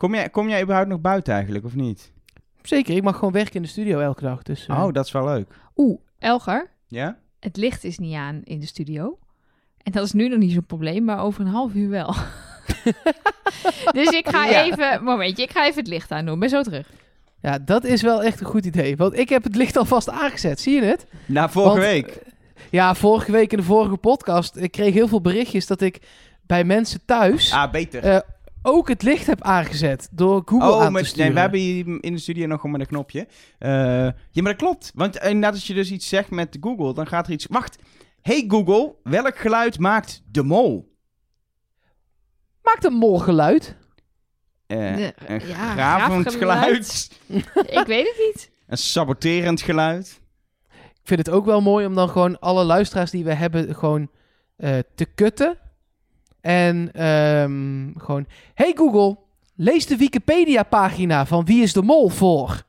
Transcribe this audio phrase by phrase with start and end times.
[0.00, 2.12] Kom jij, kom jij überhaupt nog buiten eigenlijk, of niet?
[2.62, 4.42] Zeker, ik mag gewoon werken in de studio elke dag.
[4.42, 5.48] Dus, eh, Oh, dat is wel leuk.
[5.76, 7.18] Oeh, Elger, Ja?
[7.40, 9.18] het licht is niet aan in de studio.
[9.82, 12.14] En dat is nu nog niet zo'n probleem, maar over een half uur wel.
[13.92, 14.64] dus ik ga Ja.
[14.64, 16.38] even, momentje, ik ga even het licht aan doen.
[16.38, 16.90] Ben zo terug.
[17.40, 18.96] Ja, dat is wel echt een goed idee.
[18.96, 20.60] Want ik heb het licht alvast aangezet.
[20.60, 21.06] Zie je het?
[21.26, 22.22] Na vorige Want, week.
[22.70, 24.56] Ja, vorige week in de vorige podcast.
[24.56, 25.98] Ik kreeg heel veel berichtjes dat ik
[26.46, 28.02] bij mensen thuis Ah, beter.
[28.04, 28.18] eh,
[28.62, 30.08] ook het licht heb aangezet.
[30.12, 31.24] Door Google oh, aan te sturen.
[31.24, 33.26] nee, we hebben hier in de studio nog gewoon met een knopje.
[33.58, 33.70] Eh,
[34.30, 34.92] ja, maar dat klopt.
[34.94, 37.46] Want inderdaad, als je dus iets zegt met Google, dan gaat er iets...
[37.48, 37.78] Wacht.
[38.20, 40.96] Hey Google, welk geluid maakt de mol?
[42.62, 43.76] Maakt een mol geluid.
[44.66, 47.10] Eh, De- een ja, gravend geluid.
[47.80, 48.50] ik weet het niet.
[48.66, 50.20] Een saboterend geluid.
[50.72, 54.10] Ik vind het ook wel mooi om dan gewoon alle luisteraars die we hebben gewoon
[54.56, 55.58] eh, te kutten.
[56.40, 58.26] En ehm, gewoon...
[58.54, 59.18] Hey Google,
[59.54, 62.62] lees de Wikipedia-pagina van Wie is de Mol voor.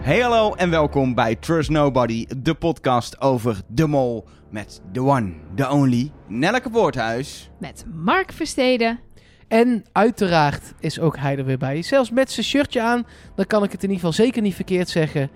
[0.00, 5.32] Hey hallo en welkom bij Trust Nobody, de podcast over de mol met the one,
[5.54, 7.50] the only, Nelleke Woordhuis.
[7.58, 9.00] Met Mark Versteden.
[9.48, 11.82] En uiteraard is ook hij er weer bij.
[11.82, 14.88] Zelfs met zijn shirtje aan, dan kan ik het in ieder geval zeker niet verkeerd
[14.88, 15.30] zeggen.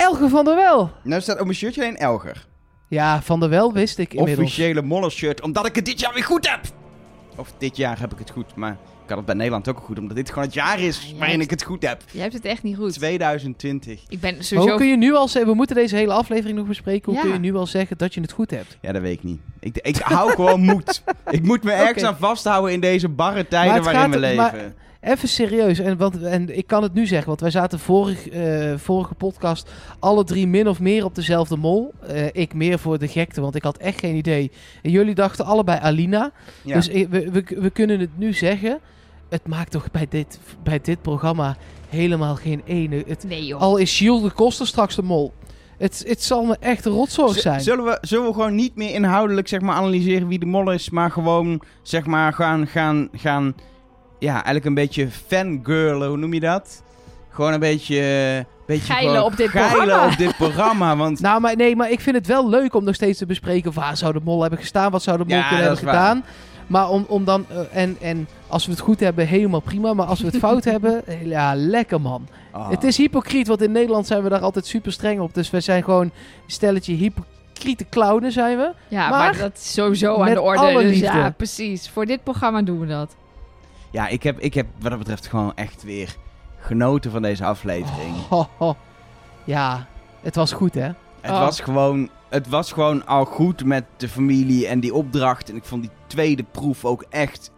[0.00, 0.90] Elge van der Wel.
[1.02, 2.46] Nou staat op mijn shirtje alleen Elger.
[2.88, 4.48] Ja, van der Wel wist ik inmiddels.
[4.48, 6.60] Officiële mollenshirt, omdat ik het dit jaar weer goed heb.
[7.36, 9.98] Of dit jaar heb ik het goed, maar ik had het bij Nederland ook goed,
[9.98, 12.02] omdat dit gewoon het jaar is Ja, waarin hebt- ik het goed heb.
[12.12, 12.92] Jij hebt het echt niet goed.
[12.92, 14.02] 2020.
[14.08, 14.68] Ik ben Maar sowieso...
[14.70, 17.04] Hoe kun je nu al zeggen, we moeten deze hele aflevering nog bespreken.
[17.04, 17.20] Hoe Ja.
[17.20, 18.76] kun je nu al zeggen dat je het goed hebt?
[18.80, 19.40] Ja, dat weet ik niet.
[19.60, 21.02] Ik, ik hou gewoon moed.
[21.30, 24.36] Ik moet me ergens aan vasthouden in deze barre tijden waarin gaat- we leven.
[24.36, 28.28] maar- Even serieus, en, want, en ik kan het nu zeggen, want wij zaten vorig,
[28.28, 31.92] eh, vorige podcast alle drie min of meer op dezelfde mol.
[32.06, 34.50] Eh, ik meer voor de gekte, want ik had echt geen idee.
[34.82, 36.32] En jullie dachten allebei Alina.
[36.64, 36.74] Ja.
[36.74, 38.78] Dus ik- we, we, we kunnen het nu zeggen.
[39.28, 41.56] Het maakt toch bij dit, bij dit programma
[41.88, 43.04] helemaal geen ene.
[43.06, 43.60] Het, Nee joh.
[43.60, 45.32] al is Gilles de Koster straks de mol.
[45.78, 46.92] Het, het zal me echt een
[47.34, 47.60] zijn.
[47.60, 50.90] Zullen we, zullen we gewoon niet meer inhoudelijk zeg maar, analyseren wie de mol is,
[50.90, 53.54] maar gewoon zeg maar, gaan, gaan, gaan,
[54.20, 56.82] ja, eigenlijk een beetje fangirlen, hoe noem je dat?
[57.30, 57.96] Gewoon een beetje,
[58.38, 60.06] eh, beetje Geilen op dit geilen programma.
[60.12, 62.94] op dit programma, want Nou, maar nee, maar ik vind het wel leuk om nog
[62.94, 63.72] steeds te bespreken.
[63.72, 64.90] Waar zou de mol hebben gestaan?
[64.90, 66.06] Wat zou de mol Ja, kunnen dat hebben is waar.
[66.08, 66.24] gedaan?
[66.66, 67.46] Maar om, om dan.
[67.48, 69.94] eh, en, en als we het goed hebben, helemaal prima.
[69.94, 72.26] Maar als we het fout hebben, eh, ja, lekker man.
[72.50, 72.70] Ah.
[72.70, 75.34] Het is hypocriet, want in Nederland zijn we daar altijd super streng op.
[75.34, 76.12] Dus we zijn gewoon een
[76.46, 78.72] stelletje hypocriete clownen, zijn we.
[78.88, 80.60] Ja, Maar maar, dat is sowieso aan de orde.
[80.60, 81.88] alle Dus ja, precies.
[81.88, 83.16] Voor dit programma doen we dat.
[83.90, 86.16] Ja, ik heb, ik heb wat dat betreft gewoon echt weer
[86.58, 88.14] genoten van deze aflevering.
[88.28, 88.76] Ho, ho.
[89.44, 89.86] Ja,
[90.22, 90.88] het was goed, hè?
[91.20, 91.38] Het, Oh.
[91.40, 95.50] was gewoon, het was gewoon al goed met de familie en die opdracht.
[95.50, 97.50] En ik vond die tweede proef ook echt...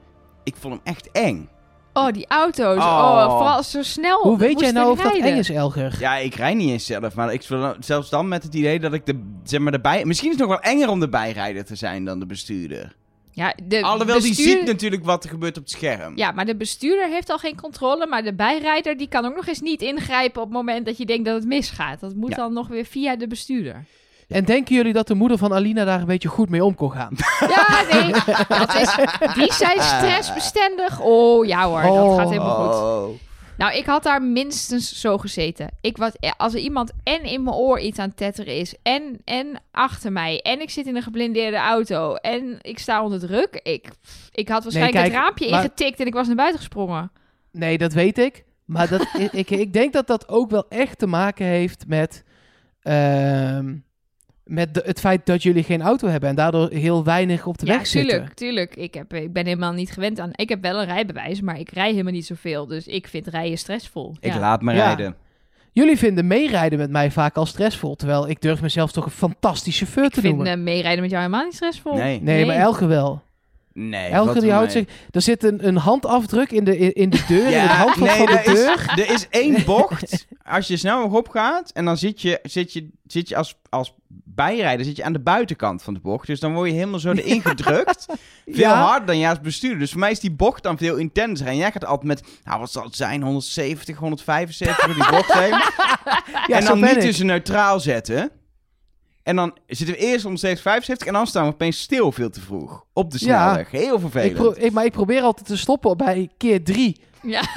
[0.45, 1.49] Ik vond hem echt eng.
[1.93, 2.77] Oh, die auto's.
[2.77, 2.85] Oh.
[2.85, 4.21] Oh, vooral zo snel.
[4.23, 5.97] Hoe weet jij nou of dat eng is, Elger?
[6.01, 7.15] Ja, ik rijd niet eens zelf.
[7.15, 7.43] Maar ik
[7.79, 10.05] zelfs dan met het idee dat ik de, zeg maar, de bij...
[10.05, 12.97] Misschien is het nog wel enger om de bijrijder te zijn dan de bestuurder.
[13.35, 16.17] Ja, de Alhoewel, die ziet natuurlijk wat er gebeurt op het scherm.
[16.17, 18.07] Ja, maar de bestuurder heeft al geen controle.
[18.07, 21.07] Maar de bijrijder die kan ook nog eens niet ingrijpen op het moment dat je
[21.07, 22.01] denkt dat het misgaat.
[22.01, 22.37] Dat moet Ja.
[22.37, 23.85] dan nog weer via de bestuurder.
[24.29, 26.91] En denken jullie dat de moeder van Alina daar een beetje goed mee om kon
[26.93, 27.11] gaan?
[27.41, 28.13] Ja, nee.
[28.49, 28.95] Dat is,
[29.35, 31.01] die zijn stressbestendig.
[31.01, 32.17] Oh ja hoor, dat Oh.
[32.17, 33.19] gaat helemaal goed.
[33.63, 35.69] Nou, ik had daar minstens zo gezeten.
[35.81, 39.21] Ik was, als er iemand en in mijn oor iets aan het tetteren is, en,
[39.25, 43.61] en achter mij, en ik zit in een geblindeerde auto, en ik sta onder druk,
[43.63, 43.89] ik,
[44.33, 47.13] ik had waarschijnlijk kijk, het raampje maar- ingetikt en ik was naar buiten gesprongen.
[47.53, 48.45] Nee, dat weet ik.
[48.65, 52.25] Maar dat, ik, ik, ik denk dat dat ook wel echt te maken heeft met,
[52.83, 53.75] ehm,
[54.53, 57.67] met de- het feit dat jullie geen auto hebben en daardoor heel weinig op de
[57.67, 58.11] ja, weg zitten.
[58.11, 58.77] tuurlijk, tuurlijk.
[58.77, 60.31] Ik, heb, ik ben helemaal niet gewend aan...
[60.33, 62.67] Ik heb wel een rijbewijs, maar ik rij helemaal niet zoveel.
[62.67, 64.17] Dus ik vind rijden stressvol.
[64.21, 64.39] Ik ja.
[64.39, 64.85] laat me Ja.
[64.87, 65.17] rijden.
[65.73, 69.85] Jullie vinden meerijden met mij vaak al stressvol, terwijl ik durf mezelf toch een fantastische
[69.85, 70.53] chauffeur Ik te vind noemen.
[70.53, 71.95] eh, meerijden met jou helemaal niet stressvol.
[71.95, 72.21] Nee.
[72.23, 73.23] nee, maar Elge wel.
[73.75, 74.11] Nee.
[74.11, 74.85] Valt die houdt zich...
[75.11, 78.17] Er zit een, een handafdruk in de, in, in de deur, in het handvat nee,
[78.17, 78.93] van de er is- deur.
[79.07, 80.27] Er is één bocht.
[80.45, 83.95] Als je snel op gaat en dan zit je, zit je, zit je als, als
[84.25, 86.27] bijrijder zit je aan de buitenkant van de bocht.
[86.27, 88.07] Dus dan word je helemaal zo erin gedrukt.
[88.47, 88.83] Veel Ja.
[88.87, 89.79] harder dan jij als bestuurder.
[89.79, 91.47] Dus voor mij is die bocht dan veel intenser.
[91.47, 95.33] En jij gaat altijd met, nou wat zal het zijn, 170, 175 door die bocht
[95.43, 95.51] heen.
[96.47, 97.01] Ja, en dan niet ik.
[97.01, 98.31] tussen neutraal zetten.
[99.23, 102.31] En dan zitten we eerst om steeds 75 en dan staan we opeens stil veel
[102.31, 102.85] te vroeg.
[102.93, 103.45] Op de Ja.
[103.45, 103.71] snelweg.
[103.71, 104.35] Heel Ik vervelend.
[104.35, 107.01] pro- ik, maar ik probeer altijd te stoppen bij keer drie.
[107.23, 107.43] Ja.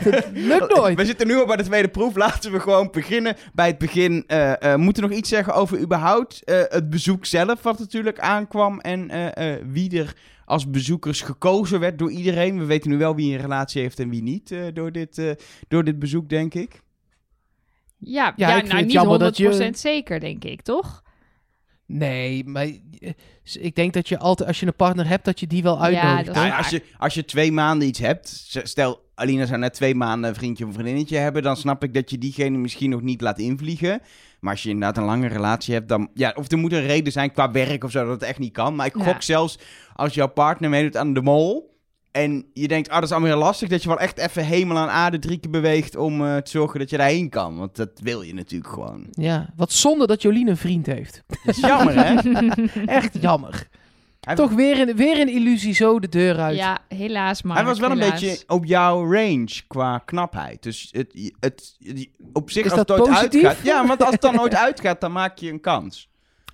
[0.00, 0.96] Het lukt nooit.
[0.98, 2.16] We zitten nu al bij de tweede proef.
[2.16, 4.24] Laten we gewoon beginnen bij het begin.
[4.26, 8.18] eh eh moeten we nog iets zeggen over überhaupt eh, het bezoek zelf, wat natuurlijk
[8.20, 8.80] aankwam.
[8.80, 10.14] En eh, eh, wie er
[10.44, 12.58] als bezoekers gekozen werd door iedereen.
[12.58, 15.30] We weten nu wel wie een relatie heeft en wie niet eh, door, dit, eh,
[15.68, 16.82] door dit bezoek, denk ik.
[17.98, 21.02] Ja, Ja, ja, ik vind nou niet 100% jammer dat je- zeker, denk ik, toch?
[21.86, 23.10] Nee, maar eh,
[23.60, 26.32] ik denk dat je altijd, als je een partner hebt, dat je die wel uitnodigt.
[26.32, 26.58] Nou, waar.
[26.58, 28.28] als, je, als je twee maanden iets hebt,
[28.62, 32.10] stel Alina zou net twee maanden een vriendje of vriendinnetje hebben, dan snap ik dat
[32.10, 34.00] je diegene misschien nog niet laat invliegen.
[34.40, 37.12] Maar als je inderdaad een lange relatie hebt, dan ja, of er moet een reden
[37.12, 38.74] zijn qua werk of zo dat het echt niet kan.
[38.74, 39.04] Maar ik Ja.
[39.04, 39.58] gok zelfs
[39.94, 41.75] als jouw partner meedoet aan de mol
[42.16, 44.76] en je denkt, ah, dat is allemaal heel lastig, dat je wel echt even hemel
[44.78, 47.56] aan aarde drie keer beweegt om eh, te zorgen dat je daarheen kan.
[47.58, 49.06] Want dat wil je natuurlijk gewoon.
[49.10, 51.22] Ja, wat zonde dat Jolien een vriend heeft.
[51.26, 52.14] Dat is jammer, hè?
[53.00, 53.68] Echt jammer.
[54.20, 56.56] Hij- Toch weer een, weer een illusie zo de deur uit.
[56.56, 57.56] Ja, helaas maar.
[57.56, 60.62] Hij was wel een beetje op jouw range qua knapheid.
[60.62, 63.44] Dus het, het, het- op zich, Is als het dat ooit positief?
[63.44, 63.64] uitgaat...
[63.66, 66.08] Ja, want als het dan nooit uitgaat, dan maak je een kans.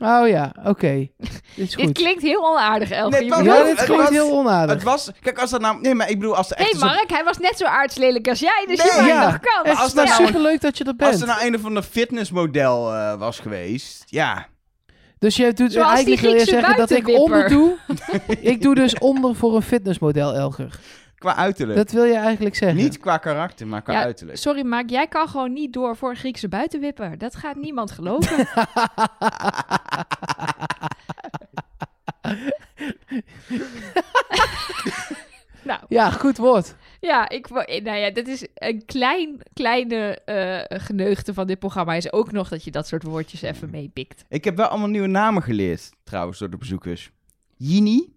[0.04, 0.92] Oh ja, oké.
[1.56, 3.10] Dit is Dit klinkt heel onaardig, Elge.
[3.10, 4.74] Nee, het was- Ja, dit het klinkt was- heel onaardig.
[4.74, 5.10] Het was...
[5.20, 5.80] Kijk, als dat nou...
[5.80, 6.68] Nee, maar ik bedoel, als er echt...
[6.70, 9.24] soort- Mark, hij was net zo aardslelijk als jij, dus Nee, je ja.
[9.24, 9.68] nog kans.
[9.68, 11.20] Echt, als dat nou een- superleuk dat je er als bent.
[11.20, 14.02] er nou een of ander fitnessmodel eh, was geweest...
[14.06, 14.46] Ja.
[15.18, 17.76] Dus je doet Zoals die eigenlijk wil je zeggen dat ik onder doe.
[18.52, 20.78] ik doe dus onder voor een fitnessmodel, Elger.
[21.22, 21.78] Qua uiterlijk.
[21.78, 22.78] Dat wil je eigenlijk zeggen.
[22.78, 24.38] Niet qua karakter, maar qua Ja, uiterlijk.
[24.38, 27.18] Sorry, Mark, jij kan gewoon niet door voor een Griekse buitenwipper.
[27.18, 28.46] Dat gaat niemand geloven.
[35.62, 36.74] nou, Ja, goed woord.
[37.00, 41.94] ja, ik, nou ja, dat is een klein, kleine eh geneugte van dit programma.
[41.94, 44.24] Is ook nog dat je dat soort woordjes even meepikt.
[44.28, 47.10] Ik heb wel allemaal nieuwe namen geleerd, trouwens, door de bezoekers.
[47.56, 48.12] Jini?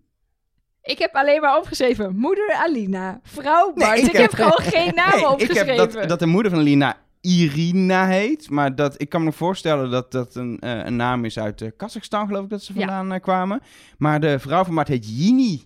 [0.85, 3.97] Ik heb alleen maar opgeschreven moeder Alina, vrouw Bart.
[3.97, 5.77] ik ik, heb- gewoon geen namen Nee, ik opgeschreven.
[5.79, 8.49] heb dat, dat de moeder van Lina Irina heet.
[8.49, 11.71] Maar dat, ik kan me voorstellen dat dat een, eh, een naam is uit eh,
[11.77, 13.61] Kazachstan, geloof ik dat ze vandaan eh, kwamen.
[13.97, 15.63] Maar de vrouw van Mart heet Jini.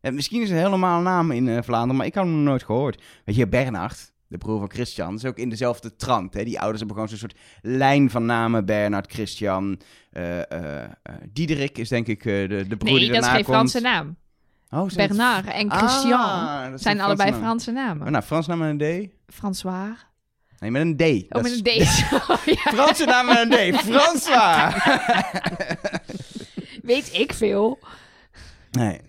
[0.00, 2.44] En misschien is het een hele normale naam in Vlaanderen, maar ik had hem nog
[2.44, 3.02] nooit gehoord.
[3.24, 6.34] Weet je, Bernard, de broer van Christian, is ook in dezelfde trant.
[6.34, 6.44] Hè?
[6.44, 8.64] Die ouders hebben gewoon zo'n soort lijn van namen.
[8.64, 9.80] Bernard, Christian,
[10.10, 10.40] eh,
[11.32, 13.44] Diederik is denk ik de, de broer nee, die dat is geen.
[13.44, 14.16] Franse naam.
[14.70, 17.44] Oh, het- Bernard en Christian Ah, dat zijn allebei namen.
[17.44, 18.06] Franse namen.
[18.06, 19.32] Oh, nou, Frans naam met een D?
[19.34, 19.90] François.
[20.58, 21.02] Nee, met een D.
[21.02, 21.68] Oh, Dat met een D.
[22.44, 22.54] Ja.
[22.72, 23.76] Franse naam met een D.
[23.80, 24.74] François.
[26.82, 27.78] Weet ik veel.
[28.70, 29.00] nee.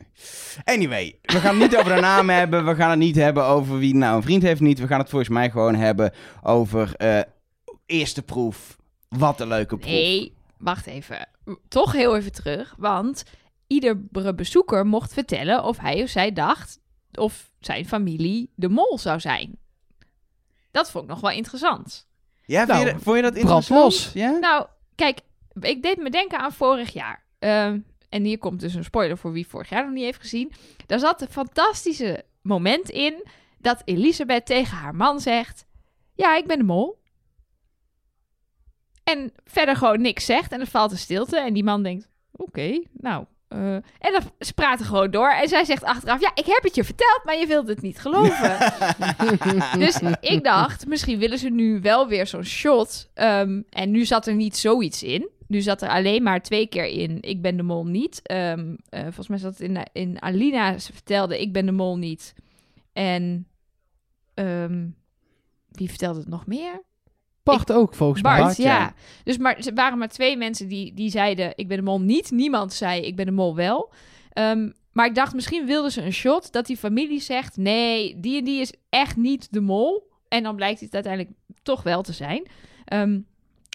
[0.63, 2.65] Anyway, we gaan het niet over de naam hebben.
[2.65, 4.79] We gaan het niet hebben over wie nou een vriend heeft niet.
[4.79, 6.13] We gaan het volgens mij gewoon hebben
[6.43, 7.19] over eh,
[7.85, 8.77] eerste proef.
[9.09, 9.91] Wat een leuke proef.
[9.91, 11.27] Nee, wacht even.
[11.67, 12.73] Toch heel even terug.
[12.77, 13.23] Want
[13.67, 16.79] iedere bezoeker mocht vertellen of hij of zij dacht
[17.13, 19.57] of zijn familie de mol zou zijn.
[20.71, 22.07] Dat vond ik nog wel interessant.
[22.45, 23.83] Ja, vond, je, Nou, dat- vond je dat brand interessant?
[23.83, 24.11] los.
[24.13, 24.31] Ja?
[24.31, 24.65] Nou,
[24.95, 25.19] kijk,
[25.59, 27.23] ik deed me denken aan vorig jaar.
[27.39, 27.79] Ehm,
[28.11, 30.51] en hier komt dus een spoiler voor wie vorig jaar nog niet heeft gezien.
[30.85, 33.23] Daar zat een fantastische moment in
[33.57, 35.65] dat Elisabeth tegen haar man zegt:
[36.15, 36.99] Ja, ik ben de mol.
[39.03, 41.39] En verder gewoon niks zegt en er valt een stilte.
[41.39, 43.25] En die man denkt: Oké, nou.
[43.47, 45.29] eh, en dan ze praten gewoon door.
[45.31, 47.99] En zij zegt achteraf: Ja, ik heb het je verteld, maar je wilde het niet
[47.99, 48.57] geloven.
[49.79, 53.09] Dus ik dacht, misschien willen ze nu wel weer zo'n shot.
[53.13, 55.29] Ehm, en nu zat er niet zoiets in.
[55.51, 58.21] Nu zat er alleen maar twee keer in, ik ben de mol niet.
[58.23, 61.97] Ehm, eh, volgens mij zat het in, in Alina, ze vertelde, ik ben de mol
[61.97, 62.33] niet.
[62.93, 63.47] En
[64.33, 64.87] ehm,
[65.71, 66.81] wie vertelde het nog meer?
[67.43, 68.41] Bart ook, volgens mij.
[68.41, 68.77] Bart, ja.
[68.77, 68.93] ja.
[69.23, 72.31] Dus maar, er waren maar twee mensen die, die zeiden, ik ben de mol niet.
[72.31, 73.93] Niemand zei, ik ben de mol wel.
[74.29, 78.37] Ehm, maar ik dacht, misschien wilden ze een shot dat die familie zegt, nee, die
[78.37, 80.09] en die is echt niet de mol.
[80.27, 82.47] En dan blijkt het uiteindelijk toch wel te zijn.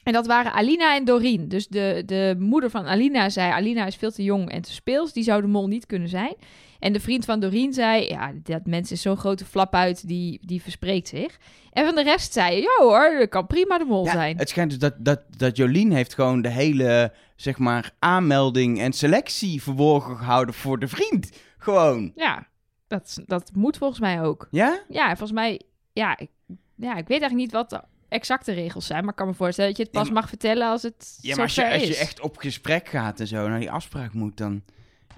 [0.06, 1.48] En dat waren Alina en Doreen.
[1.48, 5.12] Dus de, de moeder van Alina zei, Alina is veel te jong en te speels.
[5.12, 6.34] Die zou de mol niet kunnen zijn.
[6.78, 10.40] En de vriend van Doreen zei, ja, dat mens is zo'n grote flap uit, die,
[10.42, 11.38] die verspreekt zich.
[11.72, 14.38] En van de rest zei, ja hoor, dat kan prima de mol Ja, zijn.
[14.38, 18.92] het schijnt dus dat, dat, dat Jolien heeft gewoon de hele, zeg maar, aanmelding en
[18.92, 21.30] selectie verborgen gehouden voor de vriend.
[21.58, 22.12] Gewoon.
[22.14, 22.46] Ja,
[22.88, 24.48] dat, dat moet volgens mij ook.
[24.50, 24.78] Ja?
[24.88, 25.60] Ja, volgens mij,
[25.92, 26.30] ja ik,
[26.76, 29.78] ja, ik weet eigenlijk niet wat exacte regels zijn, maar ik kan me voorstellen dat
[29.78, 32.20] je het Ja, pas maar- mag vertellen als het Ja, maar als je, als echt
[32.20, 34.62] op gesprek gaat en zo naar die afspraak moet, dan...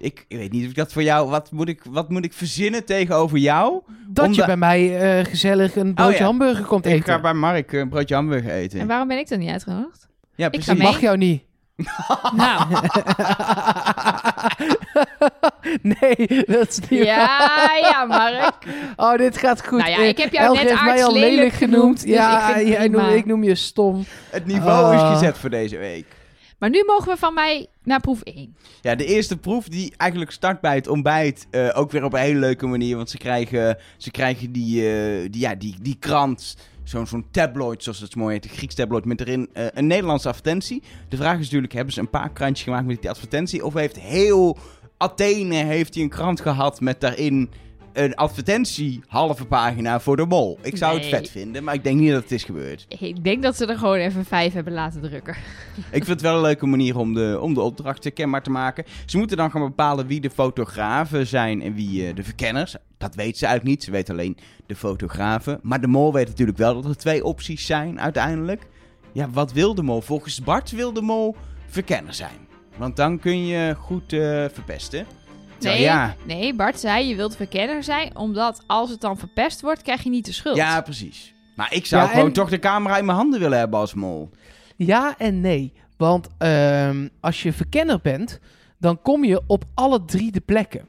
[0.01, 1.29] Ik, ik weet niet of ik dat voor jou...
[1.31, 3.83] Wat moet ik, wat moet ik verzinnen tegenover jou?
[4.09, 6.25] Dat je bij mij eh, gezellig een broodje Oh ja.
[6.25, 7.05] hamburger komt Ik eten.
[7.05, 8.81] ga bij Mark een broodje hamburger eten.
[8.81, 10.09] En waarom ben ik dan niet uitgenodigd?
[10.35, 10.69] Ja, precies.
[10.73, 11.43] Ik mag jou niet.
[12.33, 12.67] Nou,
[16.01, 17.07] nee, dat is niet waar.
[17.07, 18.55] ja, ja, Mark.
[18.97, 19.79] Oh, dit gaat goed.
[19.79, 22.01] Nou ja, ik heb jou net heeft mij al aardslelijk lelijk genoemd, genoemd.
[22.01, 24.05] dus ja, ik vind het jij noem, ik noem je stom.
[24.31, 26.07] Het niveau is gezet voor deze week.
[26.59, 28.57] Maar nu mogen we van mij naar proef 1.
[28.81, 31.47] Ja, de eerste proef die eigenlijk start bij het ontbijt.
[31.51, 32.97] eh, ook weer op een hele leuke manier.
[32.97, 36.57] Want ze krijgen, ze krijgen die, eh, die, ja, die, die krant.
[36.89, 38.45] Zo'n zo'n tabloid, zoals het mooi heet.
[38.45, 40.83] Een Grieks tabloid met erin eh, een Nederlandse advertentie.
[41.09, 43.65] De vraag is natuurlijk, hebben ze een paar krantjes gemaakt met die advertentie?
[43.65, 44.59] Of heeft heel
[44.97, 47.51] Athene heeft hij een krant gehad met daarin
[47.99, 50.59] een advertentie, halve pagina voor de mol?
[50.63, 52.87] Ik zou het vet vinden, maar ik denk niet dat het is gebeurd.
[53.01, 55.35] Ik denk dat ze er gewoon even vijf hebben laten drukken.
[55.77, 58.85] Ik vind het wel een leuke manier om de, om de opdrachten kenbaar te maken.
[59.07, 62.77] Ze moeten dan gaan bepalen wie de fotografen zijn en wie eh, de verkenners.
[62.99, 63.85] Dat weet ze eigenlijk niet.
[63.85, 64.37] Ze weet alleen
[64.67, 65.61] de fotografen.
[65.63, 68.67] Maar de mol weet natuurlijk wel dat er twee opties zijn uiteindelijk.
[69.13, 70.01] Ja, wat wil de mol?
[70.01, 71.37] Volgens Bart wil de mol
[71.67, 72.47] verkenner zijn.
[72.77, 75.07] Want dan kun je goed eh, verpesten.
[75.61, 79.83] Nee, ja, nee, Bart zei je wilt verkenner zijn, omdat als het dan verpest wordt,
[79.83, 80.57] krijg je niet de schuld.
[80.57, 81.35] ja, precies.
[81.57, 83.95] Maar ik zou Ja, gewoon en- toch de camera in mijn handen willen hebben als
[83.95, 84.31] mol.
[84.77, 85.73] Ja en nee.
[85.97, 88.41] Want ehm, als je verkenner bent,
[88.79, 90.87] dan kom je op alle drie de plekken.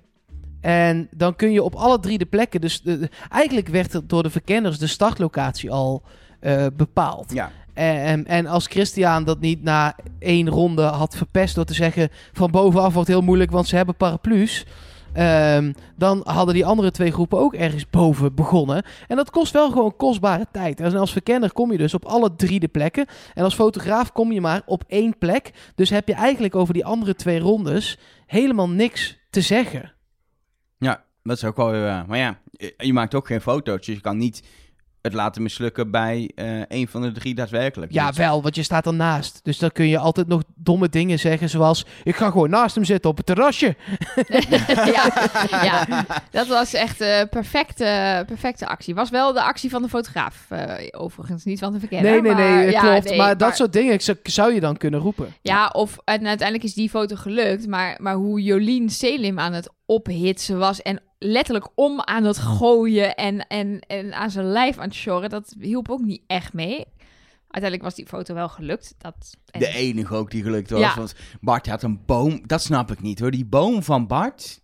[0.62, 2.62] En dan kun je op alle drie de plekken.
[2.62, 6.04] Dus de- de- eigenlijk werd er door de verkenners de startlocatie al
[6.40, 7.32] eh, bepaald.
[7.34, 12.10] Ja, En, en als Christian dat niet na één ronde had verpest door te zeggen
[12.32, 14.66] van bovenaf wordt heel moeilijk, want ze hebben paraplu's.
[15.14, 18.84] ehm, dan hadden die andere twee groepen ook ergens boven begonnen.
[19.08, 20.80] En dat kost wel gewoon kostbare tijd.
[20.80, 23.06] En als verkenner kom je dus op alle drie de plekken.
[23.34, 25.52] En als fotograaf kom je maar op één plek.
[25.76, 29.94] Dus heb je eigenlijk over die andere twee rondes helemaal niks te zeggen.
[30.78, 32.04] Ja, dat is ook wel weer.
[32.08, 32.40] Maar ja,
[32.78, 34.44] je maakt ook geen foto's, dus je kan niet
[35.10, 37.92] het laten mislukken bij eh een van de drie daadwerkelijk.
[37.92, 39.40] Ja, wel, want je staat ernaast.
[39.44, 41.86] Dus dan kun je altijd nog domme dingen zeggen, zoals...
[42.04, 43.76] Ik ga gewoon naast hem zitten op het terrasje.
[44.94, 45.12] ja,
[45.64, 48.96] ja, dat was echt een perfecte, perfecte actie.
[48.96, 51.44] Was wel de actie van de fotograaf, eh, overigens.
[51.44, 52.12] Niet van de verkenner.
[52.12, 53.10] Nee, nee, nee, maar, ja, klopt.
[53.10, 55.34] nee, maar dat soort dingen zou, zou je dan kunnen roepen.
[55.42, 57.68] Ja, of en uiteindelijk is die foto gelukt.
[57.68, 60.82] Maar, maar hoe Jolien Selim aan het ophitsen was...
[60.82, 65.30] en letterlijk om aan het gooien en, en, en aan zijn lijf aan het sjorren...
[65.30, 66.86] dat hielp ook niet echt mee.
[67.42, 68.96] Uiteindelijk was die foto wel gelukt.
[68.98, 70.80] Dat, en- De enige ook die gelukt was.
[70.80, 70.96] Ja.
[70.96, 72.48] Want Bart had een boom.
[72.48, 73.32] Dat snap ik niet hoor.
[73.32, 74.62] Die boom van Bart.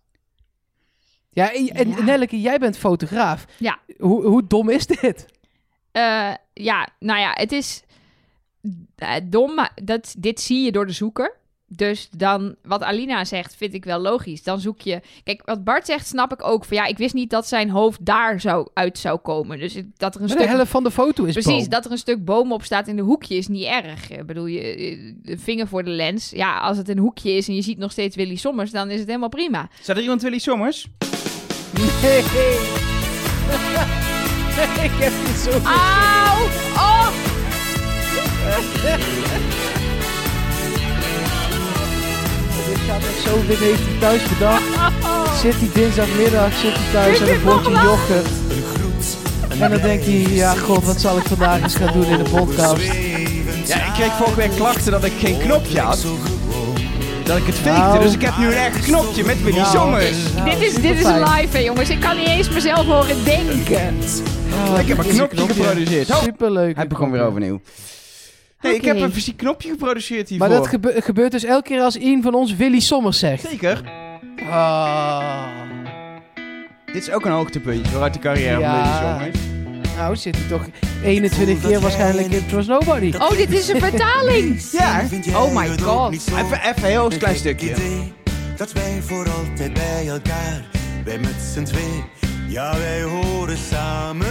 [1.30, 2.02] Ja, en, en Ja.
[2.02, 3.44] Nelleke, jij bent fotograaf.
[3.58, 3.78] Ja.
[3.98, 5.26] Hoe, hoe dom is dit?
[5.92, 7.82] Eh, ja, nou ja, het is
[8.96, 11.36] eh, dom, maar dat, dit zie je door de zoeker.
[11.68, 14.42] Dus dan, wat Alina zegt, vind ik wel logisch.
[14.42, 15.00] Dan zoek je...
[15.24, 16.64] Kijk, wat Bart zegt, snap ik ook.
[16.64, 19.58] Van, ja, ik wist niet dat zijn hoofd daar zou, uit zou komen.
[19.58, 20.42] Dus dat er een Maar stuk...
[20.42, 21.68] de helft van de foto is Precies, boom.
[21.68, 24.10] dat er een stuk boom op staat in de hoekje is niet erg.
[24.10, 26.30] Ik bedoel, je, de vinger voor de lens.
[26.30, 28.98] Ja, als het een hoekje is en je ziet nog steeds Willy Sommers, dan is
[28.98, 29.68] het helemaal prima.
[29.80, 30.86] Staat er iemand Willy Sommers?
[32.02, 32.18] Nee.
[34.86, 35.50] ik heb niet zo...
[35.50, 36.44] Auw!
[36.76, 37.08] Oh!
[42.88, 43.40] Echt zo.
[43.46, 44.62] Dit heeft hij thuis bedacht.
[45.42, 48.26] Zit hij dinsdagmiddag, zit hij thuis aan een bordje yoghurt.
[49.58, 52.30] En dan denkt hij, ja god, wat zal ik vandaag eens gaan doen in de
[52.30, 52.82] podcast?
[53.66, 56.04] Ja, ik kreeg vorige week klachten dat ik geen knopje had.
[57.22, 57.80] Dat ik het fakte.
[57.80, 58.02] Nou.
[58.02, 60.16] Dus ik heb nu een echt knopje met Nou, Sommers.
[60.36, 61.88] Nou, dit is, dit is live, hè, jongens.
[61.88, 63.94] Ik kan niet eens mezelf horen denken.
[64.68, 66.10] Oh, Ik heb een knopje geproduceerd.
[66.10, 66.76] Oh, Superleuk.
[66.76, 67.60] hij begon weer overnieuw.
[68.60, 70.48] Nee, ik heb een fysiek knopje geproduceerd hiervoor.
[70.48, 73.48] Maar dat gebe- gebeurt dus elke keer als een van ons Willy Sommers zegt.
[73.48, 73.82] Zeker.
[74.50, 75.44] Ah.
[76.92, 78.84] Dit is ook een hoogtepuntje vooruit de carrière Ja.
[78.84, 79.94] van Willy Sommers.
[79.96, 80.66] Nou, zit hij toch
[81.04, 83.12] 21 keer waarschijnlijk in Trust Nobody.
[83.18, 84.60] Oh, dit is een vertaling.
[84.72, 85.02] Ja.
[85.34, 86.12] Oh my god.
[86.12, 87.74] Even, even een heel klein stukje.
[88.56, 90.64] Dat wij voor altijd bij elkaar,
[91.04, 92.04] wij met z'n twee,
[92.48, 94.26] ja wij horen samen.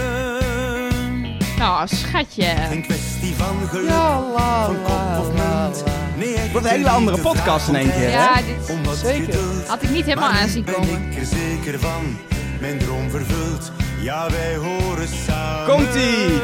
[1.66, 2.44] Nou, schatje.
[2.68, 5.84] Geen kwestie van geluk, Ja, la, van kop la, of la, munt.
[6.16, 8.42] Nee, Wat een hele andere podcast in één keer, Ja, hè?
[8.44, 9.38] dit wat Zeker.
[9.66, 11.10] had ik niet helemaal aanzien ben komen.
[11.10, 12.18] ik er zeker van,
[12.60, 13.72] mijn droom vervuld.
[14.00, 15.74] Ja, wij horen samen.
[15.74, 16.40] Komt-ie.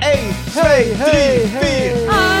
[0.00, 1.58] 1, 2, Hey, 3, hey, 4.
[1.60, 1.88] hey.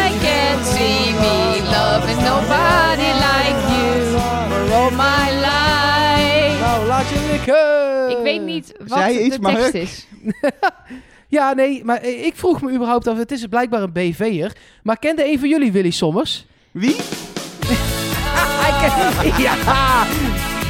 [0.06, 4.16] I can't see me loving nobody like you
[4.50, 6.60] for all my life.
[6.60, 8.10] Nou, laat je likken.
[8.18, 9.72] Ik weet niet wat iets, de tekst Mark?
[9.72, 10.06] is.
[11.32, 14.56] Ja, nee, maar eh, ik vroeg me überhaupt af, het is blijkbaar een BV'er.
[14.82, 16.46] Maar kende een van jullie Willy Sommers?
[16.70, 16.96] Wie?
[19.38, 20.04] Ja,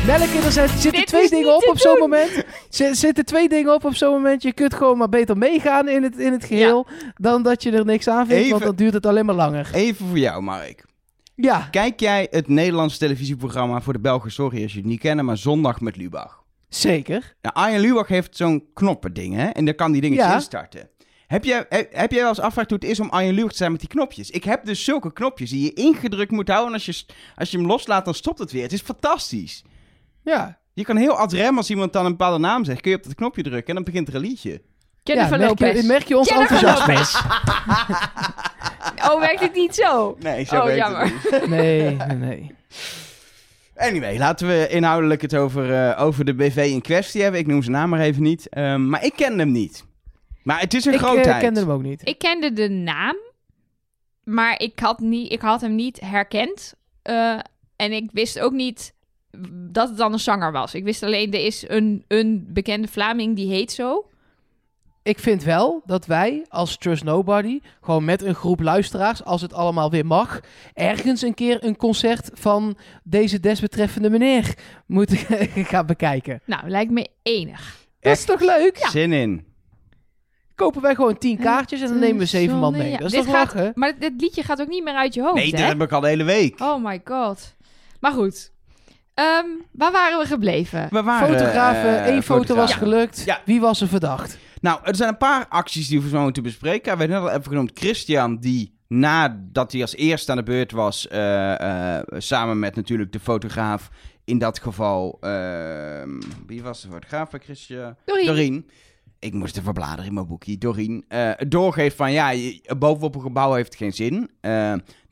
[0.06, 2.44] Melke, er zijn, zitten Dit twee dingen niet op op zo'n moment.
[2.78, 4.42] Er zitten twee dingen op op zo'n moment.
[4.42, 6.86] Je kunt gewoon maar beter meegaan in het, in het geheel.
[7.16, 9.70] Dan dat je er niks aan vindt, want dan duurt het alleen maar langer.
[9.72, 10.84] Even voor jou, Mark.
[11.34, 14.30] Ja, Kijk jij het Nederlandse televisieprogramma voor de Belgen?
[14.32, 16.41] Sorry als je het niet kennen, maar Zondag met Lubach.
[16.76, 17.34] Zeker.
[17.42, 19.46] Nou, Arjen Lubach heeft zo'n knoppending, hè?
[19.48, 20.34] En daar kan die dingetjes Ja.
[20.34, 20.88] instarten.
[21.26, 23.70] Heb jij, heb, jij wel eens afgevraagd hoe het is om Arjen Lubach te zijn
[23.70, 24.30] met die knopjes?
[24.30, 26.68] Ik heb dus zulke knopjes die je ingedrukt moet houden.
[26.68, 27.04] En als je,
[27.36, 28.62] als je hem loslaat, dan stopt het weer.
[28.62, 29.64] Het is fantastisch.
[30.22, 30.58] Ja.
[30.74, 32.80] Je kan heel ad rem als iemand dan een bepaalde naam zegt.
[32.80, 34.62] Kun je op dat knopje drukken en dan begint er een liedje.
[35.02, 35.80] Jennifer ja, merk, Lopez.
[35.80, 36.94] je, merk je ons enthousiasme?
[39.10, 40.16] Oh, werkt het niet zo?
[40.20, 41.00] Nee, zo Oh, werkt jammer.
[41.02, 41.48] het niet.
[41.48, 42.54] Nee, nee, nee.
[43.76, 47.40] Anyway, laten we inhoudelijk het over, eh, over de BV in kwestie hebben.
[47.40, 48.48] Ik noem zijn naam maar even niet.
[48.48, 49.84] Ehm, maar ik ken hem niet.
[50.42, 51.42] Maar het is een Ik eh, grootheid.
[51.42, 52.08] kende hem ook niet.
[52.08, 53.16] Ik kende de naam,
[54.24, 56.74] maar ik had, niet, ik had hem niet herkend.
[57.02, 57.38] Eh,
[57.76, 58.94] en ik wist ook niet
[59.70, 60.74] dat het dan een zanger was.
[60.74, 64.06] Ik wist alleen, er is een, een bekende Vlaming die heet zo.
[65.02, 69.52] Ik vind wel dat wij als Trust Nobody, gewoon met een groep luisteraars, als het
[69.52, 70.40] allemaal weer mag,
[70.74, 74.54] ergens een keer een concert van deze desbetreffende meneer
[74.86, 75.16] moeten
[75.72, 76.40] gaan bekijken.
[76.46, 77.76] Nou, lijkt me enig.
[78.00, 78.76] Dat is toch leuk?
[78.90, 79.44] Zin in.
[80.54, 82.90] Kopen wij gewoon tien kaartjes en dan nemen we zeven man mee.
[82.90, 83.72] Ja, Dat is dit toch gaat- lachen?
[83.74, 85.66] Maar dit liedje gaat ook niet meer uit je hoofd, Nee, dat hè?
[85.66, 86.60] heb ik al de hele week.
[86.60, 87.54] Oh my god.
[88.00, 88.50] Maar goed.
[89.14, 90.86] Ehm, waar waren we gebleven?
[90.90, 93.22] We waren, Fotografen, eh, één foto was gelukt.
[93.24, 93.40] Ja.
[93.44, 94.38] Wie was er verdacht?
[94.62, 96.82] Nou, er zijn een paar acties die we zo moeten bespreken.
[96.82, 100.72] We hebben net al even genoemd Christian, die nadat hij als eerste aan de beurt
[100.72, 103.90] was, eh, eh, samen met natuurlijk de fotograaf,
[104.24, 107.96] in dat geval, ehm, wie was de fotograaf bij Christian?
[108.04, 108.26] Doreen.
[108.26, 108.70] Doreen.
[109.18, 110.58] Ik moest even bladeren in mijn boekje.
[110.58, 111.04] Doreen.
[111.08, 112.32] eh, doorgeeft van ja,
[112.78, 114.30] bovenop een gebouw heeft geen zin.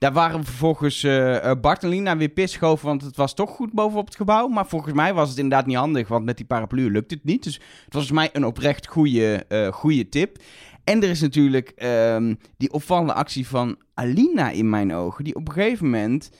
[0.01, 3.73] Daar waren vervolgens eh, eh, Bart en Lina weer pisschoven, want het was toch goed
[3.73, 4.49] bovenop het gebouw.
[4.49, 7.43] Maar volgens mij was het inderdaad niet handig, want met die paraplu lukt het niet.
[7.43, 10.37] Dus het was volgens mij een oprecht goede, eh, goede tip.
[10.85, 15.49] En er is natuurlijk ehm, die opvallende actie van Alina in mijn ogen, die op
[15.49, 16.31] een gegeven moment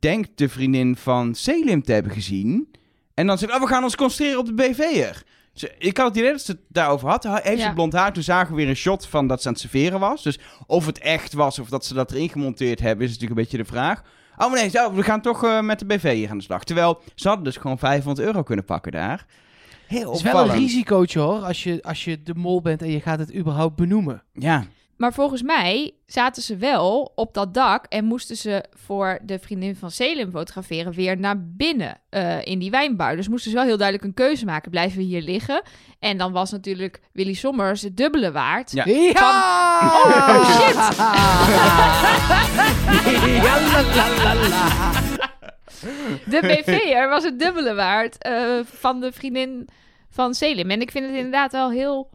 [0.00, 2.70] denkt de vriendin van Selim te hebben gezien.
[3.14, 5.22] En dan zegt, oh, we gaan ons concentreren op de BV'er.
[5.58, 7.22] Ze- Ik had het idee dat ze het daarover had.
[7.42, 7.68] Heeft Ja.
[7.68, 8.12] ze blond haar?
[8.12, 10.22] Toen zagen we weer een shot van dat ze aan het serveren was.
[10.22, 13.44] Dus of het echt was of dat ze dat erin gemonteerd hebben, is natuurlijk een
[13.46, 14.02] beetje de vraag.
[14.36, 16.64] Oh nee, zo, we gaan toch eh, met de BV hier aan de slag.
[16.64, 19.26] Terwijl ze hadden dus gewoon 500 euro kunnen pakken daar.
[19.86, 22.90] Heel Het is wel een risicootje hoor, als je, als je de mol bent en
[22.90, 24.22] je gaat het überhaupt benoemen.
[24.32, 24.64] Ja,
[24.98, 29.76] Maar volgens mij zaten ze wel op dat dak en moesten ze voor de vriendin
[29.76, 33.16] van Selim fotograferen weer naar binnen eh, in die wijnbar.
[33.16, 34.70] Dus moesten ze wel heel duidelijk een keuze maken.
[34.70, 35.62] Blijven we hier liggen?
[35.98, 38.72] En dan was natuurlijk Willy Sommers het dubbele waard.
[38.72, 38.84] Ja.
[38.86, 39.80] Ja!
[39.82, 40.74] Oh, shit!
[43.44, 45.06] ja, la, la, la, la.
[46.24, 49.68] De BV'er was het dubbele waard eh, van de vriendin
[50.10, 50.70] van Selim.
[50.70, 52.10] En ik vind het inderdaad wel heel...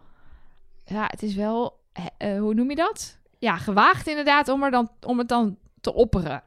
[0.85, 1.81] Ja, het is wel...
[2.17, 3.17] eh, hoe noem je dat?
[3.39, 6.43] Ja, gewaagd inderdaad om, er dan, om het dan te opperen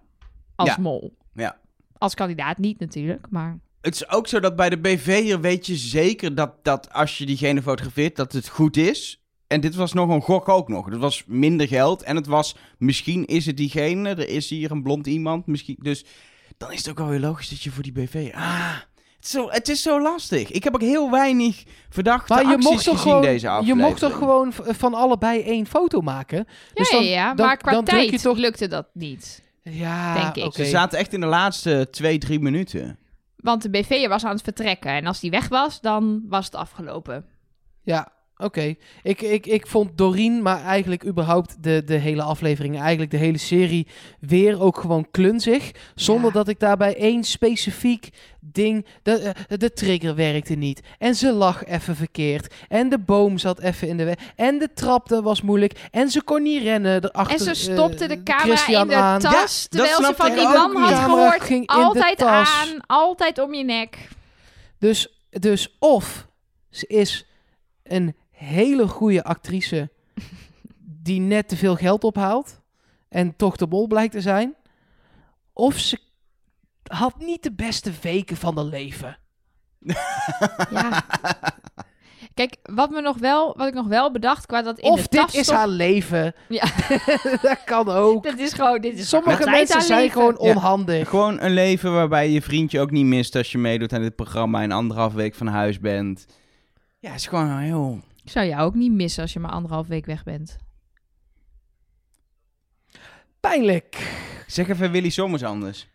[0.54, 0.76] als Ja.
[0.80, 1.16] mol.
[1.32, 1.56] Ja.
[1.98, 3.59] Als kandidaat niet natuurlijk, maar...
[3.80, 7.26] Het is ook zo dat bij de BV'er weet je zeker dat, dat als je
[7.26, 9.20] diegene fotografeert, dat het goed is.
[9.46, 10.87] En dit was nog een gok ook nog.
[10.87, 14.82] Het was minder geld en het was, misschien is het diegene, er is hier een
[14.82, 15.76] blond iemand, misschien.
[15.82, 16.04] Dus
[16.56, 18.30] dan is het ook wel weer logisch dat je voor die BV...
[18.35, 18.76] Ah,
[19.28, 20.50] zo, het is zo lastig.
[20.50, 23.50] Ik heb ook heel weinig verdachte Maar je acties mocht, toch gezien gewoon, deze je
[23.52, 23.88] aflevering.
[23.88, 26.38] mocht toch gewoon van allebei één foto maken?
[26.38, 29.44] Ja, Dus dan- ja, ja, dan- maar qua dan je tijd toch- lukte dat niet.
[29.62, 30.44] Ja, Denk ik.
[30.44, 30.64] oké.
[30.64, 32.98] Ze zaten echt in de laatste twee, drie minuten.
[33.36, 34.90] Want de BV'er was aan het vertrekken.
[34.90, 37.24] En als die weg was, dan was het afgelopen.
[37.82, 38.75] Ja, oké.
[39.03, 43.38] Ik, ik, ik vond Doreen, maar eigenlijk überhaupt de, de hele aflevering, eigenlijk de hele
[43.38, 43.87] serie,
[44.20, 45.70] weer ook gewoon klunzig.
[45.94, 46.33] Zonder Ja.
[46.33, 48.09] dat ik daarbij één specifiek
[48.40, 48.87] ding...
[49.03, 50.81] De, eh, de trigger werkte niet.
[50.99, 52.55] En ze lag even verkeerd.
[52.68, 54.14] En de boom zat even in de weg.
[54.37, 55.88] En de trap dat was moeilijk.
[55.90, 57.49] En ze kon niet rennen erachter.
[57.49, 59.20] en ze eh, stopte de camera Christian in de aan.
[59.20, 59.62] tas.
[59.62, 61.42] Ja, terwijl ze van die man had gehoord.
[61.42, 64.09] ging Altijd aan, altijd om je nek.
[64.79, 66.27] Dus, dus of
[66.70, 67.27] ze is
[67.83, 69.90] een hele goede actrice
[71.03, 72.61] die net te veel geld ophaalt
[73.09, 74.55] en toch de bol blijkt te zijn.
[75.53, 75.99] Of ze
[76.83, 79.18] had niet de beste weken van haar leven.
[80.70, 81.05] Ja.
[82.35, 85.18] Kijk, wat, me nog wel, wat ik nog wel bedacht qua dat in of de
[85.18, 86.35] dit is haar leven.
[86.49, 86.64] Ja.
[87.42, 88.22] dat kan ook.
[88.22, 90.12] Dit is gewoon, dit is Sommige mensen zijn leven.
[90.12, 90.51] gewoon Ja.
[90.55, 91.09] onhandig.
[91.09, 94.16] Gewoon een leven waarbij je je vriendje ook niet mist als je meedoet aan dit
[94.16, 96.27] programma en anderhalf week van huis bent.
[96.99, 98.01] Ja, het is gewoon heel...
[98.26, 100.56] Ik zou jou ook niet missen als je maar anderhalf week weg bent.
[103.40, 104.10] Pijnlijk.
[104.46, 105.88] Zeg even Willy Sommers anders.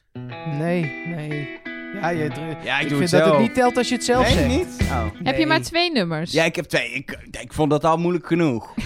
[0.45, 1.59] Nee, nee.
[1.93, 2.29] Ja, je,
[2.63, 3.31] Ja, ik, ik doe vind het dat zelf.
[3.31, 4.47] het niet telt als je het zelf nee, zegt.
[4.47, 4.89] niet?
[4.89, 5.05] Oh.
[5.23, 6.31] Heb je maar twee nummers?
[6.31, 6.91] Ja, ik heb twee.
[6.91, 8.73] Ik, ik vond dat al moeilijk genoeg.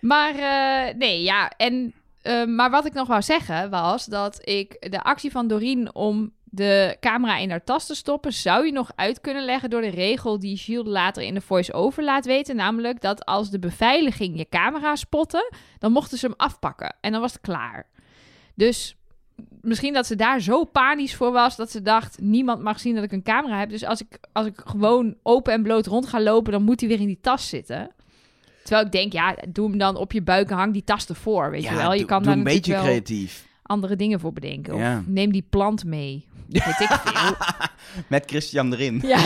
[0.00, 1.50] Maar eh, nee, ja.
[1.56, 5.94] En, eh, maar wat ik nog wou zeggen was dat ik de actie van Doreen
[5.94, 9.80] om de camera in haar tas te stoppen, zou je nog uit kunnen leggen door
[9.80, 12.56] de regel die Gilles later in de voice-over laat weten.
[12.56, 16.96] Namelijk dat als de beveiliging je camera spotte, dan mochten ze hem afpakken.
[17.00, 17.86] En dan was het klaar.
[18.54, 18.96] Dus
[19.60, 23.04] misschien dat ze daar zo panisch voor was dat ze dacht: niemand mag zien dat
[23.04, 23.70] ik een camera heb.
[23.70, 26.88] Dus als ik, als ik gewoon open en bloot rond ga lopen, dan moet hij
[26.88, 27.90] weer in die tas zitten.
[28.62, 31.50] Terwijl ik denk, ja, doe hem dan op je buik en hang die tas ervoor,
[31.50, 31.92] weet je wel.
[31.92, 33.46] Je kan doe daar een beetje creatief.
[33.62, 34.74] andere dingen voor bedenken.
[34.74, 35.02] Of Ja.
[35.06, 36.26] neem die plant mee.
[36.64, 37.36] Weet ik veel.
[38.06, 39.00] Met Christian erin.
[39.04, 39.18] Ja.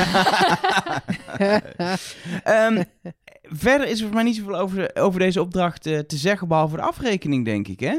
[2.45, 2.83] Ehm,
[3.43, 6.77] verder is er voor mij niet zoveel over, over deze opdracht eh, te zeggen, behalve
[6.77, 7.99] de afrekening, denk ik, hè?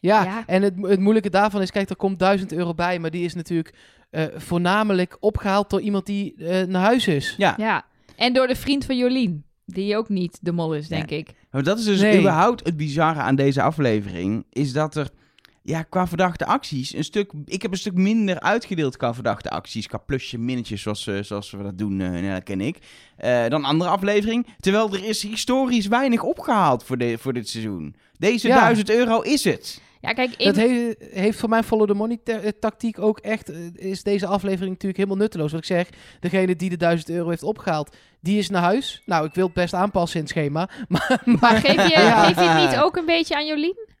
[0.00, 0.42] Ja, Ja.
[0.46, 3.34] en het, het moeilijke daarvan is, kijk, er komt 1000 euro bij, maar die is
[3.34, 3.74] natuurlijk
[4.10, 7.34] eh, voornamelijk opgehaald door iemand die eh, naar huis is.
[7.36, 7.54] Ja.
[7.56, 7.84] ja.
[8.16, 9.44] En door de vriend van Jolien.
[9.66, 11.28] Die ook niet de mol is, denk ik.
[11.50, 12.18] Maar dat is dus Nee.
[12.18, 15.10] überhaupt het bizarre aan deze aflevering, is dat er
[15.66, 17.32] ja, qua verdachte acties een stuk...
[17.44, 21.50] Ik heb een stuk minder uitgedeeld qua verdachte acties, qua plusje, minnetjes, zoals, eh, zoals
[21.50, 22.78] we dat doen, eh Nelke en ik,
[23.16, 24.46] eh, dan andere aflevering.
[24.60, 27.94] Terwijl er is historisch weinig opgehaald voor, de, voor dit seizoen.
[28.18, 28.58] Deze Ja.
[28.60, 29.80] 1000 euro is het.
[30.00, 30.46] Ja, kijk, in...
[30.46, 34.70] Dat he- heeft voor mijn follow the money ta- tactiek ook echt, is deze aflevering
[34.70, 35.50] natuurlijk helemaal nutteloos.
[35.50, 35.88] Wat ik zeg,
[36.20, 39.02] degene die de 1000 euro heeft opgehaald, die is naar huis.
[39.06, 40.68] Nou, ik wil het best aanpassen in het schema.
[40.88, 42.24] Maar, Maar geef je, Ja.
[42.24, 43.92] geef je het niet ook een beetje aan Jolien?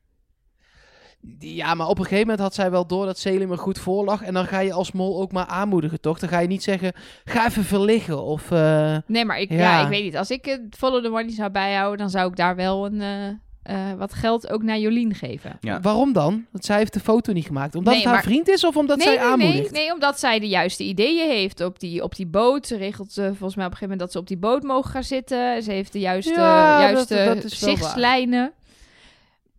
[1.38, 4.04] Ja, maar op een gegeven moment had zij wel door dat Selim er goed voor
[4.04, 4.22] lag.
[4.22, 6.18] En dan ga je als mol ook maar aanmoedigen, toch?
[6.18, 6.92] Dan ga je niet zeggen,
[7.24, 8.50] ga even verliggen of...
[8.50, 9.56] eh, Nee, maar ik, ja.
[9.58, 9.82] Ja.
[9.82, 10.16] ik weet niet.
[10.16, 13.26] Als ik het follow the money zou bijhouden, dan zou ik daar wel een, eh,
[13.62, 15.56] eh, wat geld ook naar Jolien geven.
[15.60, 15.80] Ja.
[15.80, 16.46] Waarom dan?
[16.50, 17.74] Want zij heeft de foto niet gemaakt.
[17.74, 19.70] Omdat Nee, het haar maar- vriend is of omdat nee, zij nee, aanmoedigt?
[19.72, 22.66] nee, nee, omdat zij de juiste ideeën heeft op die, op die boot.
[22.66, 25.02] Ze regelt volgens mij op een gegeven moment dat ze op die boot mogen gaan
[25.04, 25.62] zitten.
[25.62, 28.52] Ze heeft de juiste, Ja, juiste dat- zichtslijnen.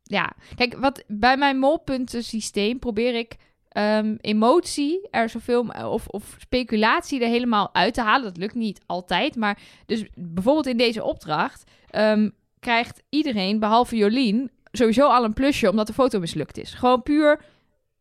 [0.08, 3.36] Ja, kijk, wat bij mijn molpuntensysteem probeer ik
[3.70, 8.24] ehm, emotie er zoveel m- of, of speculatie er helemaal uit te halen.
[8.26, 14.52] Dat lukt niet altijd, maar dus bijvoorbeeld in deze opdracht ehm, krijgt iedereen behalve Jolien
[14.72, 16.74] sowieso al een plusje omdat de foto mislukt is.
[16.74, 17.41] Gewoon puur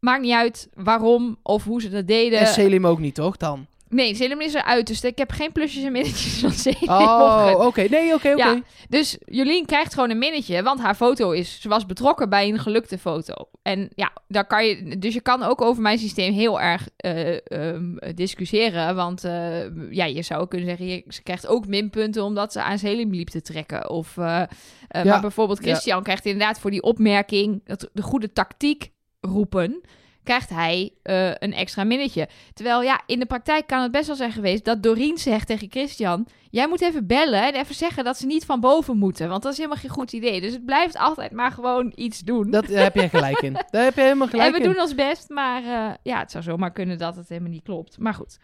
[0.01, 2.39] maakt niet uit waarom of hoe ze dat deden.
[2.39, 3.37] En Selim ook niet, toch?
[3.37, 3.67] Dan?
[3.95, 6.39] Nee, Selim is eruit, dus ik heb geen plusjes en minnetjes
[6.87, 6.89] van.
[6.89, 7.83] Oh, oké.
[7.91, 8.45] Nee, oké, oké.
[8.45, 8.61] Ja.
[8.89, 11.61] Dus Jolien krijgt gewoon een minnetje, want haar foto is...
[11.61, 13.35] Ze was betrokken bij een gelukte foto.
[13.63, 14.99] En ja, daar kan je...
[14.99, 18.95] Dus je kan ook over mijn systeem heel erg ehm, discussiëren.
[18.95, 20.87] Want eh, ja, je zou kunnen zeggen...
[20.87, 23.91] je- Ze krijgt ook minpunten omdat ze aan Selim liep te trekken.
[23.91, 24.43] Of, eh,
[24.89, 25.05] Ja.
[25.05, 27.61] Maar bijvoorbeeld Christian krijgt inderdaad voor die opmerking...
[27.65, 29.81] Dat, de goede tactiek roepen...
[30.25, 32.29] krijgt hij eh, een extra minnetje.
[32.55, 34.65] Terwijl ja, in de praktijk kan het best wel zijn geweest...
[34.65, 36.27] dat Doreen zegt tegen Christian...
[36.55, 39.29] Jij moet even bellen en even zeggen dat ze niet van boven moeten.
[39.29, 40.41] Want dat is helemaal geen goed idee.
[40.41, 42.51] Dus het blijft altijd maar gewoon iets doen.
[42.51, 43.53] Dat, daar heb je gelijk in.
[43.71, 44.73] Daar heb je helemaal gelijk en we in.
[44.73, 47.99] doen ons best, maar eh, ja, het zou zomaar kunnen dat het helemaal niet klopt.
[47.99, 48.39] Maar goed.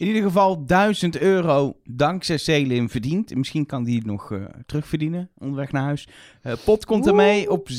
[0.00, 3.34] In ieder geval 1000 euro dankzij Selim verdiend.
[3.34, 6.08] Misschien kan die het nog eh, terugverdienen onderweg naar huis.
[6.42, 7.74] Eh, pot komt ermee op 17.645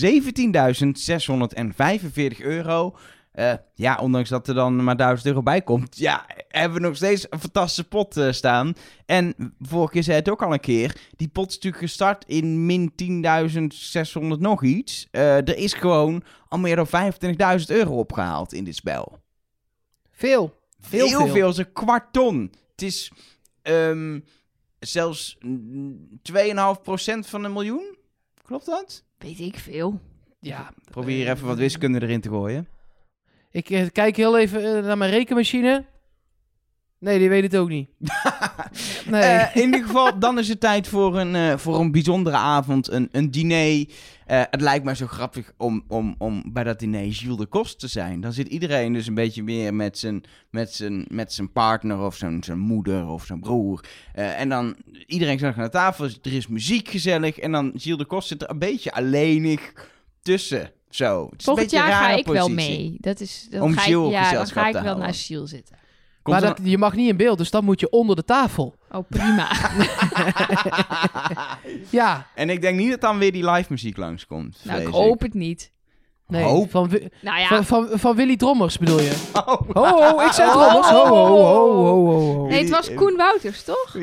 [2.41, 2.95] euro.
[3.31, 5.97] Eh, ja, ondanks dat er dan maar 1000 euro bij komt.
[5.97, 8.73] Ja, hebben we nog steeds een fantastische pot staan.
[9.05, 10.95] En vorige keer zei het ook al een keer.
[11.15, 12.91] Die pot is natuurlijk gestart in min
[14.33, 15.07] 10.600 nog iets.
[15.11, 19.19] Er is gewoon al meer dan 25.000 euro opgehaald in dit spel.
[20.11, 20.59] Veel.
[20.89, 21.27] Heel Heel veel.
[21.27, 22.51] veel, is een kwart ton.
[22.71, 23.11] Het is
[23.61, 24.19] ehm,
[24.79, 26.43] zelfs mm, 2,5%
[27.19, 27.95] van een miljoen.
[28.43, 29.03] Klopt dat?
[29.17, 29.99] Weet ik veel.
[30.39, 30.73] Ja.
[30.91, 32.67] Probeer even wat wiskunde erin te gooien.
[33.51, 35.85] Ik eh, kijk heel even eh, naar mijn rekenmachine.
[37.01, 37.89] Nee, die weet het ook niet.
[39.11, 39.21] nee.
[39.21, 42.91] Eh, in ieder geval, dan is het tijd voor een, eh, voor een bijzondere avond,
[42.91, 43.85] een, een diner.
[44.25, 47.79] Eh, het lijkt mij zo grappig om, om, om bij dat diner Gilles de Kost
[47.79, 48.21] te zijn.
[48.21, 52.15] Dan zit iedereen dus een beetje meer met zijn, met zijn, met zijn partner of
[52.15, 53.83] zijn, zijn moeder of zijn broer.
[54.13, 57.39] Eh, en dan iedereen zit aan de tafel, er is muziek gezellig.
[57.39, 59.73] En dan Gilles de Kost zit er een beetje alleenig
[60.21, 60.71] tussen.
[60.89, 61.23] Zo.
[61.23, 62.95] Het is een Volgend een jaar ga ik wel mee.
[62.99, 65.80] Dat is, dan Om ga ik, ja, dan ga ik wel naar Gilles zitten.
[66.23, 68.75] Komt maar dat, je mag niet in beeld, dus dan moet je onder de tafel.
[68.91, 69.47] Oh, prima.
[71.89, 72.27] Ja.
[72.35, 74.57] en ik denk niet dat dan weer die live muziek langskomt.
[74.63, 75.71] nou, ik hoop het niet.
[76.27, 76.71] Nee, Hoop.
[76.71, 76.89] van,
[77.21, 79.15] Nou ja, van, van, van Willy Drommers bedoel je?
[79.45, 79.61] Oh.
[79.73, 80.87] Ho, ho, ik zei Drommers.
[80.89, 82.47] Ho, ho, ho, ho, ho, ho.
[82.47, 83.97] nee, het was Koen Wouters, toch?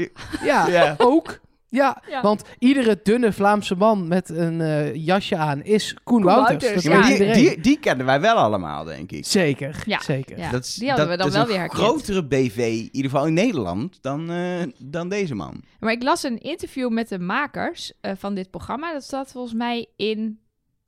[0.45, 0.95] Ja, Ja.
[0.99, 1.39] ook.
[1.71, 2.23] Ja, Ja.
[2.23, 6.83] want iedere dunne Vlaamse man met een eh, jasje aan is Koen, Koen Wouters.
[6.83, 9.27] Ja, die, die, die kennen wij wel allemaal, denk ik.
[9.27, 10.01] Zeker, Ja.
[10.01, 10.39] zeker.
[10.39, 11.81] Ja, dat is, die hadden dat we dan wel een weer herkend.
[11.83, 15.63] grotere BV, in ieder geval in Nederland, dan, eh, dan deze man.
[15.81, 18.93] Maar ik las een interview met de makers eh, van dit programma.
[18.93, 20.39] Dat staat volgens mij in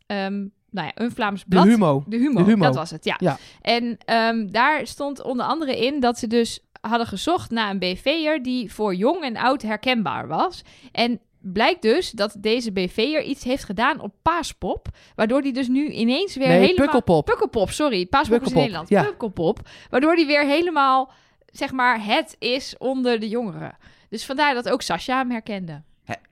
[0.06, 0.38] ehm,
[0.70, 1.64] nou ja, een Vlaams De blad.
[1.66, 2.04] humo.
[2.06, 2.64] De Humo, De Humo.
[2.64, 3.16] dat was het, ja.
[3.18, 3.38] Ja.
[3.60, 8.42] En ehm, daar stond onder andere in dat ze dus hadden gezocht naar een BV'er
[8.42, 10.62] die voor jong en oud herkenbaar was.
[10.92, 15.88] En blijkt dus dat deze BV'er iets heeft gedaan op Paaspop, waardoor die dus nu
[15.88, 16.84] ineens weer Nee, helemaal...
[16.84, 17.24] Pukkelpop.
[17.24, 18.06] Pukkelpop, sorry.
[18.06, 18.88] Paaspop is in Nederland.
[18.88, 19.02] ja.
[19.02, 19.58] Pukkelpop.
[19.90, 21.12] Waardoor die weer helemaal,
[21.46, 23.76] zeg maar, het is onder de jongeren.
[24.08, 25.82] Dus vandaar dat ook Sascha hem herkende.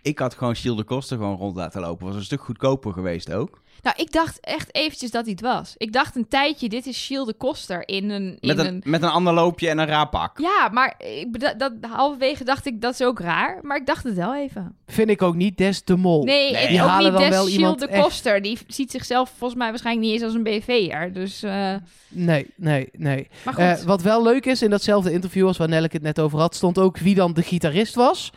[0.03, 2.07] Ik had gewoon Gilles de Koster gewoon rond laten lopen.
[2.07, 3.61] Was een stuk goedkoper geweest ook.
[3.83, 5.75] Nou, ik dacht echt eventjes dat hij het was.
[5.77, 8.37] Ik dacht een tijdje, dit is Shield de Koster in een...
[8.41, 8.83] In Met een, een...
[8.85, 10.39] met een ander loopje en een raar pak.
[10.39, 13.59] Ja, maar ik, beda- dat, halverwege dacht ik, dat is ook raar.
[13.63, 14.77] Maar ik dacht het wel even.
[14.87, 16.25] Vind ik ook niet des de mol.
[16.25, 16.63] Nee, Nee.
[16.63, 18.43] ik Die ook halen niet dan des wel Shield de echt- Koster.
[18.43, 21.13] Die ziet zichzelf volgens mij waarschijnlijk niet eens als een BV'er.
[21.13, 21.75] Dus, eh,
[22.09, 23.29] Nee, nee, nee.
[23.45, 23.63] maar goed.
[23.63, 26.55] Eh, wat wel leuk is, in datzelfde interview als waar Nelleke het net over had,
[26.55, 28.33] stond ook wie dan de gitarist was.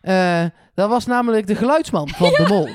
[0.00, 0.44] Eh,
[0.80, 2.68] dat was namelijk de geluidsman van de mol.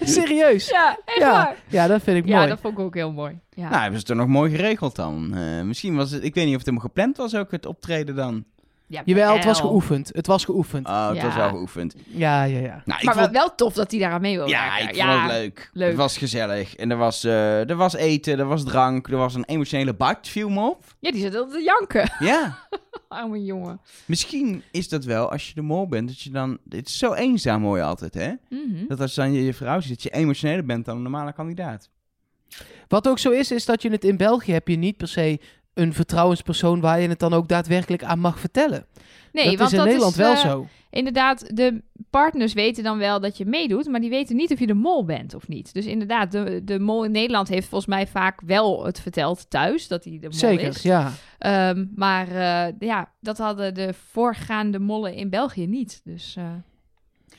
[0.16, 0.68] Serieus.
[0.68, 1.56] ja, echt Ja, waar.
[1.68, 2.48] ja, dat vind ik Ja, mooi.
[2.48, 3.38] dat vond ik ook heel mooi.
[3.50, 3.62] Ja.
[3.68, 5.34] Nou, hebben ze het toch nog mooi geregeld dan.
[5.34, 8.14] Eh, misschien was het, ik weet niet of het helemaal gepland was ook, het optreden
[8.14, 8.44] dan.
[8.88, 10.10] Ja, Jawel, het was geoefend.
[10.12, 10.86] Het was geoefend.
[10.86, 11.24] Oh, het Ja.
[11.24, 11.94] was wel geoefend.
[12.06, 12.82] Ja, ja, ja.
[12.84, 15.30] Nou, ik Maar vond, wel, tof dat hij daaraan mee wil ja, ik vond het
[15.32, 15.70] leuk.
[15.72, 15.88] leuk.
[15.88, 16.76] Het was gezellig.
[16.76, 20.28] En er was, eh, er was eten, er was drank, er was een emotionele Bart,
[20.28, 20.84] viel me op.
[21.00, 22.10] Ja, die zit altijd te janken.
[22.18, 22.58] Ja.
[23.08, 23.80] Arme jongen.
[24.04, 26.58] Misschien is dat wel, als je de mol bent, dat je dan...
[26.68, 28.32] Het is zo eenzaam mooi altijd, hè?
[28.48, 28.86] Mhm.
[28.88, 31.88] Dat als dan je, je vrouw ziet, dat je emotioneler bent dan een normale kandidaat.
[32.88, 35.40] Wat ook zo is, is dat je het in België heb je niet per se
[35.76, 38.86] een vertrouwenspersoon waar je het dan ook daadwerkelijk aan mag vertellen.
[39.32, 40.66] Nee, dat want is in dat Nederland is, wel eh, zo.
[40.90, 44.66] Inderdaad, de partners weten dan wel dat je meedoet, maar die weten niet of je
[44.66, 45.74] de mol bent of niet.
[45.74, 49.88] Dus inderdaad, de, de mol in Nederland heeft volgens mij vaak wel het verteld thuis,
[49.88, 50.82] dat hij de mol Zeker, is.
[50.82, 51.12] ja.
[51.38, 56.00] Ehm, maar eh, ja, dat hadden de voorgaande mollen in België niet.
[56.04, 56.44] Dus eh,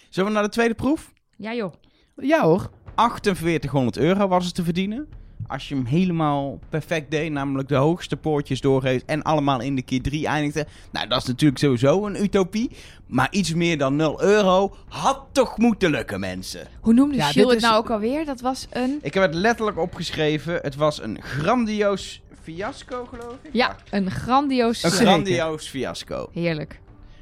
[0.09, 1.13] Zullen we naar de tweede proef?
[1.37, 1.73] ja joh.
[2.15, 2.69] Ja hoor.
[2.95, 5.07] 4800 euro was het te verdienen.
[5.47, 9.81] Als je hem helemaal perfect deed, namelijk de hoogste poortjes doorgeeft en allemaal in de
[9.81, 10.65] keer 3 eindigde.
[10.91, 12.69] Nou, dat is natuurlijk sowieso een utopie.
[13.07, 16.67] Maar iets meer dan 0 euro had toch moeten lukken, mensen.
[16.79, 18.25] Hoe noemde Ja, dit het is- nou ook alweer?
[18.25, 18.99] Dat was een...
[19.01, 20.59] Ik heb het letterlijk opgeschreven.
[20.61, 23.49] Het was een grandioos fiasco, geloof ik.
[23.53, 24.83] Ja, een grandioos...
[24.83, 26.29] Een grandioos fiasco.
[26.33, 26.79] Heerlijk.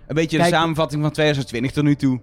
[0.08, 2.20] Een beetje de samenvatting van 2020 tot nu toe.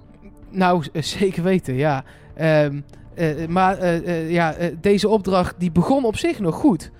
[0.50, 2.04] Nou, eh, zeker weten, ja.
[2.34, 2.80] Ehm,
[3.14, 6.90] eh, maar eh, eh, ja, eh, deze opdracht die begon op zich nog goed.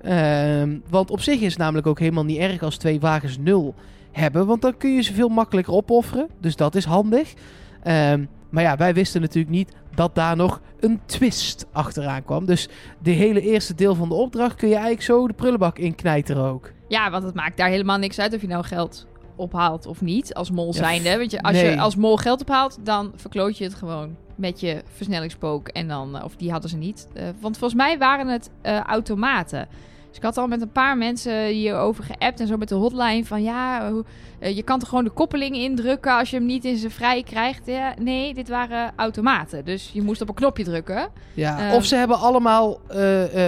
[0.00, 3.74] Ehm, want op zich is het namelijk ook helemaal niet erg als twee wagens nul
[4.12, 4.46] hebben.
[4.46, 6.28] Want dan kun je ze veel makkelijker opofferen.
[6.40, 7.34] Dus dat is handig.
[7.82, 12.46] Ehm, maar ja, wij wisten natuurlijk niet dat daar nog een twist achteraan kwam.
[12.46, 12.68] Dus
[13.02, 16.44] de hele eerste deel van de opdracht kun je eigenlijk zo de prullenbak in knijteren
[16.44, 16.72] ook.
[16.88, 20.34] Ja, want het maakt daar helemaal niks uit of je nou geld ophaalt of niet
[20.34, 21.18] als mol Ja, zijnde.
[21.18, 21.70] Want je, als nee.
[21.70, 25.68] je als mol geld ophaalt, dan verkloot je het gewoon met je versnellingspook.
[25.68, 27.08] En dan, eh, of die hadden ze niet.
[27.14, 29.68] Eh, want volgens mij waren het eh, automaten.
[30.08, 33.24] Dus ik had al met een paar mensen hierover geappt en zo met de hotline
[33.24, 33.92] van ja,
[34.40, 37.66] je kan toch gewoon de koppeling indrukken als je hem niet in zijn vrij krijgt.
[37.66, 39.64] Ja, nee, dit waren automaten.
[39.64, 41.08] Dus je moest op een knopje drukken.
[41.34, 42.80] Ja, of ze hebben allemaal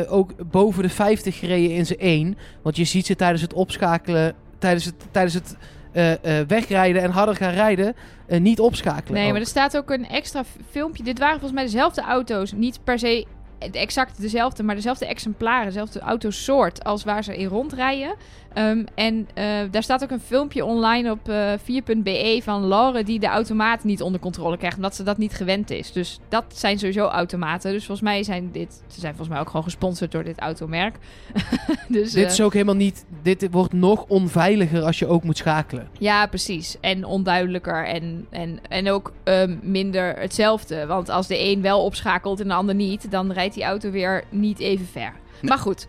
[0.09, 2.39] ook boven de 50 gereden in z'n één.
[2.63, 5.57] Want je ziet ze tijdens het opschakelen, tijdens het, tijdens het
[5.93, 7.95] eh, eh, wegrijden en harder gaan rijden,
[8.27, 9.13] eh, niet opschakelen.
[9.13, 9.33] Nee, ook.
[9.33, 11.03] maar er staat ook een extra filmpje.
[11.03, 12.53] Dit waren volgens mij dezelfde auto's.
[12.53, 13.27] Niet per se
[13.59, 18.15] exact dezelfde, maar dezelfde exemplaren, dezelfde autosoort als waar ze in rondrijden.
[18.53, 23.19] Ehm, en eh, daar staat ook een filmpje online op eh 4.be van Laure die
[23.19, 25.93] de automaat niet onder controle krijgt, omdat ze dat niet gewend is.
[25.93, 27.73] Dus dat zijn sowieso automaten.
[27.73, 30.97] Dus volgens mij zijn dit, ze zijn volgens mij ook gewoon gesponsord door dit automerk.
[31.89, 33.05] dus, Dit eh, is ook helemaal niet.
[33.23, 35.89] Dit wordt nog onveiliger als je ook moet schakelen.
[35.99, 36.77] Ja, precies.
[36.81, 40.87] En onduidelijker en, en, en ook ehm, minder hetzelfde.
[40.87, 44.25] Want als de een wel opschakelt en de ander niet, dan rijdt die auto weer
[44.31, 45.13] niet even ver.
[45.43, 45.87] Maar goed,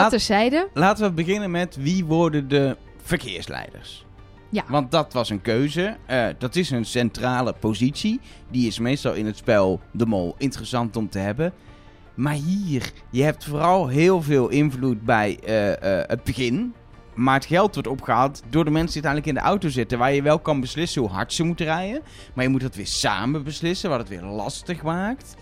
[0.00, 0.68] Laat- terzijde.
[0.74, 4.06] Laten we beginnen met wie worden de verkeersleiders.
[4.48, 4.64] Ja.
[4.68, 5.96] Want dat was een keuze.
[6.06, 8.20] Eh, dat is een centrale positie.
[8.50, 11.52] Die is meestal in het spel De Mol interessant om te hebben.
[12.14, 16.74] Maar hier, je hebt vooral heel veel invloed bij eh, eh, het begin.
[17.14, 19.98] Maar het geld wordt opgehaald door de mensen die uiteindelijk in de auto zitten.
[19.98, 22.02] Waar je wel kan beslissen hoe hard ze moeten rijden.
[22.34, 25.34] Maar je moet dat weer samen beslissen, wat het weer lastig maakt.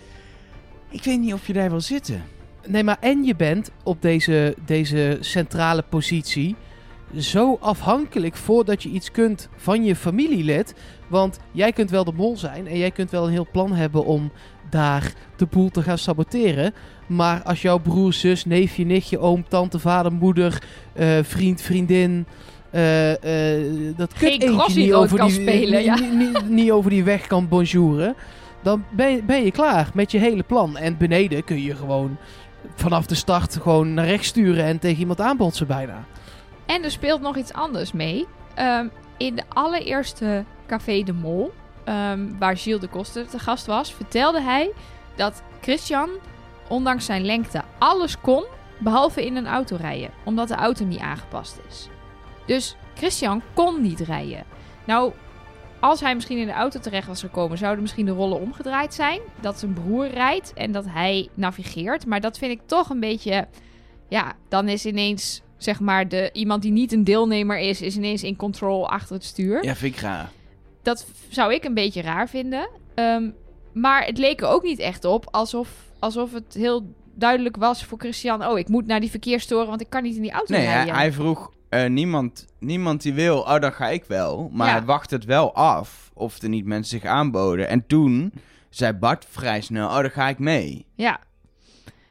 [0.89, 2.23] Ik weet niet of je daar wil zitten.
[2.67, 6.55] Nee, maar en je bent op deze, deze centrale positie
[7.17, 10.75] zo afhankelijk voordat je iets kunt van je familielid.
[11.07, 14.05] Want jij kunt wel de mol zijn en jij kunt wel een heel plan hebben
[14.05, 14.31] om
[14.69, 16.73] daar de boel te gaan saboteren.
[17.07, 22.25] Maar als jouw broer, zus, neefje, nichtje, oom, tante, vader, moeder, eh, vriend, vriendin.
[22.69, 24.39] eh, eh, dat Geen
[24.75, 25.99] niet over, kan die, spelen, niet, ja.
[25.99, 28.15] niet, niet- niet over die weg kan bonjouren.
[28.63, 30.77] Dan ben je, ben je klaar met je hele plan.
[30.77, 32.17] En beneden kun je gewoon
[32.75, 36.05] vanaf de start gewoon naar rechts sturen en tegen iemand aanbotsen bijna.
[36.65, 38.27] En er speelt nog iets anders mee.
[38.53, 43.93] Ehm, in de allereerste Café de Mol, ehm, waar Gilles de Koster te gast was,
[43.93, 44.71] vertelde hij
[45.15, 46.09] dat Christian,
[46.67, 48.43] ondanks zijn lengte, alles kon,
[48.79, 51.89] behalve in een auto rijden, omdat de auto niet aangepast is.
[52.45, 54.43] Dus Christian kon niet rijden.
[54.85, 55.11] Nou,
[55.81, 59.19] als hij misschien in de auto terecht was gekomen, zouden misschien de rollen omgedraaid zijn.
[59.41, 62.05] Dat zijn broer rijdt en dat hij navigeert.
[62.05, 63.47] Maar dat vind ik toch een beetje.
[64.09, 68.23] Ja, dan is ineens, zeg maar, de, iemand die niet een deelnemer is, is ineens
[68.23, 69.63] in control achter het stuur.
[69.63, 70.29] Ja, vind ik raar.
[70.81, 72.69] Dat zou ik een beetje raar vinden.
[72.95, 73.29] Ehm,
[73.73, 77.97] maar het leek er ook niet echt op alsof, alsof het heel duidelijk was voor
[77.99, 78.45] Christian.
[78.45, 80.95] Oh, ik moet naar die verkeerstoren, want ik kan niet in die auto Nee, rijden.
[80.95, 84.49] hij vroeg eh, niemand, niemand die wil, oh dan ga ik wel.
[84.53, 84.73] Maar Ja.
[84.73, 87.67] hij wacht het wel af of er niet mensen zich aanboden.
[87.67, 88.33] En toen
[88.69, 90.85] zei Bart vrij snel, oh dan ga ik mee.
[90.95, 91.19] Ja.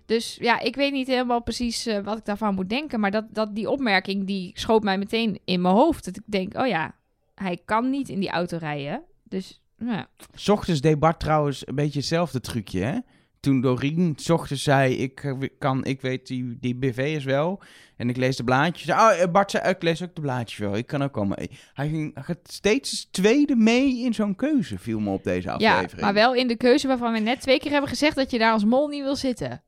[0.06, 3.00] Dus ja, ik weet niet helemaal precies eh, wat ik daarvan moet denken.
[3.00, 6.04] Maar dat, dat die opmerking, die schoot mij meteen in mijn hoofd.
[6.04, 6.94] Dat ik denk, oh ja,
[7.34, 9.02] hij kan niet in die auto rijden.
[9.24, 10.06] Dus, nou ja.
[10.34, 12.98] S ochtends deed Bart trouwens een beetje hetzelfde trucje, hè?
[13.40, 17.62] Toen Doreen ochtends zei, ik, eh, kan, ik weet die, die BV'ers wel.
[17.96, 18.90] En ik lees de blaadjes.
[18.90, 20.76] Oh, eh, Bart zei, ik lees ook de blaadjes wel.
[20.76, 21.50] Ik kan ook mee.
[21.74, 25.72] Hij ging hij gaat steeds tweede mee in zo'n keuze, viel me op deze ja,
[25.74, 26.00] aflevering.
[26.00, 28.53] maar wel in de keuze waarvan we net twee keer hebben gezegd dat je daar
[28.53, 29.62] als mol niet wil zitten.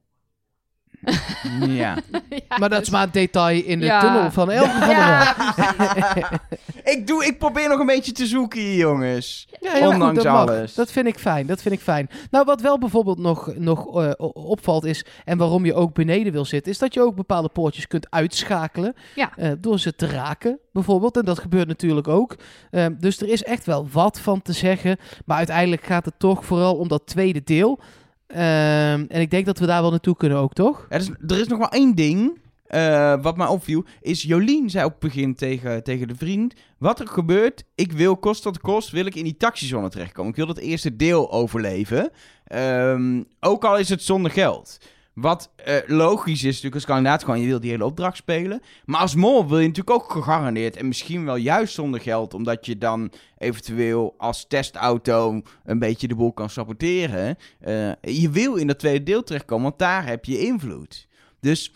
[1.67, 1.97] Ja.
[2.49, 4.01] Ja, maar dat is dus- maar een detail in de Ja.
[4.01, 5.35] tunnel van Elke Ja.
[6.85, 9.49] ik, doe, ik probeer nog een beetje te zoeken hier, jongens.
[9.61, 10.49] Ja, heel goed, Ondanks dat mag.
[10.49, 10.75] alles.
[10.75, 12.09] Dat vind ik fijn, dat vind ik fijn.
[12.31, 16.45] Nou, wat wel bijvoorbeeld nog, nog eh, opvalt is, en waarom je ook beneden wil
[16.45, 18.95] zitten, is dat je ook bepaalde poortjes kunt uitschakelen.
[19.15, 19.33] Ja.
[19.37, 21.17] eh, door ze te raken, bijvoorbeeld.
[21.17, 22.37] En dat gebeurt natuurlijk ook.
[22.71, 24.97] Ehm, dus er is echt wel wat van te zeggen.
[25.25, 27.79] Maar uiteindelijk gaat het toch vooral om dat tweede deel.
[28.27, 30.87] Ehm, en ik denk dat we daar wel naartoe kunnen ook, toch?
[30.89, 32.41] Er is, er is nog wel één ding.
[32.73, 36.55] Eh, wat mij opviel, is Jolien zei op het begin tegen, tegen de vriend...
[36.79, 40.31] Wat er gebeurt, ik wil kost wat kost, wil ik in die taxizone terechtkomen.
[40.31, 42.11] Ik wil dat eerste deel overleven.
[42.45, 44.79] Ehm, ook al is het zonder geld.
[45.15, 48.61] Wat eh, logisch is natuurlijk als kandidaat gewoon, je wil die hele opdracht spelen.
[48.85, 52.35] Maar als mol wil je natuurlijk ook gegarandeerd en misschien wel juist zonder geld.
[52.35, 57.37] Omdat je dan eventueel als testauto een beetje de boel kan saboteren.
[57.61, 61.09] Eh, je wil in dat tweede deel terechtkomen, want daar heb je invloed.
[61.41, 61.73] Dus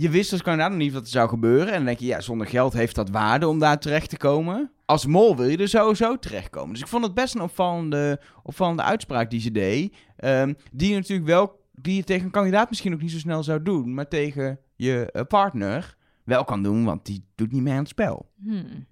[0.00, 1.66] je wist als kandidaat nog niet wat er zou gebeuren.
[1.68, 4.70] En dan denk je, ja, zonder geld heeft dat waarde om daar terecht te komen.
[4.84, 6.72] Als mol wil je er sowieso terechtkomen.
[6.72, 9.94] Dus ik vond het best een opvallende, opvallende uitspraak die ze deed.
[10.16, 13.42] Ehm, die je natuurlijk wel, die je tegen een kandidaat misschien ook niet zo snel
[13.42, 13.94] zou doen.
[13.94, 17.88] Maar tegen je eh, partner wel kan doen, want die doet niet mee aan het
[17.88, 18.30] spel.
[18.42, 18.86] Hmm.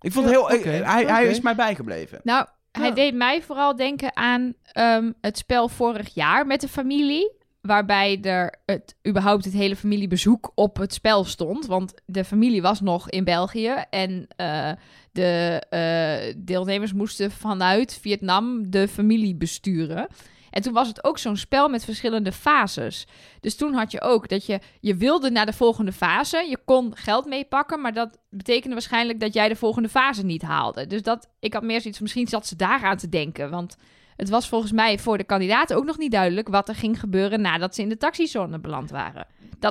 [0.00, 2.20] Ik vond Ja, het heel, hij, is mij bijgebleven.
[2.22, 2.94] Nou, hij Ja.
[2.94, 7.32] deed mij vooral denken aan ehm, het spel vorig jaar met de familie.
[7.66, 11.66] Waarbij er het, überhaupt het hele familiebezoek op het spel stond.
[11.66, 13.74] Want de familie was nog in België.
[13.90, 14.70] En eh,
[15.12, 20.06] de eh, deelnemers moesten vanuit Vietnam de familie besturen.
[20.50, 23.06] En toen was het ook zo'n spel met verschillende fases.
[23.40, 26.46] Dus toen had je ook dat je, je wilde naar de volgende fase.
[26.48, 30.86] Je kon geld meepakken, maar dat betekende waarschijnlijk dat jij de volgende fase niet haalde.
[30.86, 33.50] Dus dat, ik had meer zoiets, misschien zat ze daaraan te denken.
[33.50, 33.76] Want
[34.16, 37.40] het was volgens mij voor de kandidaten ook nog niet duidelijk wat er ging gebeuren
[37.40, 39.26] nadat ze in de taxizone beland waren.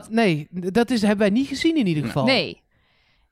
[0.10, 2.26] Nee, dat is, hebben wij niet gezien in ieder geval.
[2.26, 2.62] Nee.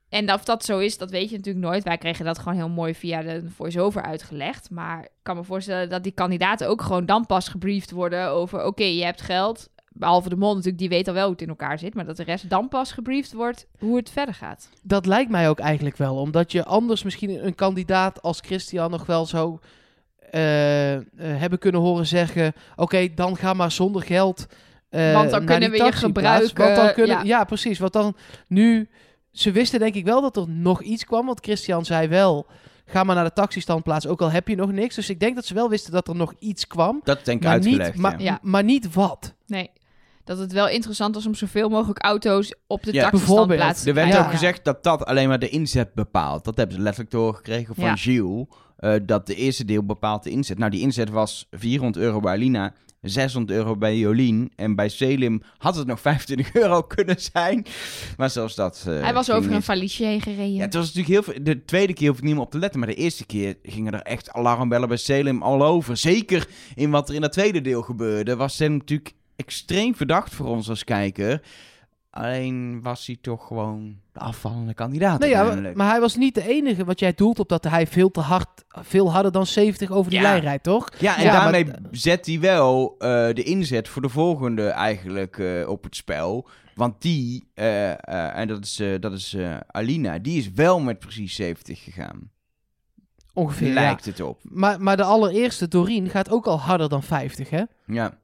[0.10, 1.84] En of dat zo is, dat weet je natuurlijk nooit.
[1.84, 4.70] Wij kregen dat gewoon heel mooi via de voice-over uitgelegd.
[4.70, 8.66] Maar ik kan me voorstellen dat die kandidaten ook gewoon dan pas gebriefd worden over...
[8.66, 9.70] oké, je hebt geld.
[9.94, 11.94] Behalve de mol natuurlijk, die weet al wel hoe het in elkaar zit.
[11.94, 14.70] Maar dat de rest dan pas gebriefd wordt hoe het verder gaat.
[14.84, 16.16] Dat lijkt mij ook eigenlijk wel.
[16.16, 19.60] Omdat je anders misschien een kandidaat als Christian nog wel zou
[20.32, 22.54] eh, eh, hebben kunnen horen zeggen...
[22.76, 24.48] Oké, dan ga maar zonder geld
[24.90, 26.52] eh, Want dan naar kunnen we je taxiplaats.
[26.52, 27.38] gebruiken, Want dan kunnen, ja.
[27.38, 27.44] ja.
[27.44, 27.80] precies.
[27.80, 28.16] Want dan
[28.48, 28.90] nu...
[29.32, 31.26] Ze wisten denk ik wel dat er nog iets kwam.
[31.26, 32.46] Want Christian zei wel...
[32.86, 34.96] Ga maar naar de taxistandplaats, ook al heb je nog niks.
[34.96, 37.02] Dus ik denk dat ze wel wisten dat er nog iets kwam.
[37.04, 38.40] Dat denk ik Maar uitgelegd, niet, maar, ja.
[38.42, 39.34] maar niet wat.
[39.48, 39.70] Nee.
[40.24, 43.10] Dat het wel interessant was om zoveel mogelijk auto's op de Ja.
[43.10, 46.44] taxistandplaats te Er werd ook gezegd dat dat alleen maar de inzet bepaalt.
[46.44, 47.96] Dat hebben ze letterlijk doorgekregen van Ja.
[47.96, 48.46] Gilles.
[48.82, 50.58] Eh, dat de eerste deel bepaalt de inzet.
[50.58, 54.52] Nou, die inzet was 400 euro bij Alina 600 euro bij Jolien.
[54.56, 57.66] En bij Selim had het nog 25 euro kunnen zijn.
[58.18, 58.86] Maar zelfs dat...
[58.88, 60.54] eh, Hij was over een valiesje heen gereden.
[60.54, 61.44] Ja, het was natuurlijk heel veel.
[61.44, 62.80] De tweede keer hoef ik niet meer op te letten.
[62.80, 65.98] Maar de eerste keer gingen er echt alarmbellen bij Selim al over.
[65.98, 68.36] Zeker in wat er in dat tweede deel gebeurde.
[68.36, 71.42] Was Selim natuurlijk extreem verdacht voor ons als kijker.
[72.12, 75.20] Alleen was hij toch gewoon de afvallende kandidaat.
[75.20, 76.86] Nee, ja, maar, hij was niet de enige.
[76.86, 80.22] Want jij doelt op dat hij veel te hard, veel harder dan 70 over Ja.
[80.22, 80.90] lijn rijdt, toch?
[81.00, 85.38] Ja, en Ja, maar- daarmee zet hij wel eh, de inzet voor de volgende eigenlijk
[85.38, 86.48] eh, op het spel.
[86.76, 89.38] Want die, eh, en dat is, dat is
[89.68, 92.30] Alina, die is wel met precies 70 gegaan.
[93.34, 93.74] Ongeveer, ja.
[93.74, 94.40] Lijkt het op.
[94.44, 97.64] Maar, maar de allereerste, Doreen, gaat ook al harder dan 50, hè?
[97.86, 98.20] Ja.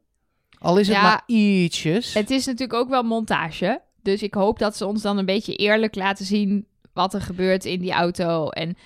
[0.60, 2.14] Al is het Ja, maar ietsjes.
[2.14, 3.82] Het is natuurlijk ook wel montage.
[4.02, 7.66] Dus ik hoop dat ze ons dan een beetje eerlijk laten zien wat er gebeurt
[7.66, 8.50] in die auto.
[8.50, 8.78] En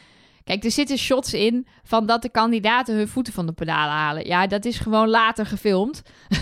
[0.43, 4.25] kijk, er zitten shots in van dat de kandidaten hun voeten van de pedalen halen.
[4.25, 6.01] Ja, dat is gewoon later gefilmd.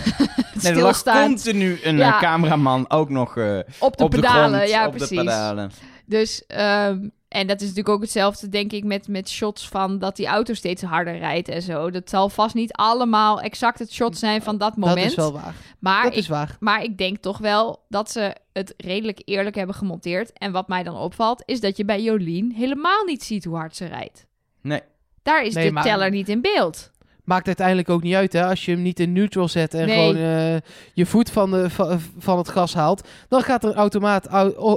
[0.61, 2.13] Nee, er lag continu een Ja.
[2.13, 4.53] eh, cameraman ook nog eh, op de op de pedalen.
[4.55, 5.09] grond, ja, op precies.
[5.09, 5.71] de pedalen.
[6.05, 10.15] Dus, ehm, en dat is natuurlijk ook hetzelfde, denk ik, met, met shots van dat
[10.15, 11.91] die auto steeds harder rijdt en zo.
[11.91, 14.97] Dat zal vast niet allemaal exact het shot zijn van dat moment.
[14.97, 15.53] dat is wel waar.
[15.79, 16.57] maar, dat ik, is waar.
[16.59, 20.33] maar ik denk toch wel dat ze het redelijk eerlijk hebben gemonteerd.
[20.33, 23.75] En wat mij dan opvalt, is dat je bij Jolien helemaal niet ziet hoe hard
[23.75, 24.25] ze rijdt.
[24.61, 24.81] Nee.
[25.23, 26.91] Daar is Nee, de maar- teller niet in beeld.
[27.29, 28.45] Maakt uiteindelijk ook niet uit, hè?
[28.45, 29.95] Als je hem niet in neutral zet en Nee.
[29.95, 30.57] gewoon eh,
[30.93, 34.27] je voet van, de, van, van het gas haalt, dan gaat er automaat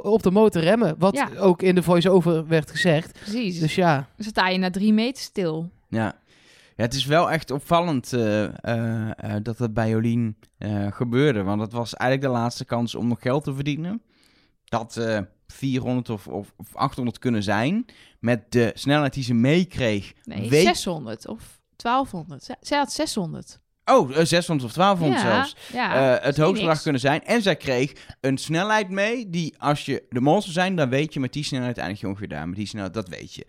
[0.03, 0.95] op de motor remmen.
[0.99, 1.29] Wat Ja.
[1.39, 3.13] ook in de voice-over werd gezegd.
[3.13, 3.59] Precies.
[3.59, 5.71] Dus ja, Dan sta je na drie meter stil.
[5.89, 6.05] Ja.
[6.77, 11.43] ja, het is wel echt opvallend eh, eh, eh, dat dat bij Jolien eh, gebeurde.
[11.43, 14.03] Want het was eigenlijk de laatste kans om nog geld te verdienen.
[14.65, 17.85] Dat eh 400 of, of, of 800 kunnen zijn.
[18.21, 20.13] Met de snelheid die ze meekreeg.
[20.25, 22.45] Nee, weet- 600 of 1200.
[22.45, 23.61] Zij- Zij had 600.
[23.85, 25.57] Oh, eh, 600 of 1200 ja, zelfs.
[25.73, 26.83] Ja, Eh, het niks.
[26.83, 27.25] kunnen zijn.
[27.25, 31.15] En zij kreeg een snelheid mee die als je de mol zou zijn, dan weet
[31.15, 32.49] je met die snelheid eindig je ongeveer daar.
[32.49, 33.47] Met die snelheid, dat weet je.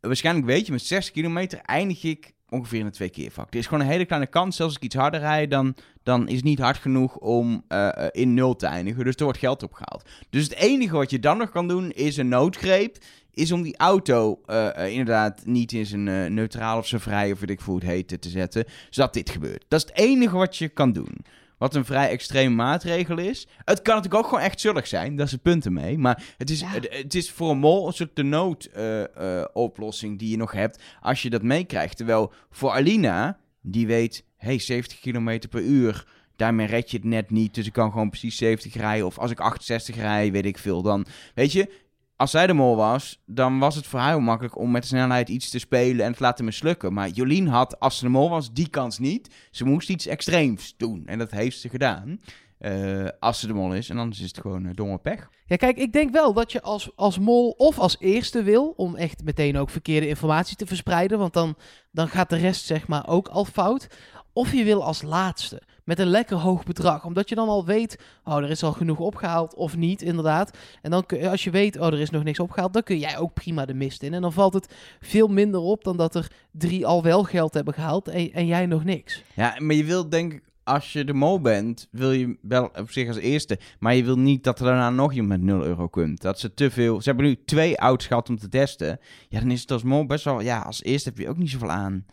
[0.00, 3.52] Waarschijnlijk weet je met 60 kilometer eindig ik ongeveer in een twee keer vak.
[3.52, 4.56] Er is gewoon een hele kleine kans.
[4.56, 7.88] Zelfs als ik iets harder rijd, dan, dan is het niet hard genoeg om eh,
[7.88, 9.04] eh, in nul te eindigen.
[9.04, 10.08] Dus er wordt geld opgehaald.
[10.30, 12.96] Dus het enige wat je dan nog kan doen is een noodgreep.
[13.34, 17.32] Is om die auto eh, eh, inderdaad niet in zijn eh, neutraal of zijn vrij
[17.32, 18.64] of weet ik hoe het heet te zetten.
[18.90, 19.64] Zodat dit gebeurt.
[19.68, 21.24] Dat is het enige wat je kan doen.
[21.58, 23.46] Wat een vrij extreme maatregel is.
[23.64, 25.16] Het kan natuurlijk ook gewoon echt zullig zijn.
[25.16, 25.98] Dat is het punt ermee.
[25.98, 26.68] Maar het is, Ja.
[26.68, 30.82] het, het is voor een mol een soort de noodoplossing die je nog hebt.
[31.00, 31.96] Als je dat meekrijgt.
[31.96, 34.24] Terwijl voor Alina, die weet...
[34.36, 36.06] hey, 70 km per uur...
[36.36, 37.54] Daarmee red je het net niet.
[37.54, 39.06] Dus ik kan gewoon precies 70 rijden.
[39.06, 40.82] Of als ik 68 rij, weet ik veel.
[40.82, 41.81] Dan, weet je...
[42.22, 45.28] Als zij de mol was, dan was het voor haar heel makkelijk om met snelheid
[45.28, 46.92] iets te spelen en het laten mislukken.
[46.92, 49.34] Maar Jolien had, als ze de mol was, die kans niet.
[49.50, 51.02] Ze moest iets extreems doen.
[51.06, 52.20] En dat heeft ze gedaan.
[52.58, 53.88] eh, als ze de mol is.
[53.88, 55.28] En anders is het gewoon eh, domme pech.
[55.46, 58.96] Ja, kijk, ik denk wel dat je als, als mol of als eerste wil, om
[58.96, 61.56] echt meteen ook verkeerde informatie te verspreiden, want dan,
[61.90, 63.86] dan gaat de rest zeg maar ook al fout.
[64.32, 67.98] Of je wil als laatste, met een lekker hoog bedrag, omdat je dan al weet,
[68.24, 70.58] oh, er is al genoeg opgehaald, of niet, inderdaad.
[70.82, 73.18] En dan kun, als je weet, oh, er is nog niks opgehaald, dan kun jij
[73.18, 74.14] ook prima de mist in.
[74.14, 77.74] En dan valt het veel minder op dan dat er drie al wel geld hebben
[77.74, 79.22] gehaald en, jij nog niks.
[79.34, 82.90] Ja, maar je wilt denk ik, als je de mol bent, wil je wel op
[82.90, 83.58] zich als eerste.
[83.78, 86.20] Maar je wil niet dat er daarna nog iemand met 0 euro komt.
[86.20, 87.00] Dat ze te veel...
[87.00, 88.98] Ze hebben nu twee ouds gehad om te testen.
[89.28, 90.40] Ja, dan is het als mol best wel...
[90.40, 92.04] Ja, als eerste heb je ook niet zoveel aan.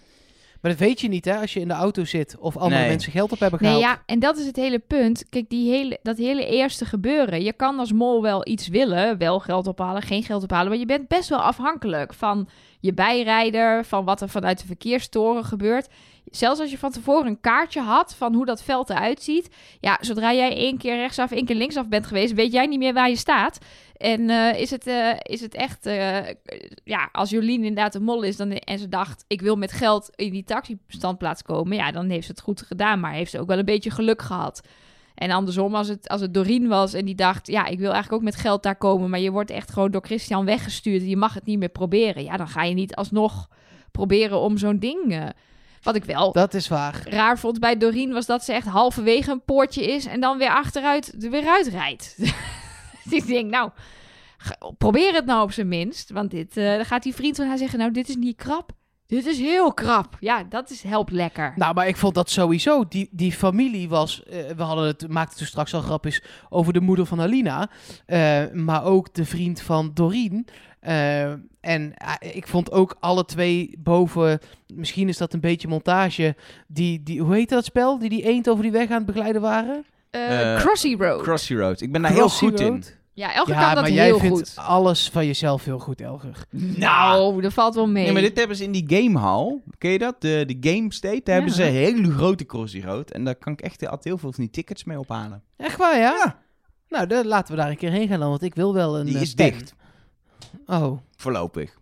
[0.61, 2.89] Maar dat weet je niet, hè, als je in de auto zit of andere Nee.
[2.89, 3.95] mensen geld op hebben Nee, gehaald.
[3.97, 5.25] ja, en dat is het hele punt.
[5.29, 7.43] Kijk, die hele, dat hele eerste gebeuren.
[7.43, 10.85] Je kan als mol wel iets willen, wel geld ophalen, geen geld ophalen, maar je
[10.85, 12.49] bent best wel afhankelijk van
[12.79, 15.87] je bijrijder, van wat er vanuit de verkeerstoren gebeurt.
[16.25, 19.49] Zelfs als je van tevoren een kaartje had van hoe dat veld eruit ziet.
[19.79, 22.93] Ja, zodra jij één keer rechtsaf, één keer linksaf bent geweest, weet jij niet meer
[22.93, 23.57] waar je staat.
[23.99, 26.17] En eh, is, het, eh, is het echt, eh,
[26.83, 30.09] ja, als Jolien inderdaad een mol is dan, en ze dacht, ik wil met geld
[30.15, 33.47] in die taxistandplaats komen, ja, dan heeft ze het goed gedaan, maar heeft ze ook
[33.47, 34.61] wel een beetje geluk gehad.
[35.15, 38.13] En andersom, als het, als het Doreen was en die dacht, ja, ik wil eigenlijk
[38.21, 41.17] ook met geld daar komen, maar je wordt echt gewoon door Christian weggestuurd en je
[41.17, 42.23] mag het niet meer proberen.
[42.23, 43.47] Ja, dan ga je niet alsnog
[43.91, 45.33] proberen om zo'n ding.
[45.81, 47.01] wat ik wel Dat is waar.
[47.05, 50.49] raar vond bij Doreen was dat ze echt halverwege een poortje is en dan weer
[50.49, 52.15] achteruit er weer uitrijdt.
[53.21, 53.69] ik denk, nou,
[54.77, 56.09] probeer het nou op zijn minst.
[56.11, 58.71] Want dit, eh, dan gaat die vriend van haar zeggen, nou, dit is niet krap.
[59.07, 60.17] Dit is heel krap.
[60.19, 61.53] Ja, dat is helpt lekker.
[61.55, 62.87] Nou, maar ik vond dat sowieso.
[62.87, 64.23] Die, die familie was.
[64.23, 67.69] eh, we hadden het, maakten toen straks al grapjes over de moeder van Alina.
[68.05, 70.47] eh, maar ook de vriend van Doreen.
[71.59, 74.39] En eh, ik vond ook alle twee boven.
[74.73, 76.35] Misschien is dat een beetje montage.
[76.67, 77.99] Die, die, hoe heet dat spel?
[77.99, 79.85] Die die eend over die weg aan het begeleiden waren?
[80.57, 81.21] Crossy Road.
[81.21, 81.81] Crossy Road.
[81.81, 82.83] Ik ben daar heel goed in.
[83.19, 84.65] Ja, Elger Ja, kan dat maar jij heel vindt goed.
[84.65, 86.45] alles van jezelf heel goed, Elger.
[86.49, 88.03] Nou, dat valt wel mee.
[88.03, 89.61] Nee, maar dit hebben ze in die gamehall.
[89.77, 90.21] Ken je dat?
[90.21, 91.21] De, de Game State.
[91.23, 93.11] Daar hebben ze een hele grote Crossy Road.
[93.11, 95.43] En daar kan ik echt altijd heel veel van die tickets mee ophalen.
[95.57, 96.01] Echt waar, ja?
[96.11, 96.39] Ja.
[96.89, 99.05] Nou, dan laten we daar een keer heen gaan dan, want ik wil wel een
[99.05, 99.73] Die eh, is dicht.
[100.65, 101.01] Oh, oké.
[101.15, 101.77] Voorlopig.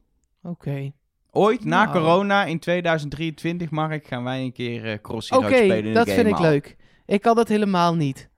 [1.31, 1.97] Ooit, na Nou.
[1.97, 6.05] corona, in 2023, Mark, gaan wij een keer eh Crossy Oké, Road spelen in dat
[6.05, 6.75] de vind ik leuk.
[7.05, 8.29] Ik kan dat helemaal niet.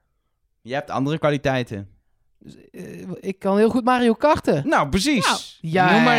[0.61, 1.89] Je hebt andere kwaliteiten.
[2.71, 2.83] Eh,
[3.19, 4.67] ik kan heel goed Mario karten.
[4.67, 5.57] Nou, precies.
[5.61, 6.17] Ja, Noem maar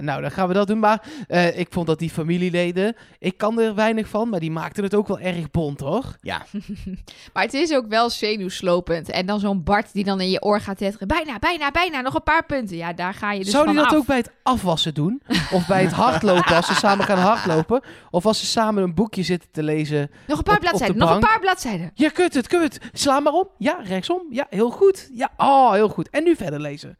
[0.00, 0.78] nou dan gaan we dat doen.
[0.78, 4.82] Maar eh, ik vond dat die familieleden, ik kan er weinig van, maar die maakten
[4.84, 6.16] het ook wel erg bont, hoor.
[6.20, 6.42] Ja.
[7.32, 9.10] Maar het is ook wel zenuwslopend.
[9.10, 11.08] En dan zo'n Bart die dan in je oor gaat tetteren.
[11.08, 12.00] Bijna, bijna, bijna.
[12.00, 12.76] Nog een paar punten.
[12.76, 13.98] Ja, daar ga je dus Zou van die dat af.
[13.98, 15.22] ook bij het afwassen doen?
[15.52, 17.80] Of bij het hardlopen, als ze samen gaan hardlopen?
[18.10, 20.10] Of als ze samen een boekje zitten te lezen?
[20.26, 20.96] Nog een paar op- op de bladzijden.
[20.96, 21.90] Nog een paar bladzijden.
[21.94, 22.78] Ja, kut het, kut het.
[22.92, 23.48] Sla maar om.
[23.58, 24.22] Ja, rechtsom.
[24.30, 25.08] Ja, heel goed.
[25.12, 26.10] Ja, oh, heel goed.
[26.10, 26.98] En nu verder lezen.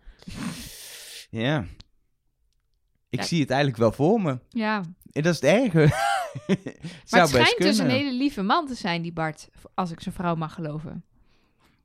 [1.30, 1.64] Ja.
[3.10, 3.24] Ik Ja.
[3.26, 4.38] zie het eigenlijk wel voor me.
[4.48, 4.82] Ja.
[5.12, 5.78] En dat is het erge.
[7.10, 9.48] Maar het schijnt dus een hele lieve man te zijn, die Bart.
[9.74, 11.04] Als ik zijn vrouw mag geloven.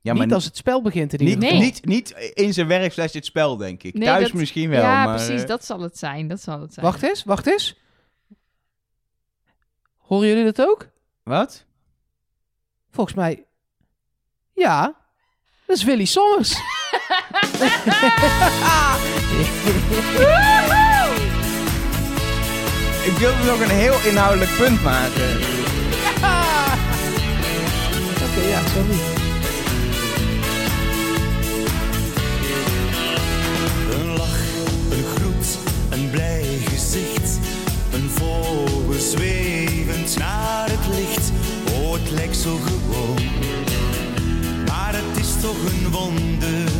[0.00, 1.60] Ja, niet maar als het spel begint in ieder niet, geval.
[1.64, 3.94] Niet, niet in zijn werk slash het spel, denk ik.
[3.94, 5.14] Nee, Thuis dat- misschien wel, ja, maar...
[5.16, 5.42] precies.
[5.42, 6.28] eh, Dat zal het zijn.
[6.28, 6.86] Dat zal het zijn.
[6.86, 7.78] Wacht eens, wacht eens.
[9.96, 10.88] Horen jullie dat ook?
[11.22, 11.64] Wat?
[12.90, 13.44] Volgens mij...
[14.52, 14.94] Ja,
[15.66, 16.54] dat is Willy Sommers.
[23.06, 25.30] Ik wilde nog een heel inhoudelijk punt maken.
[28.24, 28.98] Oké, ja, sorry.
[33.90, 34.38] Een lach,
[34.90, 35.58] een groet,
[35.90, 37.38] een blij gezicht.
[37.92, 41.32] Een vogel zwevend naar het licht.
[41.72, 43.20] Oh, het lijkt zo gewoon.
[44.66, 46.70] Maar het is toch een wonder.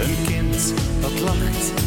[0.00, 1.85] Een kind dat lacht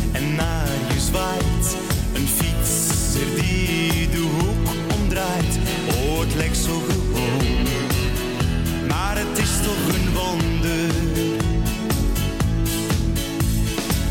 [1.10, 1.68] zwaait.
[2.14, 4.66] Een fietser die de hoek
[5.00, 5.54] omdraait.
[5.88, 7.68] Oh, het lijkt zo gewoon.
[8.88, 10.94] Maar het is toch een wonder.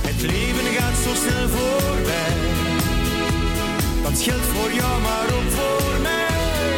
[0.09, 2.34] Het leven gaat zo snel voorbij.
[4.03, 6.76] Dat geldt voor jou, maar ook voor mij.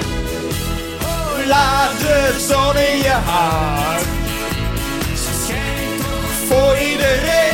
[1.03, 4.09] Oh, laat de zon in je hart.
[5.15, 7.50] Ze schijnt toch voor iedereen.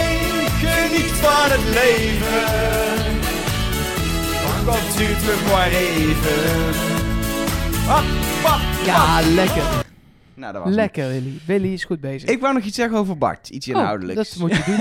[1.50, 2.64] Het leven.
[4.64, 6.74] Dat duurt nog maar even.
[8.84, 9.84] Ja, lekker.
[10.34, 10.74] Nou, dat was hem.
[10.80, 11.38] Lekker, Willy.
[11.46, 12.28] Willy is goed bezig.
[12.30, 13.48] Ik wou nog iets zeggen over Bart.
[13.48, 14.30] Iets Oh, inhoudelijks.
[14.30, 14.76] dat moet je doen.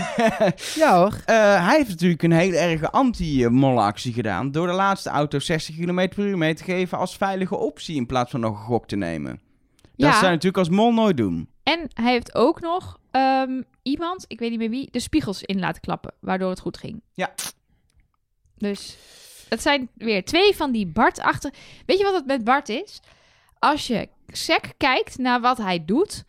[0.84, 1.13] ja hoor.
[1.26, 4.51] Eh, hij heeft natuurlijk een hele erge anti-mollenactie gedaan.
[4.51, 7.95] Door de laatste auto 60 km per uur mee te geven als veilige optie.
[7.95, 9.39] In plaats van nog een gok te nemen.
[9.82, 10.11] Dat Ja.
[10.11, 11.49] zou je natuurlijk als mol nooit doen.
[11.63, 15.59] En hij heeft ook nog ehm, iemand, ik weet niet meer wie, de spiegels in
[15.59, 16.13] laten klappen.
[16.20, 17.01] Waardoor het goed ging.
[17.13, 17.34] Ja.
[18.57, 18.97] Dus
[19.49, 21.53] het zijn weer twee van die Bart achter.
[21.86, 22.99] Weet je wat het met Bart is?
[23.59, 26.24] Als je sec kijkt naar wat hij doet,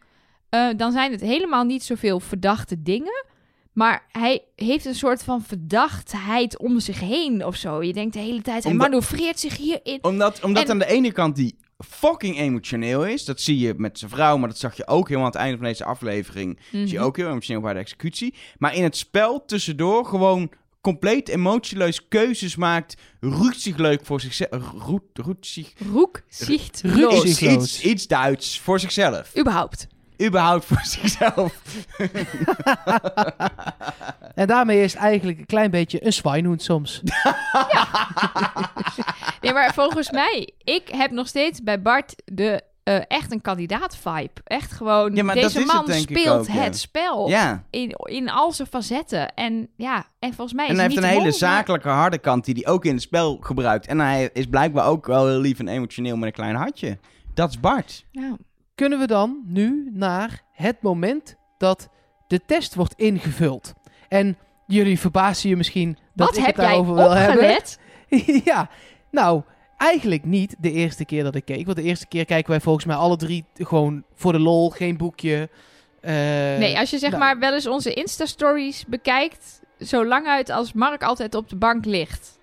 [0.49, 3.25] eh, dan zijn het helemaal niet zoveel verdachte dingen.
[3.73, 7.83] Maar hij heeft een soort van verdachtheid om zich heen of zo.
[7.83, 9.99] Je denkt de hele tijd, hij Omdat- manoeuvreert zich hierin.
[10.05, 13.25] Omdat, omdat En- aan de ene kant die fucking emotioneel is.
[13.25, 15.57] Dat zie je met zijn vrouw, maar dat zag je ook helemaal aan het einde
[15.57, 16.59] van deze aflevering.
[16.71, 17.05] Zie je Mhm.
[17.05, 18.35] ook heel emotioneel bij de executie.
[18.59, 20.51] Maar in het spel tussendoor gewoon
[20.81, 22.97] compleet emotieloos keuzes maakt.
[23.21, 24.71] Roetzig leuk voor zichzelf.
[24.79, 25.73] Roet, roetzig.
[25.93, 27.25] Roetzigloos.
[27.43, 29.39] iets, iets Duits voor zichzelf.
[29.39, 29.87] Überhaupt.
[30.23, 31.55] Überhaupt voor zichzelf.
[34.35, 37.01] En daarmee is het eigenlijk een klein beetje een zwijnhoend soms.
[39.41, 44.31] Nee, maar volgens mij, ik heb nog steeds bij Bart de eh, echt een kandidaat-vibe.
[44.45, 46.53] Echt gewoon, Ja, deze het man speelt ook, ja.
[46.53, 47.65] het spel Ja.
[47.71, 49.35] in, in al zijn facetten.
[49.35, 52.19] En ja, en volgens mij is En hij heeft niet een hele maar- zakelijke harde
[52.19, 53.87] kant die hij ook in het spel gebruikt.
[53.87, 56.99] En hij is blijkbaar ook wel heel lief en emotioneel met een klein hartje.
[57.35, 58.05] Dat is Bart.
[58.11, 58.37] Ja.
[58.77, 61.89] Kunnen we dan nu naar het moment dat
[62.27, 63.73] de test wordt ingevuld?
[64.09, 67.59] En jullie verbazen je misschien dat Wat ik heb het daarover wil hebben.
[68.45, 68.71] ja,
[69.11, 69.43] nou,
[69.77, 71.65] eigenlijk niet de eerste keer dat ik keek.
[71.65, 74.97] Want de eerste keer kijken wij volgens mij alle drie gewoon voor de lol, geen
[74.97, 75.49] boekje.
[76.01, 76.13] Eh,
[76.59, 80.73] Nee, als je zeg nou, maar wel eens onze Insta-stories bekijkt, zo lang uit als
[80.73, 82.36] Mark altijd op de bank ligt.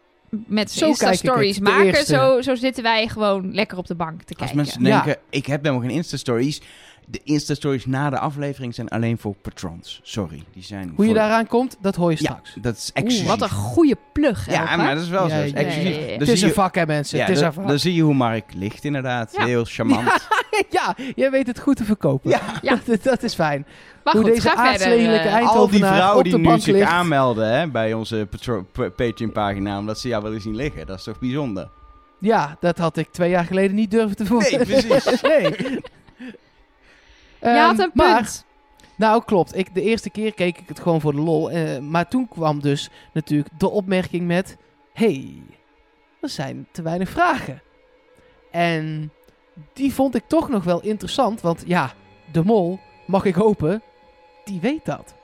[0.48, 2.06] Met Zo Insta-stories maken.
[2.06, 4.56] Zo, zo zitten wij gewoon lekker op de bank te Als kijken.
[4.56, 5.04] mensen Ja.
[5.04, 6.62] denken, ik heb helemaal geen Insta-stories.
[7.08, 10.00] De Insta-stories na de aflevering zijn alleen voor patrons.
[10.04, 12.56] Sorry, die zijn Hoe je daaraan komt, dat hoor je Ja, straks.
[12.62, 13.28] dat is Oeh, exclusief.
[13.28, 15.54] wat een goede plug, Ja, maar dat is wel Ja, zo.
[15.54, 15.84] exclusief.
[15.84, 16.08] ja, ja, ja.
[16.08, 17.18] Dan Het zie is een je- vak, hè, mensen.
[17.18, 17.68] Ja, het is dan, een vak.
[17.68, 19.34] dan zie je hoe Mark ligt inderdaad.
[19.38, 19.46] Ja.
[19.46, 20.28] Heel charmant.
[20.70, 22.30] ja, jij weet het goed te verkopen.
[22.30, 22.40] Ja.
[22.62, 22.80] Ja.
[22.86, 23.66] dat, dat is fijn.
[24.04, 24.72] Maar Hoe goed, deze ga verder.
[24.72, 25.34] aardslegelijke eh.
[25.34, 26.90] eind- Al die vrouwen die nu zich ligt.
[26.90, 28.28] aanmelden hè, bij onze
[28.96, 30.86] Patreon-pagina, omdat ze jou willen zien liggen.
[30.88, 31.70] Dat is toch bijzonder?
[32.20, 34.52] Ja, dat had ik twee jaar geleden niet durven te voelen.
[34.68, 35.22] Nee, precies.
[35.40, 35.80] nee.
[37.44, 38.46] Je had Ehm, een maar- punt.
[38.96, 39.58] Nou, klopt.
[39.58, 41.52] Ik, de eerste keer keek ik het gewoon voor de lol.
[41.52, 44.58] eh, maar toen kwam dus natuurlijk de opmerking met...
[44.94, 45.42] hey,
[46.22, 47.62] er zijn te weinig vragen.
[48.52, 49.12] En
[49.74, 51.42] die vond ik toch nog wel interessant.
[51.42, 51.92] Want ja,
[52.32, 53.82] de mol, mag ik hopen,
[54.46, 55.16] die weet dat.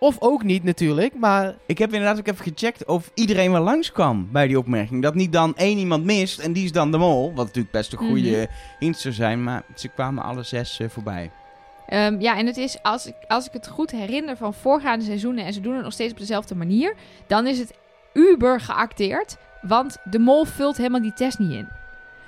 [0.00, 4.28] Of ook niet natuurlijk, maar Ik heb inderdaad ook even gecheckt of iedereen wel langskwam
[4.32, 5.02] bij die opmerking.
[5.02, 7.32] Dat niet dan één iemand mist en die is dan de mol.
[7.34, 8.46] Wat natuurlijk best een goede Mhm.
[8.78, 11.30] hint zou zijn, maar ze kwamen alle zes eh, voorbij.
[11.88, 15.44] Ehm, ja, en het is, als ik, als ik het goed herinner van voorgaande seizoenen...
[15.44, 16.94] en ze doen het nog steeds op dezelfde manier...
[17.26, 17.74] dan is het
[18.12, 19.36] uber geacteerd.
[19.62, 21.68] Want de mol vult helemaal die test niet in.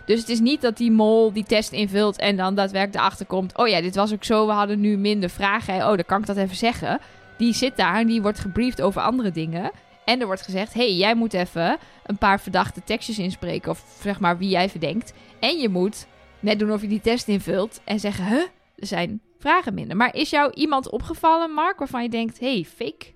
[0.05, 2.19] Dus het is niet dat die mol die test invult...
[2.19, 3.57] en dan daadwerkelijk erachter komt...
[3.57, 5.75] oh ja, dit was ook zo, we hadden nu minder vragen.
[5.75, 6.99] Oh, dan kan ik dat even zeggen.
[7.37, 9.71] Die zit daar en die wordt gebriefd over andere dingen...
[10.05, 13.71] En er wordt gezegd, hey, jij moet even een paar verdachte tekstjes inspreken.
[13.71, 15.13] Of zeg maar wie jij verdenkt.
[15.41, 16.07] En je moet
[16.41, 17.81] net doen of je die test invult.
[17.85, 18.43] En zeggen, huh,
[18.77, 19.97] er zijn vragen minder.
[19.97, 23.07] Maar is jou iemand opgevallen, Mark, waarvan je denkt, hey, fake?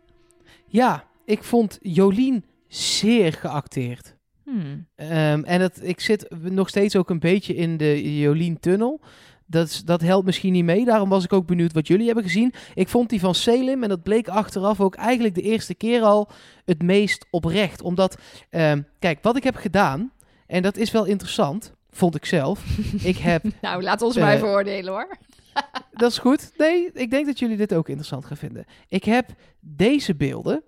[0.67, 4.17] ja, ik vond Jolien zeer geacteerd.
[4.45, 4.87] Hmm.
[4.95, 9.01] Ehm, en dat, ik zit nog steeds ook een beetje in de Jolien-tunnel.
[9.47, 10.85] Dat, dat helpt misschien niet mee.
[10.85, 12.53] Daarom was ik ook benieuwd wat jullie hebben gezien.
[12.75, 16.29] Ik vond die van Selim, en dat bleek achteraf ook eigenlijk de eerste keer al
[16.65, 17.83] het meest oprecht.
[17.83, 18.19] Omdat,
[18.51, 20.13] ehm, kijk, wat ik heb gedaan,
[20.47, 22.65] en dat is wel interessant, vond ik zelf.
[23.03, 25.17] ik heb, Nou, laat ons Eh, maar even oordelen, hoor.
[25.93, 26.53] dat is goed.
[26.57, 28.65] Nee, ik denk dat jullie dit ook interessant gaan vinden.
[28.89, 29.31] Ik heb
[29.61, 30.63] deze beelden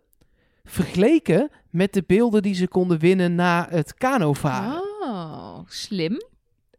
[0.64, 4.82] vergeleken met de beelden die ze konden winnen na het kanovaren.
[5.00, 6.22] Oh, slim.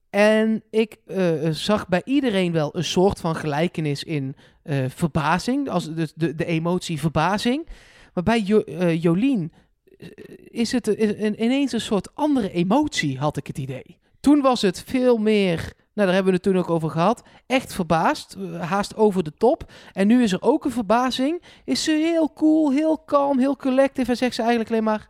[0.10, 5.70] En ik eh, zag bij iedereen wel een soort van gelijkenis in eh, verbazing.
[5.70, 7.68] Als de, de, de emotie verbazing.
[8.14, 9.52] Maar bij jo eh, Jolien
[9.98, 10.08] eh,
[10.48, 13.98] is het een- een- ineens een soort andere emotie, had ik het idee.
[14.20, 17.74] Toen was het veel meer, nou daar hebben we het toen ook over gehad, echt
[17.74, 19.72] verbaasd, eh, haast over de top.
[19.94, 21.44] En nu is er ook een verbazing.
[21.66, 25.10] Is ze heel cool, heel kalm, heel collectief en zegt ze eigenlijk alleen maar,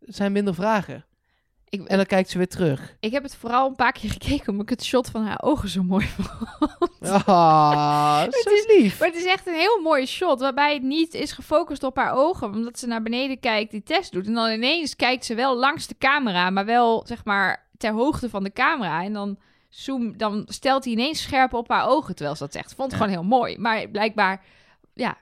[0.00, 1.04] er zijn minder vragen.
[1.68, 2.96] Ik, En dan kijkt ze weer terug.
[3.00, 5.68] ik heb het vooral een paar keer gekeken omdat ik het shot van haar ogen
[5.68, 7.10] zo mooi vond.
[7.26, 8.98] Ah, zo lief.
[8.98, 12.12] Maar het is echt een heel mooi shot waarbij het niet is gefocust op haar
[12.14, 12.54] ogen.
[12.54, 14.26] Omdat ze naar beneden kijkt, die test doet.
[14.26, 18.30] En dan ineens kijkt ze wel langs de camera, maar wel zeg maar ter hoogte
[18.30, 19.02] van de camera.
[19.02, 19.38] En dan,
[19.68, 22.74] zoom, dan stelt hij ineens scherp op haar ogen terwijl ze dat zegt.
[22.74, 23.06] Vond het Ja.
[23.06, 23.58] gewoon heel mooi.
[23.58, 24.44] Maar blijkbaar,
[24.94, 25.16] ja,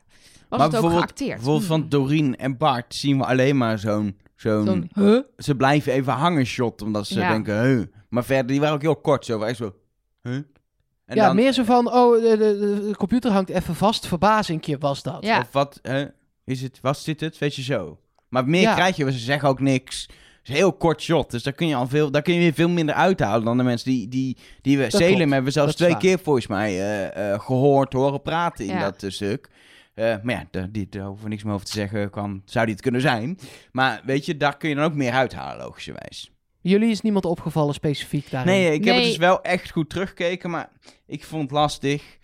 [0.49, 1.35] was maar het ook geacteerd.
[1.37, 1.89] bijvoorbeeld van Hmm.
[1.89, 4.19] Doreen en Bart zien we alleen maar zo'n...
[4.37, 5.21] zo'n Zo'n, huh?
[5.37, 7.29] ze blijven even hangen shot, omdat ze Ja.
[7.29, 7.85] denken, huh.
[8.09, 9.41] Maar verder, die waren ook heel kort zo.
[9.43, 9.75] Echt zo,
[10.23, 10.35] huh.
[10.35, 14.79] En ja, dan, meer zo van, oh, de, de, de computer hangt even vast, verbazingje
[14.79, 15.25] was dat.
[15.25, 15.39] Ja.
[15.41, 16.05] Of wat, huh?
[16.45, 17.39] is het, was dit het?
[17.39, 17.99] Weet je zo.
[18.29, 18.75] Maar meer Ja.
[18.75, 20.09] krijg je, want ze zeggen ook niks.
[20.47, 22.53] Het is een heel kort shot, dus daar kun je al veel, daar kun je
[22.55, 24.83] veel minder uithalen dan de mensen die, die, die we...
[24.83, 28.23] Dat Salem klopt, hebben we zelfs dat twee keer volgens mij eh, eh, gehoord, horen
[28.23, 28.81] praten in Ja.
[28.81, 29.49] dat eh, stuk.
[29.95, 32.11] Eh, maar ja, daar, die, daar hoeven we niks meer over te zeggen.
[32.11, 33.39] Kan, zou die het kunnen zijn.
[33.73, 36.31] Maar weet je, daar kun je dan ook meer uithalen, logischerwijs.
[36.61, 38.53] Jullie is niemand opgevallen specifiek daarin?
[38.53, 40.69] Nee, ik heb het dus wel echt goed teruggekeken, maar
[41.07, 42.19] ik vond het lastig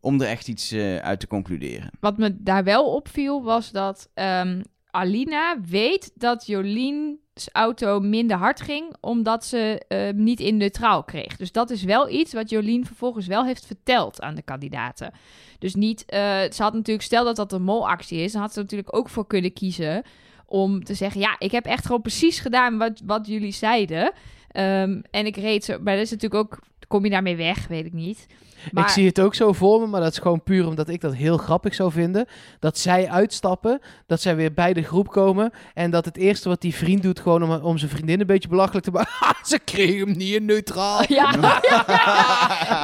[0.00, 1.90] om er echt iets eh, uit te concluderen.
[2.00, 4.62] Wat me daar wel opviel was dat ehm,
[4.98, 11.36] Alina weet dat Jolene's auto minder hard ging omdat ze hem niet in neutraal kreeg.
[11.36, 15.12] Dus dat is wel iets wat Jolien vervolgens wel heeft verteld aan de kandidaten.
[15.58, 16.18] Dus niet, eh,
[16.50, 19.26] ze had natuurlijk, stel dat dat een molactie is, dan had ze natuurlijk ook voor
[19.26, 20.02] kunnen kiezen
[20.46, 24.12] om te zeggen, ja, ik heb echt gewoon precies gedaan wat, wat jullie zeiden.
[24.48, 27.86] Ehm, en ik reed zo, maar dat is natuurlijk ook, kom je daarmee weg, weet
[27.86, 28.26] ik niet.
[28.72, 31.00] Maar, Ik zie het ook zo voor me, maar dat is gewoon puur omdat ik
[31.00, 32.26] dat heel grappig zou vinden.
[32.58, 35.50] Dat zij uitstappen, dat zij weer bij de groep komen.
[35.74, 38.48] En dat het eerste wat die vriend doet, gewoon om, om zijn vriendin een beetje
[38.48, 39.12] belachelijk te maken.
[39.18, 41.02] "Ha, Ze kregen hem niet in neutraal.
[41.08, 41.32] Ja.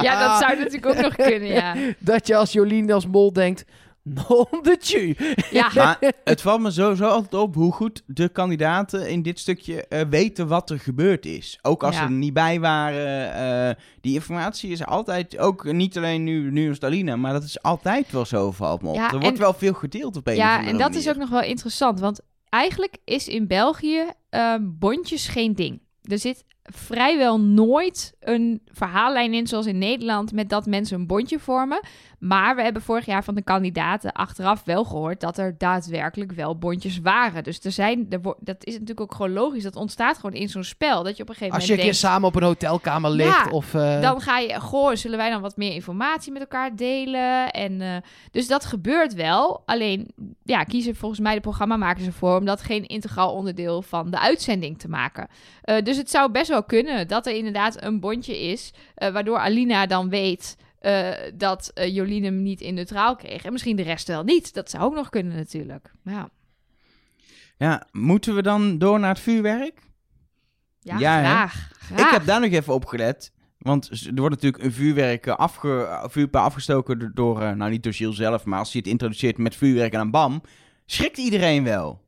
[0.01, 1.75] ja, dat zou natuurlijk ook nog kunnen, ja.
[1.99, 3.65] Dat je als Jolien als mol denkt,
[4.27, 5.15] Non de tju.
[5.51, 9.87] Ja, Maar het valt me sowieso altijd op hoe goed de kandidaten in dit stukje
[9.87, 11.59] eh, weten wat er gebeurd is.
[11.61, 12.01] Ook als Ja.
[12.01, 13.33] ze er niet bij waren.
[13.69, 17.61] eh, die informatie is altijd, ook niet alleen nu, nu als Dalina, maar dat is
[17.61, 18.95] altijd wel zo, valt me op.
[18.95, 21.29] Ja, er wordt en- wel veel gedeeld op een ja en dat is ook nog
[21.29, 21.99] wel interessant.
[21.99, 25.81] Want eigenlijk is in België ehm, bondjes geen ding.
[26.03, 31.39] Er zit vrijwel nooit een verhaallijn in, zoals in Nederland, met dat mensen een bondje
[31.39, 31.79] vormen.
[32.19, 36.57] Maar we hebben vorig jaar van de kandidaten achteraf wel gehoord dat er daadwerkelijk wel
[36.57, 37.43] bondjes waren.
[37.43, 39.63] Dus er zijn, er dat is natuurlijk ook gewoon logisch.
[39.63, 41.03] Dat ontstaat gewoon in zo'n spel.
[41.03, 43.45] Dat je op een gegeven Als je een moment keer samen op een hotelkamer ligt
[43.45, 43.73] Ja, of...
[43.73, 47.51] eh, dan ga je, goh, zullen wij dan wat meer informatie met elkaar delen?
[47.51, 47.95] En, eh,
[48.31, 49.63] dus dat gebeurt wel.
[49.65, 50.11] Alleen,
[50.43, 54.79] ja, kiezen volgens mij de programmamakers ervoor om dat geen integraal onderdeel van de uitzending
[54.79, 55.27] te maken.
[55.61, 59.37] Eh, dus het zou best wel kunnen dat er inderdaad een bondje is, eh, waardoor
[59.37, 63.45] Alina dan weet eh, dat eh, Jolien hem niet in neutraal kreeg.
[63.45, 64.53] En misschien de rest wel niet.
[64.53, 65.91] Dat zou ook nog kunnen natuurlijk.
[66.03, 66.29] Ja,
[67.57, 69.79] Ja, moeten we dan door naar het vuurwerk?
[70.79, 71.99] ja, graag, graag.
[71.99, 73.33] Ik heb daar nog even op gelet.
[73.57, 75.85] Want er wordt natuurlijk een vuurwerk afge,
[76.31, 79.99] afgestoken door, nou niet door Gilles zelf, maar als hij het introduceert met vuurwerk en
[79.99, 80.41] een bam,
[80.85, 82.04] schrikt iedereen wel.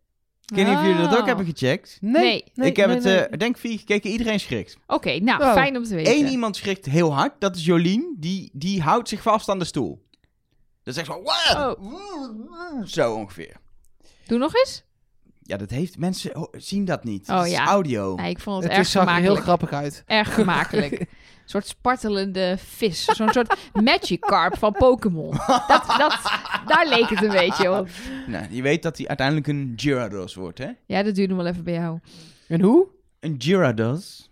[0.48, 1.26] Ik weet niet of jullie dat ook Oh.
[1.26, 1.98] hebben gecheckt.
[2.02, 2.70] nee, Nee.
[2.70, 3.18] ik heb nee, het, nee.
[3.18, 4.78] eh, denk vier gekeken, iedereen schrikt.
[4.88, 5.54] Oké, nou, Oh.
[5.54, 6.14] fijn om te weten.
[6.14, 8.16] Eén iemand schrikt heel hard, dat is Jolien.
[8.20, 10.06] Die, die houdt zich vast aan de stoel.
[10.84, 11.24] Dat is echt zo...
[11.24, 12.84] Oh.
[12.86, 13.56] Zo ongeveer.
[14.28, 14.84] Doe nog eens.
[15.42, 15.98] Ja, dat heeft...
[15.98, 17.30] Mensen ho- zien dat niet.
[17.30, 17.66] Oh, Het is ja.
[17.66, 18.16] audio.
[18.16, 20.04] Nee, ik vond het, Het erg is, zag er heel grappig uit.
[20.06, 21.06] Erg vermakelijk.
[21.48, 23.06] Een soort spartelende vis.
[23.06, 25.32] Zo'n soort Magikarp van Pokémon.
[25.48, 26.20] Dat, dat,
[26.66, 27.88] daar leek het een beetje op.
[28.28, 30.68] Nou, je weet dat hij uiteindelijk een Gyarados wordt, hè?
[30.86, 32.00] Ja, dat duurde wel even bij jou.
[32.48, 32.88] En hoe?
[33.20, 34.30] Een Gyarados.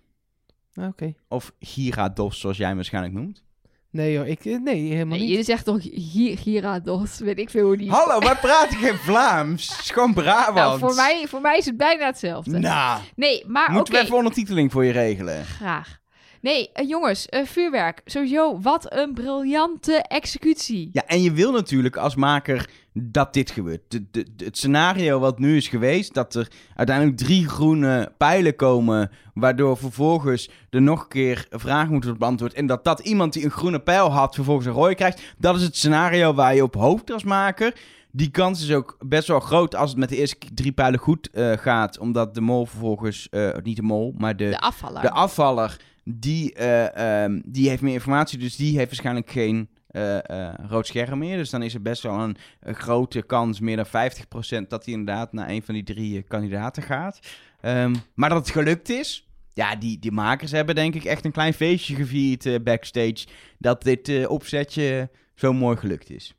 [0.76, 1.14] Oké.
[1.28, 3.44] Of Gyarados, zoals jij hem waarschijnlijk noemt.
[3.90, 5.38] Nee joh, ik, eh, nee, helemaal Nee, niet.
[5.38, 7.20] je zegt toch Gi- Gyarados?
[7.20, 7.90] Weet ik veel hoe die...
[7.92, 9.70] Hallo, wij praten geen Vlaams.
[9.76, 10.56] Het is gewoon Brabant.
[10.56, 12.60] Nou, voor mij, voor mij is het bijna hetzelfde.
[12.60, 15.46] Nou, Nee, maar moeten we even ondertiteling voor je regelen?
[15.46, 16.04] Graag.
[16.46, 18.02] Nee, eh, jongens, eh, vuurwerk.
[18.06, 20.90] Sowieso, wat een briljante executie.
[20.94, 23.82] Ja, en je wil natuurlijk als maker dat dit gebeurt.
[23.88, 28.56] De, de, de- het scenario wat nu is geweest, dat er uiteindelijk drie groene pijlen
[28.56, 32.54] komen, waardoor vervolgens er nog een keer vragen moeten worden beantwoord.
[32.54, 35.22] En dat dat iemand die een groene pijl had, vervolgens een rode krijgt.
[35.38, 37.74] Dat is het scenario waar je op hoopt als maker.
[38.12, 41.30] Die kans is ook best wel groot als het met de eerste drie pijlen goed
[41.30, 43.30] eh, gaat, omdat de mol vervolgens,
[43.64, 45.02] niet de mol, maar De afvaller.
[45.02, 50.30] de afvaller, die, eh, ehm, die heeft meer informatie, dus die heeft waarschijnlijk geen eh,
[50.30, 51.38] eh, rood scherm meer.
[51.38, 55.34] Dus dan is er best wel een, grote kans, meer dan 50%, dat hij inderdaad
[55.34, 57.20] naar een van die drie kandidaten gaat.
[57.62, 61.32] Ehm, maar dat het gelukt is, ja, die, die makers hebben denk ik echt een
[61.32, 63.26] klein feestje gevierd backstage,
[63.58, 66.36] dat dit opzetje zo mooi gelukt is.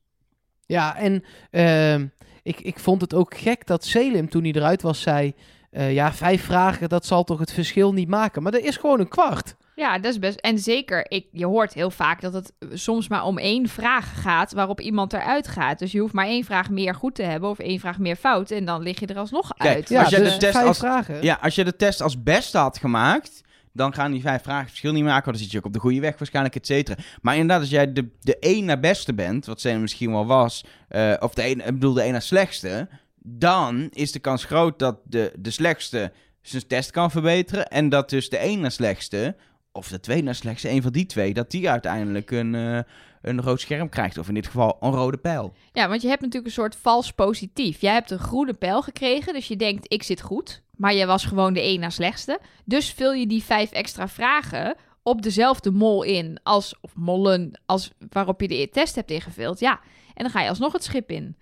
[0.66, 2.06] Ja, en ehm,
[2.42, 5.34] ik, ik vond het ook gek dat Selim toen hij eruit was zei...
[5.76, 8.42] eh, ja, vijf vragen, dat zal toch het verschil niet maken.
[8.42, 9.56] Maar er is gewoon een kwart.
[9.74, 10.38] Ja, dat is best.
[10.40, 14.52] En zeker, ik, je hoort heel vaak dat het soms maar om één vraag gaat
[14.52, 15.78] waarop iemand eruit gaat.
[15.78, 18.50] Dus je hoeft maar één vraag meer goed te hebben of één vraag meer fout.
[18.50, 19.88] En dan lig je er alsnog Kijk, uit.
[19.88, 21.22] Ja, Als jij dus de test vijf als- vragen.
[21.22, 23.40] Ja, als je de test als beste had gemaakt,
[23.72, 25.24] dan gaan die vijf vragen het verschil niet maken.
[25.24, 27.02] Want dan zit je ook op de goede weg waarschijnlijk, et cetera.
[27.22, 30.64] Maar inderdaad, als jij de, de één naar beste bent, wat zij misschien wel was,
[30.88, 32.88] eh, of de een, ik bedoel de één naar slechtste,
[33.28, 37.68] dan is de kans groot dat de, de slechtste zijn test kan verbeteren.
[37.68, 39.36] En dat dus de één naar slechtste,
[39.72, 42.78] of de twee naar slechtste, een van die twee, dat die uiteindelijk een, eh,
[43.22, 44.18] een rood scherm krijgt.
[44.18, 45.52] Of in dit geval een rode pijl.
[45.72, 47.80] Ja, want je hebt natuurlijk een soort vals positief.
[47.80, 50.62] Jij hebt een groene pijl gekregen, dus je denkt ik zit goed.
[50.76, 52.40] Maar je was gewoon de één na slechtste.
[52.64, 57.92] Dus vul je die vijf extra vragen op dezelfde mol in als, of mollen, als
[58.10, 59.60] waarop je de test hebt ingevuld.
[59.60, 59.80] Ja,
[60.14, 61.36] en dan ga je alsnog het schip in.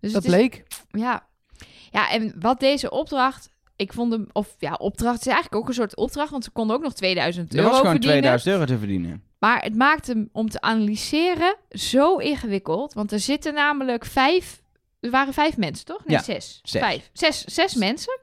[0.00, 0.64] Dus dat het is, bleek.
[0.90, 1.26] Ja.
[1.90, 3.50] ja, en wat deze opdracht...
[3.76, 6.76] Ik vond hem, of ja, opdracht is eigenlijk ook een soort opdracht, want ze konden
[6.76, 8.18] ook nog 2000 Er euro was gewoon verdienen.
[8.20, 9.22] 2000 euro te verdienen.
[9.38, 12.94] Maar het maakt hem om te analyseren zo ingewikkeld.
[12.94, 14.62] Want er zitten namelijk vijf.
[15.00, 16.04] Er waren vijf mensen, toch?
[16.04, 16.60] Nee, Ja, zes.
[16.62, 16.80] zes.
[16.80, 17.10] Vijf.
[17.12, 18.18] Zes, zes mensen.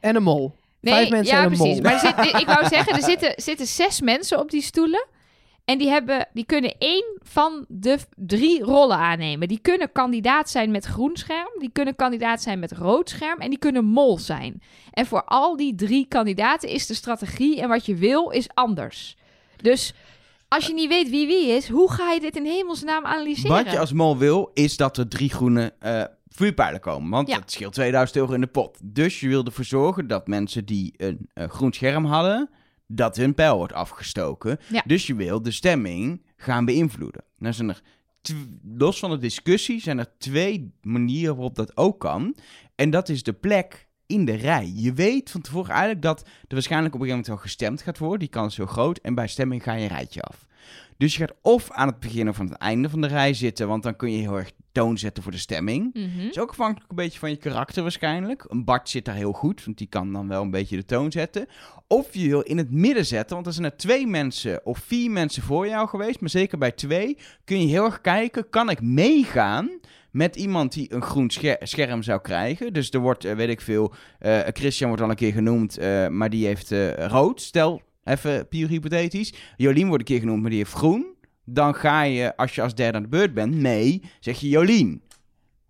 [0.00, 0.54] En een mol.
[0.80, 1.74] Nee, Vijf mensen ja, en een precies.
[1.74, 1.82] mol.
[1.82, 5.06] Maar er zit, ik wou zeggen, er zitten, zitten zes mensen op die stoelen.
[5.64, 9.48] En die, hebben, die kunnen één van de drie rollen aannemen.
[9.48, 11.48] Die kunnen kandidaat zijn met groen scherm.
[11.58, 13.40] Die kunnen kandidaat zijn met rood scherm.
[13.40, 14.62] En die kunnen mol zijn.
[14.90, 19.16] En voor al die drie kandidaten is de strategie en wat je wil is anders.
[19.56, 19.94] Dus
[20.48, 23.64] als je niet weet wie wie is, hoe ga je dit in hemelsnaam analyseren?
[23.64, 27.10] Wat je als mol wil, is dat er drie groene eh, vuurpijlen komen.
[27.10, 27.38] Want Ja.
[27.38, 28.78] dat scheelt 2000 euro in de pot.
[28.82, 32.50] Dus je wil ervoor zorgen dat mensen die een eh, groen scherm hadden,
[32.94, 34.58] dat hun pijl wordt afgestoken.
[34.70, 34.82] Ja.
[34.86, 37.24] Dus je wil de stemming gaan beïnvloeden.
[37.38, 37.82] Dan zijn er
[38.76, 42.36] los van de discussie zijn er twee manieren waarop dat ook kan.
[42.74, 44.72] En dat is de plek in de rij.
[44.74, 47.98] Je weet van tevoren eigenlijk dat er waarschijnlijk op een gegeven moment wel gestemd gaat
[47.98, 48.18] worden.
[48.18, 48.98] Die kans is heel groot.
[48.98, 50.46] En bij stemming ga je een rijtje af.
[50.96, 53.68] Dus je gaat of aan het begin of aan het einde van de rij zitten,
[53.68, 55.94] want dan kun je heel erg toon zetten voor de stemming.
[55.94, 56.28] Mhm.
[56.28, 58.44] is ook afhankelijk een beetje van je karakter waarschijnlijk.
[58.48, 61.12] Een Bart zit daar heel goed, want die kan dan wel een beetje de toon
[61.12, 61.46] zetten.
[61.86, 65.10] Of je wil in het midden zetten, want er zijn er twee mensen of vier
[65.10, 66.20] mensen voor jou geweest.
[66.20, 69.80] Maar zeker bij twee kun je heel erg kijken, kan ik meegaan
[70.10, 72.72] met iemand die een groen scher- scherm zou krijgen.
[72.72, 76.08] Dus er wordt, eh, weet ik veel, eh, Christian wordt al een keer genoemd, eh,
[76.08, 77.40] maar die heeft rood.
[77.40, 79.34] Stel, even puur hypothetisch.
[79.56, 81.06] Jolien wordt een keer genoemd, maar die heeft groen.
[81.44, 85.02] Dan ga je, als je als derde aan de beurt bent, mee, zeg je Jolien.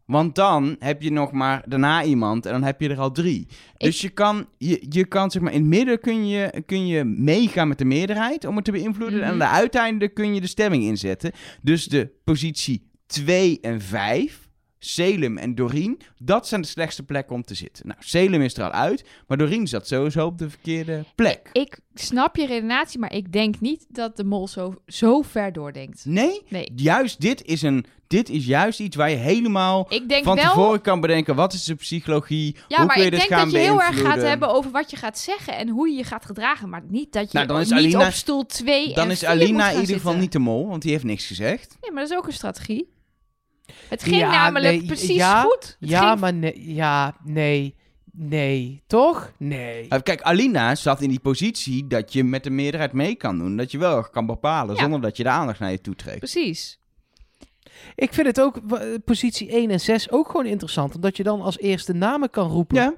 [0.04, 3.46] Want dan heb je nog maar daarna iemand en dan heb je er al drie.
[3.76, 7.04] Dus je kan, je, je kan zeg maar, in het midden kun je, kun je
[7.04, 9.20] meegaan met de meerderheid om het te beïnvloeden.
[9.22, 9.44] En aan Mhm.
[9.46, 11.32] de uiteinde kun je de stemming inzetten.
[11.62, 14.43] Dus de positie 2 en 5,
[14.84, 17.86] Selim en Doreen, dat zijn de slechtste plekken om te zitten.
[17.86, 21.48] Nou, Selim is er al uit, maar Doreen zat sowieso op de verkeerde plek.
[21.52, 26.04] Ik snap je redenatie, maar ik denk niet dat de mol zo, zo ver doordenkt.
[26.04, 26.72] Nee, Nee.
[26.76, 30.44] juist dit is, een, dit is juist iets waar je helemaal Ik denk van wel...
[30.44, 33.40] tevoren kan bedenken, wat is de psychologie, Ja, hoe maar kun je ik dit denk
[33.40, 35.96] gaan dat je heel erg gaat hebben over wat je gaat zeggen en hoe je
[35.96, 36.68] je gaat gedragen.
[36.68, 39.28] Maar niet dat je Nou, dan is niet Alina- op stoel 2 Dan is 4
[39.28, 41.76] moet Alina in ieder geval niet de mol, want die heeft niks gezegd.
[41.80, 42.92] Nee, maar dat is ook een strategie.
[43.88, 45.76] Het ging Ja, namelijk nee, precies ja, goed.
[45.80, 47.74] Het Ja, ging- maar nee, ja, nee,
[48.12, 49.32] nee, toch?
[49.38, 49.86] Nee.
[49.88, 53.56] Uh, Kijk, Alina zat in die positie dat je met de meerderheid mee kan doen.
[53.56, 54.80] Dat je wel kan bepalen, Ja.
[54.82, 56.18] zonder dat je de aandacht naar je toe trekt.
[56.18, 56.78] Precies.
[57.94, 58.60] Ik vind het ook,
[59.04, 60.94] positie 1 en 6 ook gewoon interessant.
[60.94, 62.76] Omdat je dan als eerste namen kan roepen.
[62.76, 62.94] Ja,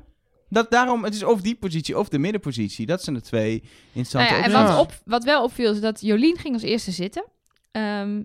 [0.49, 2.87] dat, daarom, het is of die positie of de middenpositie.
[2.87, 3.63] Dat zijn de twee
[3.93, 7.25] Nou ja, en wat, op, wat wel opviel is dat Jolien ging als eerste zitten.
[7.71, 8.23] Ehm,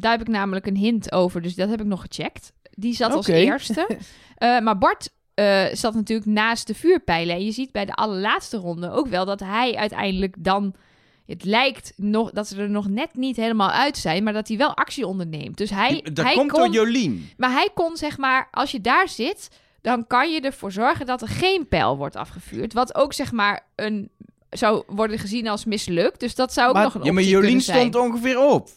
[0.00, 2.52] daar heb ik namelijk een hint over, dus dat heb ik nog gecheckt.
[2.70, 3.86] Die zat als eerste.
[4.38, 7.34] Eh, maar Bart eh, zat natuurlijk naast de vuurpijlen.
[7.34, 10.74] En je ziet bij de allerlaatste ronde ook wel dat hij uiteindelijk dan...
[11.26, 14.56] Het lijkt nog dat ze er nog net niet helemaal uit zijn, maar dat hij
[14.56, 15.56] wel actie onderneemt.
[15.56, 17.28] Dus hij, dat hij komt kon, door Jolien.
[17.36, 19.48] Maar hij kon zeg maar, als je daar zit,
[19.80, 22.72] dan kan je ervoor zorgen dat er geen pijl wordt afgevuurd.
[22.72, 24.10] Wat ook zeg maar een
[24.50, 26.20] zou worden gezien als mislukt.
[26.20, 28.68] Dus dat zou ook Maar- nog een Ja, maar optie Jolien stond ongeveer op.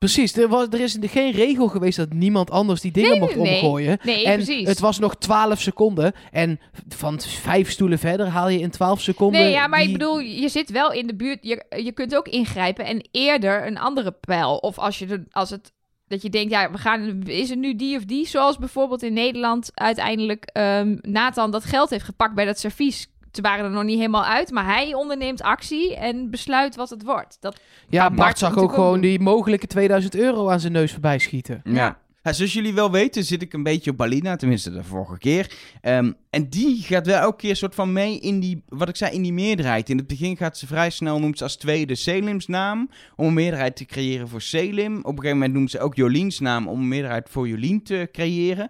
[0.00, 3.36] Precies, er, was, er is geen regel geweest dat niemand anders die dingen Nee, mocht
[3.36, 3.98] nee, omgooien.
[4.02, 4.68] Nee, en precies.
[4.68, 6.12] het was nog 12 seconden.
[6.30, 9.40] En van vijf stoelen verder haal je in 12 seconden.
[9.40, 11.38] Nee, ja, maar ik bedoel, je zit wel in de buurt.
[11.42, 14.56] Je, je kunt ook ingrijpen en eerder een andere pijl.
[14.56, 15.72] Of als je er, als het
[16.08, 18.26] dat je denkt, ja, we gaan, is het nu die of die?
[18.26, 23.06] Zoals bijvoorbeeld in Nederland uiteindelijk ehm, Nathan dat geld heeft gepakt bij dat servies.
[23.32, 27.04] Ze waren er nog niet helemaal uit, maar hij onderneemt actie en besluit wat het
[27.04, 27.36] wordt.
[27.40, 29.00] Dat, Ja, Bart Bart zag ook gewoon doen.
[29.00, 31.60] die mogelijke 2000 euro aan zijn neus voorbij schieten.
[31.64, 31.98] Ja.
[32.22, 35.52] Ja, zoals jullie wel weten zit ik een beetje op Alina, tenminste de vorige keer.
[35.80, 39.14] Ehm, en die gaat wel elke keer soort van mee in die, wat ik zei,
[39.14, 39.88] in die meerderheid.
[39.90, 43.34] In het begin gaat ze vrij snel, noemt ze als tweede Selim's naam, om een
[43.34, 44.96] meerderheid te creëren voor Selim.
[44.98, 48.08] Op een gegeven moment noemt ze ook Joliens naam om een meerderheid voor Jolien te
[48.12, 48.68] creëren.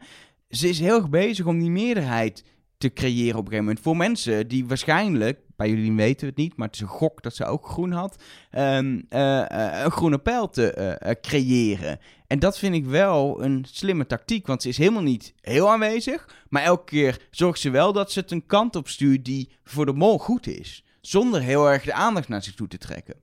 [0.49, 2.45] Ze is heel erg bezig om die meerderheid
[2.81, 6.37] te creëren op een gegeven moment voor mensen die waarschijnlijk, bij jullie weten we het
[6.37, 9.91] niet, maar het is een gok dat ze ook groen had, ehm, eh, eh, een
[9.91, 11.99] groene pijl te eh, creëren.
[12.27, 16.29] En dat vind ik wel een slimme tactiek, want ze is helemaal niet heel aanwezig.
[16.49, 19.87] Maar elke keer zorgt ze wel dat ze het een kant op stuurt die voor
[19.87, 20.85] de mol goed is.
[21.01, 23.15] Zonder heel erg de aandacht naar zich toe te trekken.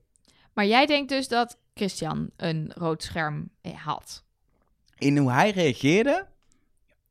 [0.52, 4.24] maar jij denkt dus dat Christian een rood scherm had.
[4.98, 6.26] In hoe hij reageerde,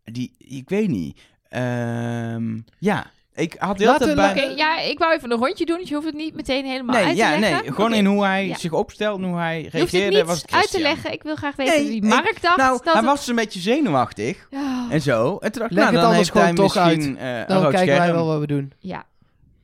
[0.03, 1.19] die, ik weet niet.
[1.49, 4.29] Ehm, ja, ik had heel bij...
[4.29, 6.95] Oké, ja, ik wou even een rondje doen, dus je hoeft het niet meteen helemaal
[6.95, 7.61] Nee, uit te ja, leggen.
[7.63, 8.57] nee, gewoon in hoe hij Ja.
[8.57, 11.11] zich opstelt, en hoe hij Je hoeft het reageerde, niet was het uit te leggen.
[11.11, 13.35] Ik wil graag weten Nee, wie ik- Mark dacht Nou, dat hij het- was een
[13.35, 14.87] beetje zenuwachtig Ja.
[14.89, 15.37] en zo.
[15.37, 17.71] En toen dacht ik, nou, het dan anders heeft hij gewoon toch misschien eh, Dan
[17.71, 18.73] kijken wij wel wat we doen.
[18.79, 19.03] Ja.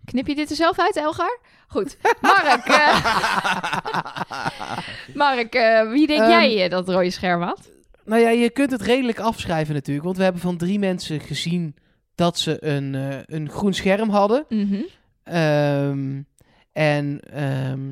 [0.06, 1.40] Knip je dit er zelf uit, Elgar?
[1.68, 1.98] Goed.
[2.22, 3.06] Mark, eh,
[5.14, 7.60] Mark eh, wie denk Ehm, jij dat het rode scherm had?
[8.06, 10.06] Nou ja, je kunt het redelijk afschrijven natuurlijk.
[10.06, 11.76] Want we hebben van drie mensen gezien
[12.16, 14.46] dat ze een, eh, een groen scherm hadden.
[14.50, 14.82] Mhm.
[15.24, 16.22] Ehm,
[16.72, 17.92] en ehm,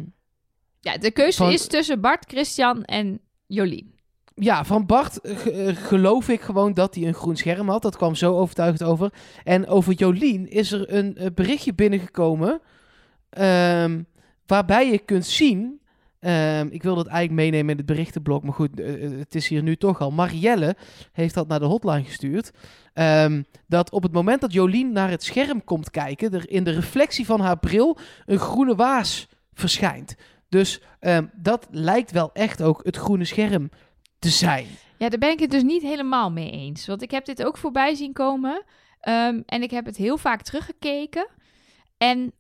[0.80, 3.94] Ja, de keuze Van- is tussen Bart, Christian en Jolien.
[4.36, 7.82] ja, van Bart eh, eh, geloof ik gewoon dat hij een groen scherm had.
[7.82, 9.14] Dat kwam zo overtuigend over.
[9.44, 12.62] En over Jolien is er een berichtje binnengekomen.
[13.30, 14.02] ehm,
[14.46, 15.81] waarbij je kunt zien.
[16.22, 18.44] Ehm, ik wil dat eigenlijk meenemen in het berichtenblok.
[18.44, 20.12] Maar goed, eh, eh, het is hier nu toch al.
[20.12, 20.76] Marielle
[21.12, 22.52] heeft dat naar de hotline gestuurd.
[22.94, 26.34] ehm, dat op het moment dat Jolien naar het scherm komt kijken.
[26.34, 30.16] er in de reflectie van haar bril een groene waas verschijnt.
[30.50, 33.70] Dus ehm, dat lijkt wel echt ook het groene scherm
[34.20, 34.66] te zijn.
[34.98, 36.88] Ja, daar ben ik het dus niet helemaal mee eens.
[36.88, 38.64] Want ik heb dit ook voorbij zien komen.
[39.46, 41.28] En ik heb het heel vaak teruggekeken.
[41.98, 42.34] En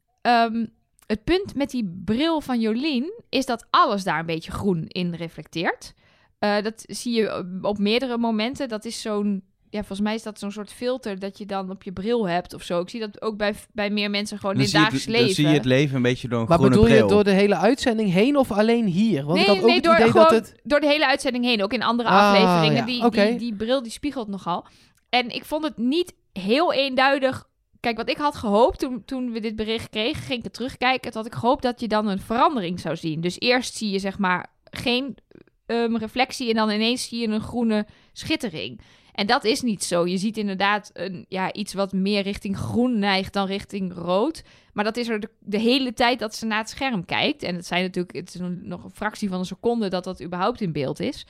[1.12, 5.14] het punt met die bril van Jolien is dat alles daar een beetje groen in
[5.14, 5.93] reflecteert.
[6.39, 8.70] Eh, dat zie je op meerdere momenten.
[8.70, 9.43] Dat is zo'n.
[9.70, 12.53] Ja, volgens mij is dat zo'n soort filter dat je dan op je bril hebt
[12.53, 12.80] of zo.
[12.82, 15.36] Ik zie dat ook bij, bij meer mensen gewoon Dan in dagelijks het, dan leven.
[15.36, 17.07] zie je het leven een beetje door een Maar groene bedoel je bril.
[17.07, 19.24] door de hele uitzending heen of alleen hier?
[19.26, 20.55] Want ik had ook het door, idee dat het...
[20.64, 21.64] door de hele uitzending heen.
[21.64, 22.76] Ook in andere Ah, afleveringen.
[22.76, 23.26] ja, Die, oké.
[23.26, 24.66] die, die bril die spiegelt nogal.
[25.09, 27.49] En ik vond het niet heel eenduidig.
[27.82, 31.11] Kijk, wat ik had gehoopt toen, toen we dit bericht kregen, ging ik het terugkijken.
[31.11, 33.21] Toen had ik gehoopt dat je dan een verandering zou zien.
[33.21, 35.17] Dus eerst zie je zeg maar geen
[35.65, 38.82] ehm, reflectie en dan ineens zie je een groene schittering.
[39.13, 40.07] En dat is niet zo.
[40.07, 44.43] Je ziet inderdaad een, ja, iets wat meer richting groen neigt dan richting rood.
[44.73, 47.43] Maar dat is er de, de hele tijd dat ze naar het scherm kijkt.
[47.43, 50.61] En het zijn natuurlijk het is nog een fractie van een seconde dat dat überhaupt
[50.61, 51.25] in beeld is.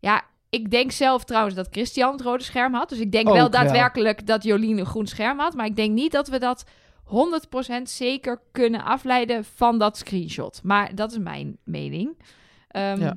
[0.00, 2.88] Ja, ik denk zelf trouwens dat Christian het rode scherm had.
[2.88, 3.62] Dus ik denk Ook wel wel.
[3.62, 5.54] daadwerkelijk dat Jolien een groen scherm had.
[5.54, 6.64] Maar ik denk niet dat we dat
[7.04, 10.60] 100% zeker kunnen afleiden van dat screenshot.
[10.62, 12.18] Maar dat is mijn mening.
[12.68, 13.16] Ehm, Ja.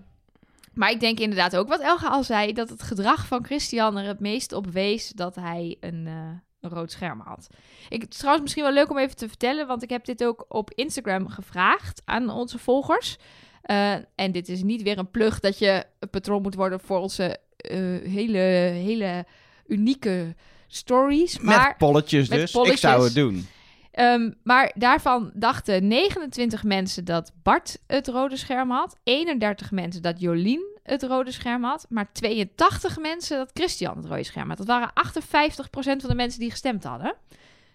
[0.74, 4.06] Maar ik denk inderdaad ook wat Elga al zei, dat het gedrag van Christian er
[4.08, 6.14] het meest op wees dat hij een, eh,
[6.62, 7.48] een rood scherm had.
[7.90, 10.24] Ik, het is trouwens misschien wel leuk om even te vertellen, want ik heb dit
[10.26, 13.18] ook op Instagram gevraagd aan onze volgers.
[13.64, 17.00] Eh, en dit is niet weer een plug dat je een patroon moet worden voor
[17.00, 17.78] onze eh,
[18.12, 19.26] hele, hele
[19.68, 20.36] unieke
[20.68, 21.40] stories.
[21.40, 22.54] Maar Met polletjes met dus.
[22.54, 23.48] Ik zou het doen.
[23.92, 28.98] Ehm, maar daarvan dachten 29 mensen dat Bart het rode scherm had.
[29.04, 31.86] 31 mensen dat Jolien het rode scherm had.
[31.90, 34.58] Maar 82 mensen dat Christian het rode scherm had.
[34.58, 37.16] Dat waren 58% van de mensen die gestemd hadden.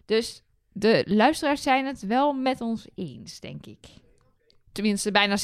[0.04, 3.78] Dus de luisteraars zijn het wel met ons eens, denk ik.
[4.78, 5.40] Tenminste, bijna 60%.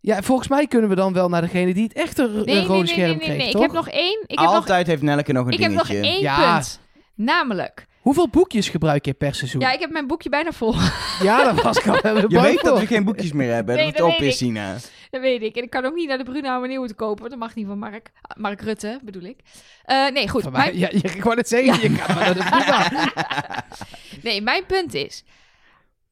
[0.00, 2.78] Ja, volgens mij kunnen we dan wel naar degene die het echte Nee, nee, rode
[2.78, 3.46] nee, scherm nee, nee, kreeg, nee.
[3.46, 3.62] Ik toch?
[3.62, 4.22] heb nog één.
[4.26, 6.10] Ik heb nog, Altijd heeft Nelleke nog een ik heb nog dingetje.
[6.10, 6.52] één Ja.
[6.54, 6.80] punt.
[7.14, 9.60] Namelijk, Hoeveel boekjes gebruik je per seizoen?
[9.60, 10.74] ja, ik heb mijn boekje bijna vol.
[11.22, 11.94] Ja, dat was ik al
[12.30, 13.76] Je weet dat we geen boekjes meer hebben.
[13.76, 14.36] Nee, dat dat het op is, ik.
[14.36, 14.76] Sina.
[15.10, 15.56] Dat weet ik.
[15.56, 17.18] En ik kan ook niet naar de Bruna Nieuwe te kopen.
[17.18, 18.10] want Dat mag niet van Mark.
[18.36, 19.38] Mark Rutte, bedoel ik.
[19.84, 20.42] Eh, nee, goed.
[20.42, 23.64] Van mij- Mijn, ja, je, ik wou het zeggen, je gaat maar naar de Bruna.
[24.30, 25.24] nee, mijn punt is...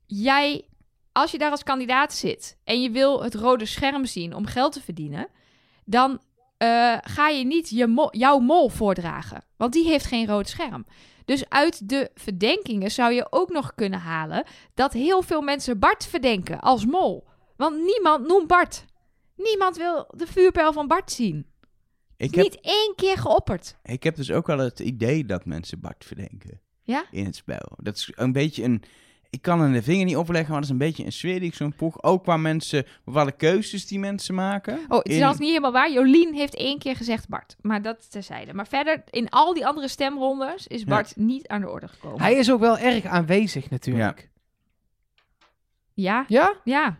[0.06, 0.64] Jij,
[1.12, 2.56] als je daar als kandidaat zit...
[2.64, 5.28] en je wil het rode scherm zien om geld te verdienen...
[5.84, 6.20] dan
[6.56, 9.44] eh, ga je niet je mo- jouw mol voordragen.
[9.56, 10.86] Want die heeft geen rood scherm.
[11.24, 14.44] Dus uit de verdenkingen zou je ook nog kunnen halen...
[14.74, 17.26] dat heel veel mensen Bart verdenken als mol.
[17.56, 18.84] Want niemand noemt Bart.
[19.36, 21.46] Niemand wil de vuurpijl van Bart zien.
[22.16, 23.76] Ik heb, Niet één keer geopperd.
[23.82, 26.60] ik heb dus ook wel het idee dat mensen Bart verdenken.
[26.82, 27.04] Ja?
[27.10, 27.72] In het spel.
[27.76, 28.82] Dat is een beetje een...
[29.32, 31.48] Ik kan er de vinger niet opleggen, maar dat is een beetje een sfeer die
[31.48, 32.02] ik zo'n poeg.
[32.02, 34.78] Ook qua mensen, bepaalde keuzes die mensen maken.
[34.88, 35.92] Oh, het is In- zelfs niet helemaal waar.
[35.92, 37.56] Jolien heeft één keer gezegd Bart.
[37.60, 38.54] Maar dat terzijde.
[38.54, 42.20] Maar verder, in al die andere stemrondes is Bart niet aan de orde gekomen.
[42.20, 44.30] Hij is ook wel erg aanwezig natuurlijk.
[45.94, 46.54] Ja, Ja?
[46.64, 46.98] ja.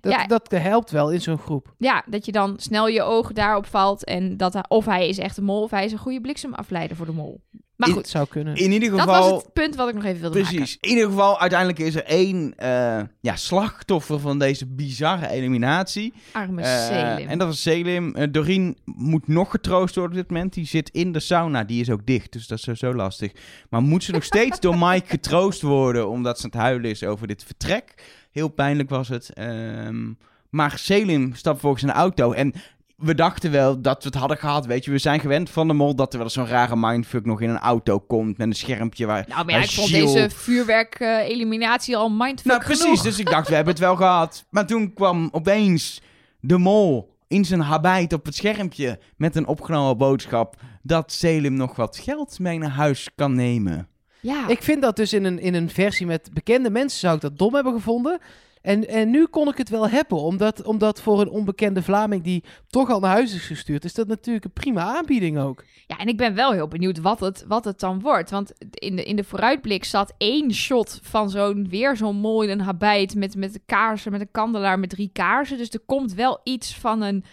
[0.00, 0.26] Dat, Ja.
[0.26, 1.74] dat helpt wel in zo'n groep.
[1.78, 4.04] Ja, dat je dan snel je ogen daarop valt.
[4.04, 6.96] En dat hij, of hij is echt een mol, of hij is een goede bliksemafleider
[6.96, 7.40] voor de mol.
[7.80, 8.54] Maar Dat goed, zou kunnen.
[8.54, 9.30] In ieder dat geval...
[9.30, 10.78] was het punt wat ik nog even wilde Precies.
[10.80, 16.12] In ieder geval, uiteindelijk is er één eh, ja, slachtoffer van deze bizarre eliminatie.
[16.32, 16.48] maken.
[16.48, 17.28] Arme Eh, Selim.
[17.28, 18.14] en dat is Selim.
[18.14, 20.52] Eh, Doreen moet nog getroost worden op dit moment.
[20.52, 21.64] Die zit in de sauna.
[21.64, 23.32] Die is ook dicht, dus dat is sowieso lastig.
[23.70, 26.08] Maar moet ze nog steeds door Mike getroost worden...
[26.08, 27.94] omdat ze aan het huilen is over dit vertrek.
[28.30, 29.32] Heel pijnlijk was het.
[29.32, 30.12] Ehm,
[30.50, 32.54] maar Selim stapt volgens de auto en...
[33.00, 34.90] We dachten wel dat we het hadden gehad, weet je.
[34.90, 37.48] We zijn gewend van de mol dat er wel eens zo'n rare mindfuck nog in
[37.48, 39.24] een auto komt met een schermpje waar...
[39.28, 43.02] nou, maar ja, ik vond deze vuurwerk-eliminatie al mindfuck nou, precies.
[43.02, 44.44] Dus ik dacht, we hebben het wel gehad.
[44.50, 46.00] Maar toen kwam opeens
[46.40, 51.76] de mol in zijn habijt op het schermpje met een opgenomen boodschap dat Selim nog
[51.76, 53.88] wat geld mee naar huis kan nemen.
[54.20, 57.20] Ja, Ik vind dat dus in een, in een versie met bekende mensen zou ik
[57.20, 58.18] dat dom hebben gevonden.
[58.62, 62.44] En, en nu kon ik het wel hebben, omdat, omdat voor een onbekende Vlaming die
[62.68, 65.64] toch al naar huis is gestuurd, is dat natuurlijk een prima aanbieding ook.
[65.86, 68.30] Ja, en ik ben wel heel benieuwd wat het, wat het dan wordt.
[68.30, 72.60] Want in de, in de vooruitblik zat één shot van zo'n weer zo'n mooi een
[72.60, 75.58] habijt met, met de kaarsen, met een kandelaar met drie kaarsen.
[75.58, 77.24] Dus er komt wel iets van een.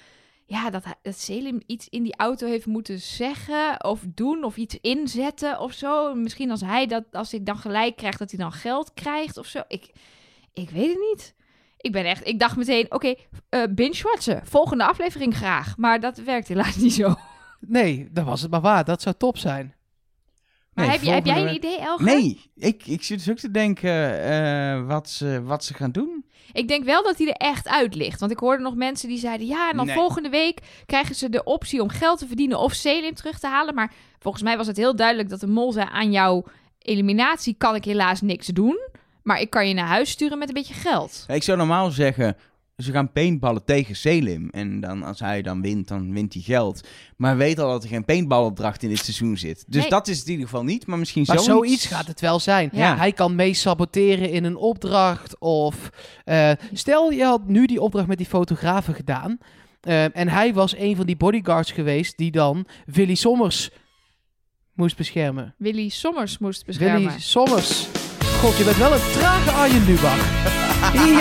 [0.45, 4.77] Ja, dat, dat Selim iets in die auto heeft moeten zeggen of doen of iets
[4.81, 6.13] inzetten of zo.
[6.13, 9.45] Misschien als hij dat, als hij dan gelijk krijgt, dat hij dan geld krijgt of
[9.45, 9.61] zo.
[9.67, 9.91] Ik,
[10.57, 11.35] ik weet het niet.
[11.77, 13.15] Ik ben echt, ik dacht meteen, oké,
[13.49, 14.41] eh binge-watchen.
[14.45, 15.77] Volgende aflevering graag.
[15.77, 17.15] Maar dat werkt helaas niet zo.
[17.59, 18.85] Nee, dat was het maar waar.
[18.85, 19.75] Dat zou top zijn.
[20.73, 22.03] Maar Nee, heb, je, heb jij een idee, Elge?
[22.03, 26.25] Nee, ik, ik zit dus ook te denken eh, wat, ze, wat ze gaan doen.
[26.53, 28.19] Ik denk wel dat hij er echt uit ligt.
[28.19, 29.47] Want ik hoorde nog mensen die zeiden...
[29.47, 29.95] ja, en dan Nee.
[29.95, 32.59] volgende week krijgen ze de optie om geld te verdienen...
[32.59, 33.75] of Selim terug te halen.
[33.75, 35.87] Maar volgens mij was het heel duidelijk dat de mol zei...
[35.91, 36.43] aan jouw
[36.79, 38.79] eliminatie kan ik helaas niks doen...
[39.27, 41.25] maar ik kan je naar huis sturen met een beetje geld.
[41.27, 42.35] Ik zou normaal zeggen,
[42.77, 44.49] ze gaan paintballen tegen Selim.
[44.49, 46.87] En dan, als hij dan wint, dan wint hij geld.
[47.17, 49.65] Maar weet al dat er geen paintballopdracht in dit seizoen zit.
[49.67, 49.89] Dus Nee.
[49.89, 50.87] dat is het in ieder geval niet.
[50.87, 51.53] Maar misschien Maar zoiets.
[51.53, 52.69] zoiets gaat het wel zijn.
[52.73, 52.97] Ja.
[52.97, 55.39] Hij kan mee saboteren in een opdracht.
[55.39, 55.89] Of
[56.23, 59.37] eh, stel je had nu die opdracht met die fotografen gedaan.
[59.81, 63.69] eh, en hij was een van die bodyguards geweest die dan Willy Sommers
[64.73, 65.55] moest beschermen.
[65.57, 67.01] Willy Sommers moest beschermen.
[67.07, 67.87] Willy Sommers.
[68.41, 70.43] God, je bent wel een trage Arjen Lubach.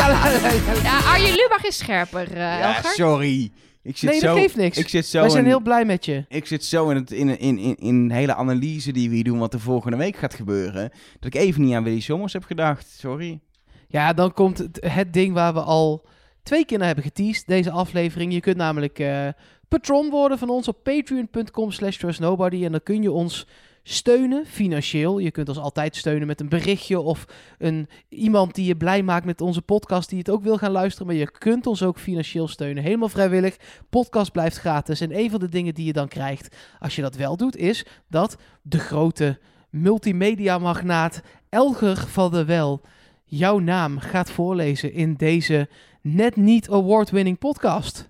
[0.82, 2.90] ja, Arjen Lubach is scherper, eh Ja, Elger.
[2.90, 3.50] sorry.
[3.82, 4.78] Ik zit Nee, zo, dat geeft niks.
[4.78, 6.24] Ik zit zo Wij zijn in, heel blij met je.
[6.28, 9.24] ik zit zo in, het, in, in, in, in de hele analyse die we hier
[9.24, 10.90] doen, wat er volgende week gaat gebeuren,
[11.20, 12.86] dat ik even niet aan Willy Sommers heb gedacht.
[12.98, 13.40] Sorry.
[13.88, 16.06] Ja, dan komt het, het ding waar we al
[16.42, 18.32] twee keer naar hebben geteased, deze aflevering.
[18.32, 19.28] Je kunt namelijk eh,
[19.68, 22.64] patron worden van ons op patreon.com slash trustnobody.
[22.64, 23.46] En dan kun je ons
[23.88, 25.18] steunen, financieel.
[25.18, 27.24] Je kunt ons altijd steunen met een berichtje of
[27.58, 31.06] een, iemand die je blij maakt met onze podcast, die het ook wil gaan luisteren.
[31.06, 33.56] Maar je kunt ons ook financieel steunen, helemaal vrijwillig.
[33.90, 35.00] Podcast blijft gratis.
[35.00, 37.86] En een van de dingen die je dan krijgt, als je dat wel doet, is
[38.08, 39.38] dat de grote
[39.70, 42.80] multimedia-magnaat Elger van der Wel
[43.24, 45.68] jouw naam gaat voorlezen in deze
[46.02, 48.08] net niet award-winning podcast.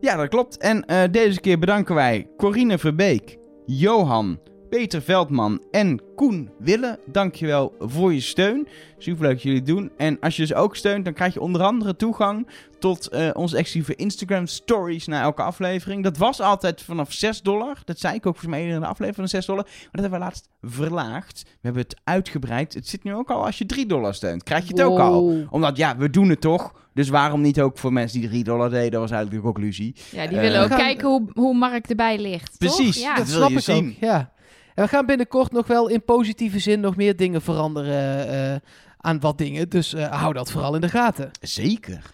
[0.00, 0.56] Ja, dat klopt.
[0.56, 4.38] En eh, deze keer bedanken wij Corine Verbeek, Johan,
[4.74, 6.98] Peter Veldman en Koen Wille.
[7.06, 8.68] Dankjewel voor je steun.
[8.98, 9.90] Superleuk dat jullie het doen.
[9.96, 12.48] En als je dus ook steunt, dan krijg je onder andere toegang
[12.78, 16.02] tot eh, onze exclusieve Instagram stories na elke aflevering.
[16.02, 17.78] Dat was altijd vanaf 6 dollar.
[17.84, 19.64] Dat zei ik ook voor mij eerder in de aflevering van 6 dollar.
[19.64, 21.42] Maar dat hebben we laatst verlaagd.
[21.44, 22.74] We hebben het uitgebreid.
[22.74, 24.42] Het zit nu ook al als je 3 dollar steunt.
[24.42, 25.46] Krijg je het ook al.
[25.50, 26.82] Omdat ja, we doen het toch.
[26.94, 28.90] Dus waarom niet ook voor mensen die 3 dollar deden?
[28.90, 29.94] Dat was eigenlijk de conclusie.
[30.10, 32.58] Ja, die Eh, willen ook we gaan- kijken hoe, hoe Mark erbij ligt.
[32.58, 32.74] toch?
[32.76, 33.14] Precies, Ja.
[33.14, 33.86] dat wil snap je ik zien.
[33.88, 33.94] ook.
[34.00, 34.32] Ja.
[34.74, 38.60] En we gaan binnenkort nog wel in positieve zin nog meer dingen veranderen eh,
[38.96, 39.68] aan wat dingen.
[39.68, 41.30] Dus eh, hou dat vooral in de gaten.
[41.40, 42.12] Zeker.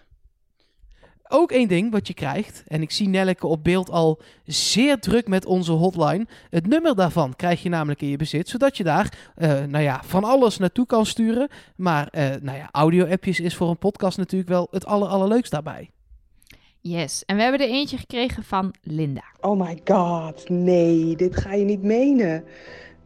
[1.33, 5.29] Ook één ding wat je krijgt, en ik zie Nelleke op beeld al zeer druk
[5.29, 6.27] met onze hotline.
[6.51, 10.03] Het nummer daarvan krijg je namelijk in je bezit, zodat je daar, eh, nou ja,
[10.05, 11.49] van alles naartoe kan sturen.
[11.77, 12.09] Maar,
[12.43, 15.91] nou ja, audio-appjes is voor een podcast natuurlijk wel het aller, allerleukst daarbij.
[16.83, 19.25] Yes, en we hebben er eentje gekregen van Linda.
[19.41, 22.45] Oh my god, nee, dit ga je niet menen.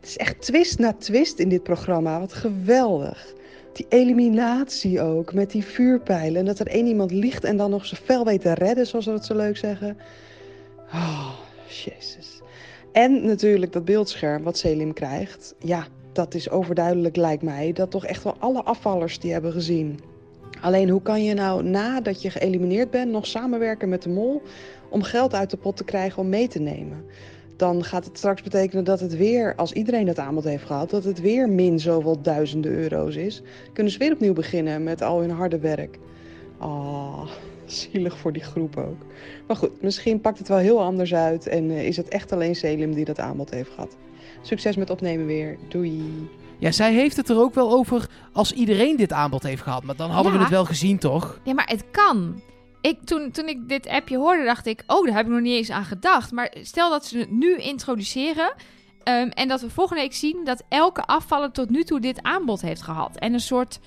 [0.01, 2.21] Het is echt twist na twist in dit programma.
[2.21, 3.35] Wat geweldig.
[3.73, 6.41] Die eliminatie ook, met die vuurpijlen.
[6.41, 9.05] En dat er één iemand liegt en dan nog zijn vel weet te redden, zoals
[9.05, 9.97] we dat zo leuk zeggen.
[10.93, 11.31] Oh,
[11.67, 12.41] jezus.
[12.93, 15.55] En natuurlijk dat beeldscherm wat Selim krijgt.
[15.59, 17.73] Ja, dat is overduidelijk lijkt mij.
[17.73, 20.01] Dat toch echt wel alle afvallers die hebben gezien.
[20.61, 24.43] Alleen hoe kan je nou nadat je geëlimineerd bent nog samenwerken met de mol
[24.89, 27.05] om geld uit de pot te krijgen om mee te nemen?
[27.57, 31.05] Dan gaat het straks betekenen dat het weer, als iedereen dat aanbod heeft gehad, dat
[31.05, 33.43] het weer min zoveel duizenden euro's is.
[33.73, 35.99] Kunnen ze weer opnieuw beginnen met al hun harde werk.
[36.59, 37.29] Ah,
[37.65, 39.03] zielig voor die groep ook.
[39.47, 42.57] Maar goed, misschien pakt het wel heel anders uit en eh, is het echt alleen
[42.57, 43.97] Selim die dat aanbod heeft gehad.
[44.43, 45.57] Succes met opnemen weer.
[45.69, 46.29] Doei.
[46.59, 49.85] Ja, zij heeft het er ook wel over als iedereen dit aanbod heeft gehad.
[49.85, 51.41] Maar dan hadden we het wel gezien, toch?
[51.45, 52.43] Ja, maar het kan.
[52.81, 54.83] Ik, toen, toen ik dit appje hoorde, dacht ik...
[54.87, 56.33] Oh, daar heb ik nog niet eens aan gedacht.
[56.33, 58.55] Maar stel dat ze het nu introduceren...
[59.03, 62.61] ehm, en dat we volgende week zien dat elke afvaller tot nu toe dit aanbod
[62.61, 63.17] heeft gehad.
[63.17, 63.81] En een soort...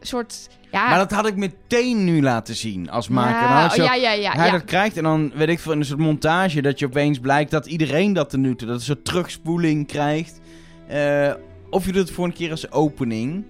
[0.00, 3.48] soort ja, Maar dat had ik meteen nu laten zien als maker.
[3.48, 4.32] Dan ja, had oh, ja, ja, ja.
[4.32, 4.52] hij ja.
[4.52, 7.50] dat krijgt en dan weet ik veel in een soort montage dat je opeens blijkt
[7.50, 10.40] dat iedereen dat er nu toe, dat een soort terugspoeling krijgt.
[10.88, 11.32] Eh,
[11.72, 13.44] of je doet het voor een keer als opening.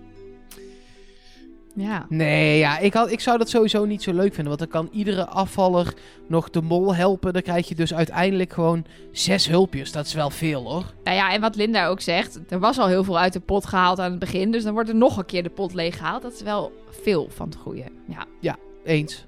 [1.75, 2.07] ja.
[2.09, 4.57] Nee, ja, ik, had, ik zou dat sowieso niet zo leuk vinden.
[4.57, 5.95] Want dan kan iedere afvaller
[6.29, 7.33] nog de mol helpen.
[7.33, 9.93] Dan krijg je dus uiteindelijk gewoon zes hulpjes.
[9.93, 10.85] Dat is wel veel, hoor.
[11.05, 13.67] Nou ja, en wat Linda ook zegt, er was al heel veel uit de pot
[13.67, 14.51] gehaald aan het begin.
[14.51, 16.23] Dus dan wordt er nog een keer de pot leeggehaald.
[16.23, 17.85] Dat is wel veel van het goede.
[18.41, 18.57] Ja.
[18.85, 19.25] Eens.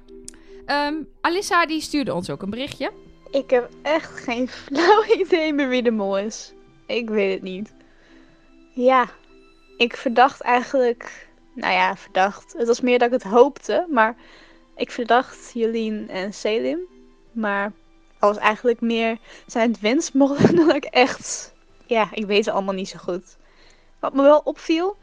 [0.66, 2.90] Ehm, Alissa die stuurde ons ook een berichtje.
[3.30, 6.52] Ik heb echt geen flauw idee meer wie de mol is.
[6.86, 7.74] Ik weet het niet.
[8.74, 9.08] Ja,
[9.76, 11.28] ik verdacht eigenlijk.
[11.54, 12.54] Nou ja, verdacht.
[12.56, 14.16] Het was meer dat ik het hoopte, maar
[14.76, 16.78] ik verdacht Jolien en Selim.
[17.32, 17.72] Maar
[18.18, 21.54] dat was eigenlijk meer zijn het wensmollen dan ik echt.
[21.86, 23.36] Ja, ik weet het allemaal niet zo goed.
[24.00, 24.96] Wat me wel opviel,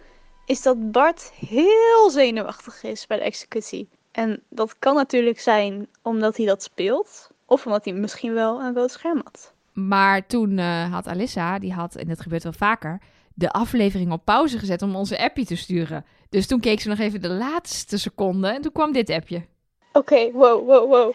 [0.45, 3.89] is dat Bart heel zenuwachtig is bij de executie.
[4.11, 7.29] En dat kan natuurlijk zijn omdat hij dat speelt.
[7.45, 9.53] Of omdat hij misschien wel een rood scherm had.
[9.73, 13.01] Maar toen eh, had Alissa, die had, en dat gebeurt wel vaker,
[13.41, 16.05] de aflevering op pauze gezet om onze appje te sturen.
[16.29, 19.45] Dus toen keek ze nog even de laatste seconde en toen kwam dit appje.
[19.93, 21.13] Oké, wow, wow, wow.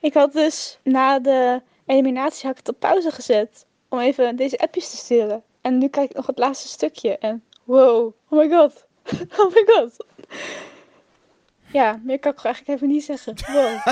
[0.00, 4.90] Ik had dus na de eliminatie had het op pauze gezet om even deze appjes
[4.90, 5.42] te sturen.
[5.60, 8.86] En nu kijk ik nog het laatste stukje en wow, oh my god,
[9.38, 10.06] oh my god.
[11.72, 13.34] Ja, meer kan ik gewoon eigenlijk even niet zeggen.
[13.52, 13.86] Wow.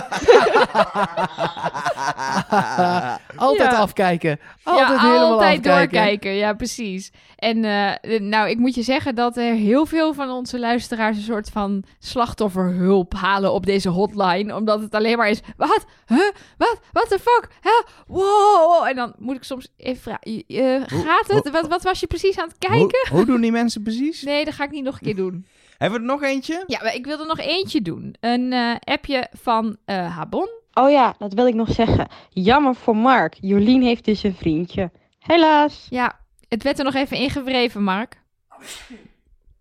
[3.47, 3.79] altijd Ja.
[3.79, 4.41] afkijken.
[4.63, 5.73] Altijd ja, helemaal altijd afkijken.
[5.73, 6.31] doorkijken.
[6.33, 7.13] Ja, precies.
[7.37, 11.23] En eh, nou, ik moet je zeggen dat er heel veel van onze luisteraars een
[11.23, 14.55] soort van slachtofferhulp halen op deze hotline.
[14.55, 15.85] Omdat het alleen maar is, wat?
[16.07, 16.31] Huh?
[16.59, 16.81] Wat?
[16.93, 17.49] What the fuck?
[17.63, 17.83] Huh?
[18.07, 18.87] Wow.
[18.87, 21.51] En dan moet ik soms even vragen, eh, gaat het?
[21.51, 22.79] Wat, wat was je precies aan het kijken?
[23.09, 24.23] Hoe, hoe doen die mensen precies?
[24.23, 25.47] Nee, dat ga ik niet nog een keer doen.
[25.79, 26.65] Hebben we er nog eentje?
[26.67, 28.15] Ja, maar ik wil er nog eentje doen.
[28.21, 30.49] Een eh, appje van eh Habon.
[30.75, 32.07] Oh ja, dat wil ik nog zeggen.
[32.31, 33.37] Jammer voor Mark.
[33.41, 34.91] Jolien heeft dus een vriendje.
[35.19, 35.87] Helaas.
[35.91, 38.21] Ja, het werd er nog even ingewreven, Mark.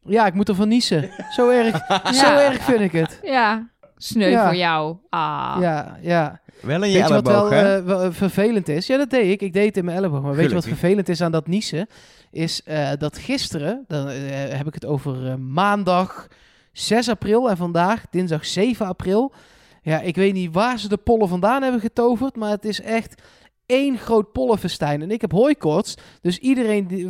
[0.04, 1.10] Ja, ik moet ervan niezen.
[1.32, 1.86] Zo erg,
[2.22, 3.20] zo erg vind ik het.
[3.24, 4.46] Ja, sneu Ja.
[4.48, 4.98] voor jou.
[5.10, 5.58] Ah.
[5.60, 6.42] Ja, ja.
[6.62, 8.88] Wel in je Weet je wat elleboog, wel eh, wel vervelend is?
[8.88, 9.42] Ja, dat deed ik.
[9.42, 10.22] Ik deed het in mijn elleboog.
[10.22, 11.88] Maar weet je wat vervelend is aan dat niezen?
[12.36, 16.28] Is eh, dat gisteren, dan eh, heb ik het over eh, maandag
[16.72, 19.34] 6 april en vandaag dinsdag 7 april.
[19.82, 23.22] Ja, ik weet niet waar ze de pollen vandaan hebben getoverd, maar het is echt
[23.66, 25.02] één groot pollenfestijn.
[25.02, 27.10] En ik heb hooikoorts, dus iedereen, die,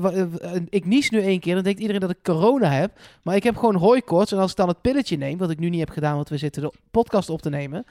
[0.70, 3.00] ik nies nu één keer, dan denkt iedereen dat ik corona heb.
[3.24, 5.70] Maar ik heb gewoon hooikoorts en als ik dan het pilletje neem, wat ik nu
[5.70, 7.86] niet heb gedaan, want we zitten de podcast op te nemen,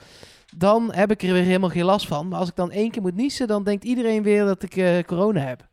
[0.57, 2.29] dan heb ik er weer helemaal geen last van.
[2.29, 5.41] Maar als ik dan één keer moet niezen, dan denkt iedereen weer dat ik corona
[5.41, 5.73] heb.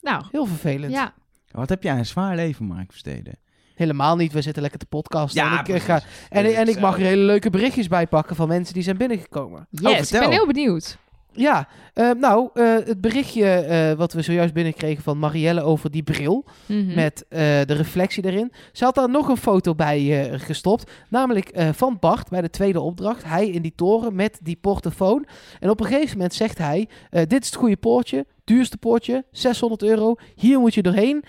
[0.00, 0.92] Nou, Heel vervelend.
[0.92, 1.14] ja.
[1.50, 3.38] Wat heb jij een zwaar leven, Mark Versteden?
[3.74, 4.32] Helemaal niet.
[4.32, 5.42] We zitten lekker te podcasten.
[5.44, 5.86] Ja, en, ik, eh, precies.
[5.86, 8.96] ga, en, en ik mag er hele leuke berichtjes bij pakken van mensen die zijn
[8.96, 9.66] binnengekomen.
[9.70, 10.20] Yes, ik vertel.
[10.20, 10.98] ben heel benieuwd.
[11.38, 16.02] Ja, eh, nou, eh, het berichtje eh, wat we zojuist binnenkregen van Marielle over die
[16.02, 16.44] bril.
[16.66, 16.94] Mhm.
[16.94, 18.52] Met de reflectie erin.
[18.72, 20.90] Ze had daar nog een foto bij gestopt.
[21.08, 23.24] Namelijk van Bart bij de tweede opdracht.
[23.24, 25.26] Hij in die toren met die portofoon.
[25.60, 28.26] En op een gegeven moment zegt hij: Dit is het goede poortje.
[28.44, 29.24] Duurste poortje.
[29.32, 30.14] 600 euro.
[30.34, 31.24] Hier moet je doorheen.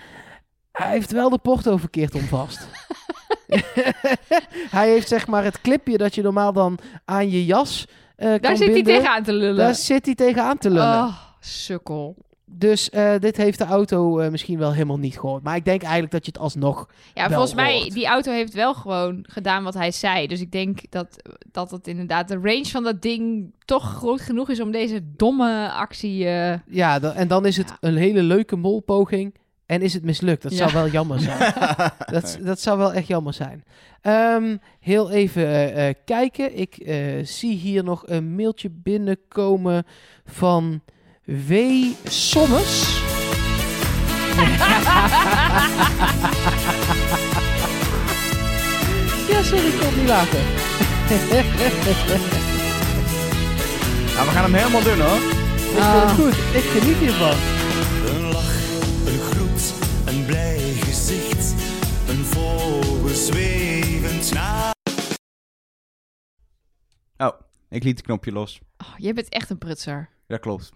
[0.72, 2.68] Hij heeft wel de porto verkeerd om vast.
[4.76, 7.86] hij heeft zeg maar het clipje dat je normaal dan aan je jas
[8.20, 8.84] Daar zit hij binden.
[8.94, 9.56] tegenaan te lullen.
[9.56, 10.84] Daar zit hij tegenaan te lullen.
[11.04, 12.16] Oh, sukkel.
[12.52, 15.42] Dus eh, dit heeft de auto eh, misschien wel helemaal niet gehoord.
[15.42, 16.88] Maar ik denk eigenlijk dat je het alsnog...
[17.14, 17.92] Ja, volgens mij, hoort.
[17.92, 20.26] die auto heeft wel gewoon gedaan wat hij zei.
[20.26, 21.16] Dus ik denk dat,
[21.52, 25.70] dat het inderdaad de range van dat ding toch groot genoeg is om deze domme
[25.72, 26.26] actie...
[26.26, 27.76] eh, Ja, dan- en dan is het Ja.
[27.80, 29.34] een hele leuke molpoging.
[29.70, 30.42] En is het mislukt.
[30.42, 30.58] Dat Ja.
[30.58, 31.52] zou wel jammer zijn.
[32.14, 33.64] dat, dat zou wel echt jammer zijn.
[34.02, 36.58] Ehm, heel even eh, eh, kijken.
[36.58, 39.84] Ik eh, zie hier nog een mailtje binnenkomen
[40.26, 40.80] van
[41.24, 41.52] W.
[42.04, 42.84] Sommes.
[49.30, 50.44] ja, sorry, ik kon niet lachen.
[54.14, 55.18] Nou, we gaan hem helemaal doen, hoor.
[55.56, 56.34] Ik vind het goed.
[56.54, 57.59] Ik geniet hiervan.
[60.20, 61.54] Een blij gezicht.
[62.08, 64.72] Een vogel zwevend naar.
[67.16, 68.60] Oh, ik liet het knopje los.
[68.78, 70.08] Oh, jij bent echt een prutser.
[70.26, 70.72] Dat klopt.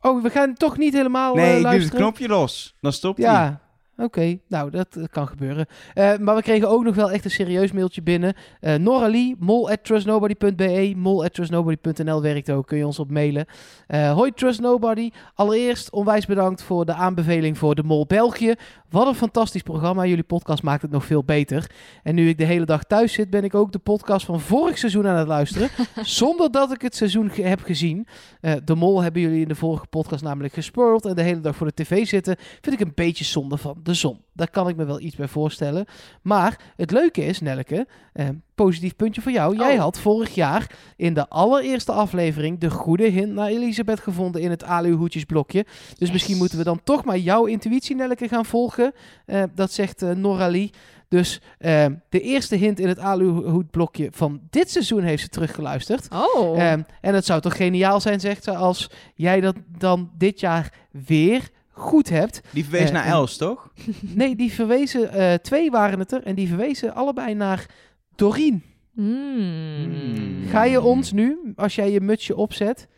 [0.00, 2.74] Oh, we gaan toch niet helemaal Nee, eh, ik doe het knopje los.
[2.80, 3.32] Dan stopt hij.
[3.32, 3.60] Ja,
[3.96, 4.38] oké.
[4.48, 5.66] Nou, dat, dat kan gebeuren.
[5.94, 8.34] Eh, maar we kregen ook nog wel echt een serieus mailtje binnen.
[8.60, 12.66] Eh Nora Lee, mol at trustnobody.be, mol at trustnobody.nl werkt ook.
[12.66, 13.46] Kun je ons op mailen.
[13.86, 15.10] Eh, hoi Trust Nobody.
[15.34, 18.54] Allereerst onwijs bedankt voor de aanbeveling voor de Mol België.
[18.90, 20.04] Wat een fantastisch programma.
[20.06, 21.70] Jullie podcast maakt het nog veel beter.
[22.02, 24.78] En nu ik de hele dag thuis zit, ben ik ook de podcast van vorig
[24.78, 25.68] seizoen aan het luisteren.
[26.02, 28.06] zonder dat ik het seizoen ge- heb gezien.
[28.40, 31.04] Eh, de Mol hebben jullie in de vorige podcast namelijk gespoord.
[31.04, 32.36] En de hele dag voor de tv zitten.
[32.60, 34.20] Vind ik een beetje zonde van de zon.
[34.32, 35.84] Daar kan ik me wel iets bij voorstellen.
[36.22, 39.56] Maar het leuke is, Nelke, eh, positief puntje voor jou.
[39.56, 39.80] Jij Oh.
[39.80, 44.64] had vorig jaar in de allereerste aflevering de goede hint naar Elisabeth gevonden in het
[44.64, 45.66] aluhoedjesblokje.
[45.98, 48.92] Dus misschien moeten we dan toch maar jouw intuïtie, Nelke, gaan volgen.
[49.26, 50.70] Eh, dat zegt eh Nora Lee.
[51.08, 56.08] Dus eh, de eerste hint in het aluhoedblokje van dit seizoen heeft ze teruggeluisterd.
[56.12, 56.62] Oh.
[56.62, 60.72] Ehm, en het zou toch geniaal zijn, zegt ze, als jij dat dan dit jaar
[60.90, 62.40] weer goed hebt.
[62.50, 63.72] Die verwees Eh, naar Els, toch?
[64.00, 67.66] Nee, die verwezen, eh, twee waren het er, en die verwezen allebei naar
[68.14, 68.62] Doreen.
[68.94, 70.42] Hmm.
[70.46, 72.88] Ga je ons nu, als jij je mutsje opzet...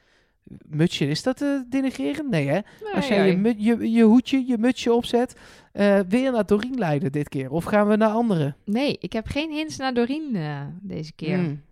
[0.66, 2.30] Mutsje, is dat eh denigrerend?
[2.30, 2.60] Nee, hè?
[2.94, 5.36] Als jij je, je, je hoedje, je mutsje opzet,
[5.72, 7.50] eh, weer naar Doreen leiden dit keer?
[7.50, 8.56] Of gaan we naar anderen?
[8.64, 11.38] Nee, ik heb geen hints naar Doreen eh, deze keer.
[11.38, 11.62] Hmm.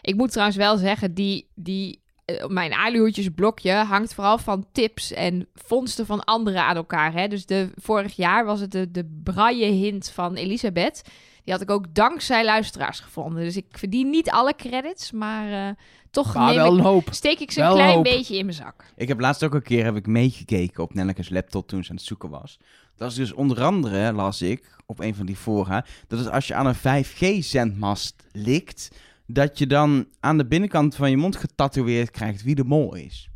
[0.00, 2.00] Ik moet trouwens wel zeggen, die, die
[2.48, 7.12] mijn aluhoedjesblokje hangt vooral van tips en vondsten van anderen aan elkaar.
[7.12, 7.28] Hè?
[7.28, 11.02] Dus de, vorig jaar was het de, de braille hint van Elisabeth.
[11.44, 13.42] Die had ik ook dankzij luisteraars gevonden.
[13.44, 15.74] Dus ik verdien niet alle credits, maar eh,
[16.10, 17.08] toch Maar neem wel ik, een hoop.
[17.10, 18.04] steek ik ze wel een klein hoop.
[18.04, 18.84] beetje in mijn zak.
[18.96, 21.96] Ik heb laatst ook een keer heb ik meegekeken op Nelleke's laptop toen ze aan
[21.96, 22.58] het zoeken was.
[22.96, 26.46] Dat is dus onder andere, las ik, op een van die fora, dat is als
[26.46, 28.88] je aan een 5G-zendmast likt,
[29.26, 33.30] dat je dan aan de binnenkant van je mond getatoeëerd krijgt wie de mol is.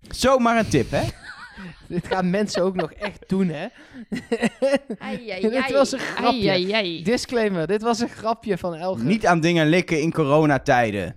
[0.00, 1.02] Zomaar een tip, hè?
[1.88, 3.66] Dit gaan mensen ook nog echt doen, hè?
[4.98, 6.50] Ai, ai, Dit was een grapje.
[6.50, 7.02] Ai, ai, ai.
[7.02, 9.04] Disclaimer, dit was een grapje van Elge.
[9.04, 11.16] Niet aan dingen likken in coronatijden.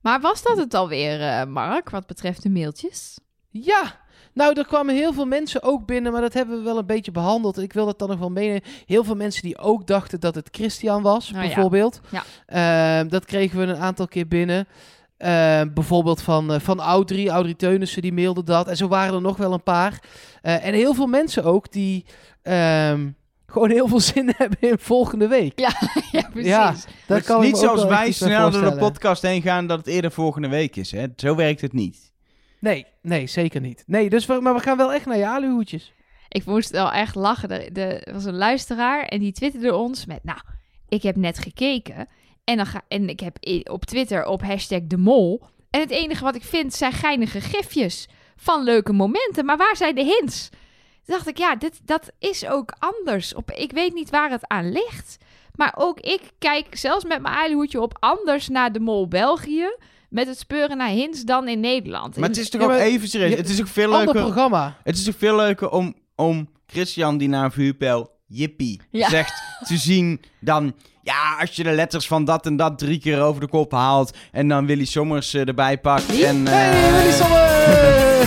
[0.00, 3.18] Maar was dat het alweer, eh Mark, wat betreft de mailtjes?
[3.50, 4.00] Ja,
[4.36, 7.10] nou, er kwamen heel veel mensen ook binnen, maar dat hebben we wel een beetje
[7.10, 7.58] behandeld.
[7.58, 8.62] Ik wil dat dan nog wel meenemen.
[8.86, 12.00] Heel veel mensen die ook dachten dat het Christian was, Nou bijvoorbeeld.
[12.10, 12.24] Ja.
[12.46, 14.66] Ehm, dat kregen we een aantal keer binnen.
[15.16, 18.68] Ehm, bijvoorbeeld van, eh, van Audrey, Audrey Teunissen, die mailde dat.
[18.68, 20.00] En zo waren er nog wel een paar.
[20.42, 22.04] Eh, en heel veel mensen ook die
[22.42, 23.08] ehm,
[23.52, 25.58] gewoon heel veel zin hebben in volgende week.
[25.58, 25.72] ja,
[26.32, 26.50] precies.
[26.50, 26.74] Ja.
[27.08, 30.48] Is kan niet zoals wij snel door de podcast heen gaan dat het eerder volgende
[30.48, 31.06] week is, hè?
[31.16, 32.05] Zo werkt het niet.
[32.66, 33.84] Nee, nee, zeker niet.
[33.86, 35.92] Nee, dus we, maar we gaan wel echt naar je aluhoedjes.
[36.28, 37.74] Ik moest wel echt lachen.
[37.74, 40.24] Er, was een luisteraar en die twitterde ons met...
[40.24, 40.38] Nou,
[40.88, 42.08] ik heb net gekeken
[42.44, 43.36] en, dan ga, en ik heb
[43.70, 45.42] op Twitter op hashtag de mol...
[45.70, 49.44] En het enige wat ik vind zijn geinige gifjes van leuke momenten.
[49.44, 50.48] Maar waar zijn de hints?
[51.04, 53.34] Dacht ik, ja, dit, dat is ook anders.
[53.34, 55.18] Op, ik weet niet waar het aan ligt.
[55.54, 59.68] Maar ook ik kijk zelfs met mijn aluhoedje op anders naar de mol België...
[60.08, 62.16] met het speuren naar hints dan in Nederland.
[62.16, 63.30] Maar het is toch Ja, ook even serieus.
[63.30, 64.22] je- Het is ook veel Ander leuker.
[64.22, 64.76] programma.
[64.84, 69.08] Het is ook veel leuker om, om Christian die na een vuurpijl jippie Ja.
[69.08, 70.74] zegt te zien dan...
[71.02, 74.16] Ja, als je de letters van dat en dat drie keer over de kop haalt
[74.32, 76.46] en dan Willy Sommers eh, erbij pakt en...
[76.46, 78.24] eh, Hey, Willy Sommers!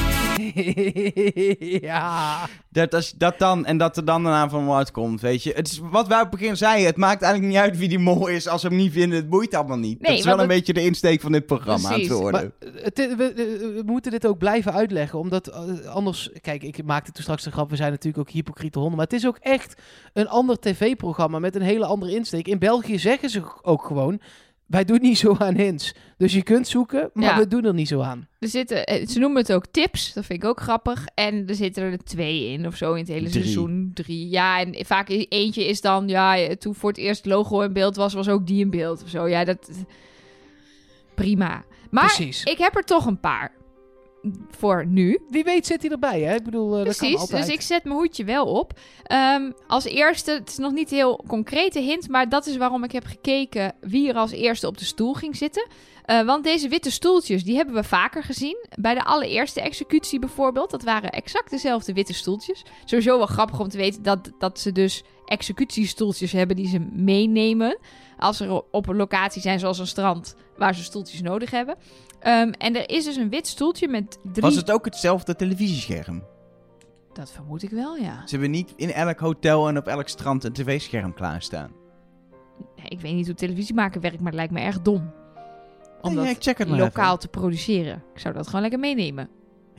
[1.88, 2.46] ja.
[2.68, 5.52] dat, als, dat dan en dat er dan daarna van wat komt, weet je.
[5.52, 6.86] Het is wat wij op het begin zeiden.
[6.86, 8.48] Het maakt eigenlijk niet uit wie die mol is.
[8.48, 10.00] Als we hem niet vinden, het boeit allemaal niet.
[10.00, 12.20] Nee, dat is wel een het- beetje de insteek van dit programma aan het Precies,
[12.22, 12.52] worden.
[12.60, 16.30] Maar het, we, we- we moeten dit ook blijven uitleggen, omdat eh, anders...
[16.40, 19.14] Kijk, ik maakte toen straks een grap, we zijn natuurlijk ook hypocriete honden, maar het
[19.14, 19.80] is ook echt
[20.12, 22.48] een ander tv-programma met een hele andere insteek.
[22.48, 24.20] In België zeggen ze ook gewoon,
[24.70, 25.94] wij doen niet zo aan hints.
[26.16, 27.38] Dus je kunt zoeken, maar Ja.
[27.38, 28.28] we doen er niet zo aan.
[28.38, 31.04] Er zitten, eh, ze noemen het ook tips, dat vind ik ook grappig.
[31.14, 33.42] En er zitten er twee in of zo in het hele Drie.
[33.42, 33.90] seizoen.
[33.94, 34.28] Drie.
[34.28, 37.96] Ja, en vaak eentje is dan, ja, eh, toen voor het eerst logo in beeld
[37.96, 39.28] was, was ook die in beeld of zo.
[39.28, 39.70] Ja, dat.
[41.14, 41.64] Prima.
[41.90, 42.42] Maar Precies.
[42.44, 43.52] ik heb er toch een paar
[44.50, 45.18] voor nu.
[45.28, 46.34] Wie weet zit hij erbij, hè?
[46.34, 47.46] Ik bedoel, eh, dat kan Precies, altijd.
[47.46, 48.72] dus ik zet mijn hoedje wel op.
[49.02, 52.84] Ehm, als eerste, het is nog niet een heel concrete hint, maar dat is waarom
[52.84, 55.66] ik heb gekeken wie er als eerste op de stoel ging zitten.
[56.04, 58.66] Eh, want deze witte stoeltjes, die hebben we vaker gezien.
[58.78, 62.64] Bij de allereerste executie bijvoorbeeld, dat waren exact dezelfde witte stoeltjes.
[62.84, 67.78] Sowieso wel grappig om te weten dat, dat ze dus executiestoeltjes hebben die ze meenemen.
[68.18, 71.76] Als er op een locatie zijn zoals een strand, waar ze stoeltjes nodig hebben.
[72.20, 74.42] Ehm, en er is dus een wit stoeltje met drie...
[74.42, 76.24] Was het ook hetzelfde televisiescherm?
[77.12, 78.22] Dat vermoed ik wel, ja.
[78.26, 81.70] Ze hebben niet in elk hotel en op elk strand een tv-scherm klaarstaan.
[82.88, 85.12] Ik weet niet hoe televisie maken werkt, maar het lijkt me erg dom.
[86.02, 88.02] Om Nee, dat lokaal te produceren.
[88.14, 89.28] Ik zou dat gewoon lekker meenemen.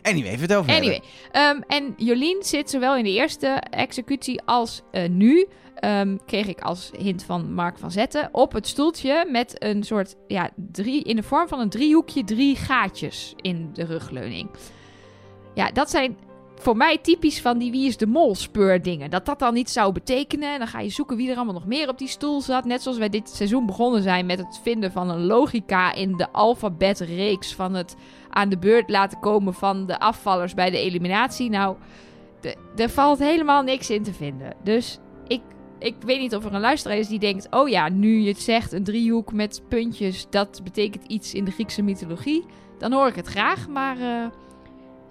[0.02, 0.82] Anyway, vertel verder.
[0.82, 1.02] Anyway,
[1.32, 6.62] ehm, en Jolien zit zowel in de eerste executie als eh, nu, ehm, kreeg ik
[6.62, 11.16] als hint van Mark van Zetten, op het stoeltje met een soort, ja, drie, in
[11.16, 14.50] de vorm van een driehoekje, drie gaatjes in de rugleuning.
[15.54, 16.18] Ja, dat zijn
[16.62, 19.10] voor mij typisch van die wie is de mol speurdingen.
[19.10, 20.60] Dat dat dan iets zou betekenen.
[20.60, 22.66] Dan ga je zoeken wie er allemaal nog meer op die stoel zat.
[22.66, 26.32] Net zoals wij dit seizoen begonnen zijn met het vinden van een logica in de
[26.32, 27.96] alfabetreeks van het
[28.30, 31.50] aan de beurt laten komen van de afvallers bij de eliminatie.
[31.50, 31.76] Nou,
[32.76, 34.56] er valt helemaal niks in te vinden.
[34.64, 35.42] Dus ik,
[35.80, 37.48] ik weet niet of er een luisteraar is die denkt...
[37.50, 40.28] oh ja, nu je het zegt, een driehoek met puntjes...
[40.30, 42.46] dat betekent iets in de Griekse mythologie.
[42.78, 43.98] Dan hoor ik het graag, maar...
[43.98, 44.26] eh,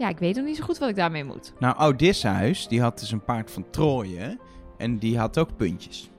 [0.01, 1.53] ja, ik weet nog niet zo goed wat ik daarmee moet.
[1.59, 4.39] Nou, Odysseus, die had dus een paard van Troje.
[4.79, 6.11] En die had ook puntjes.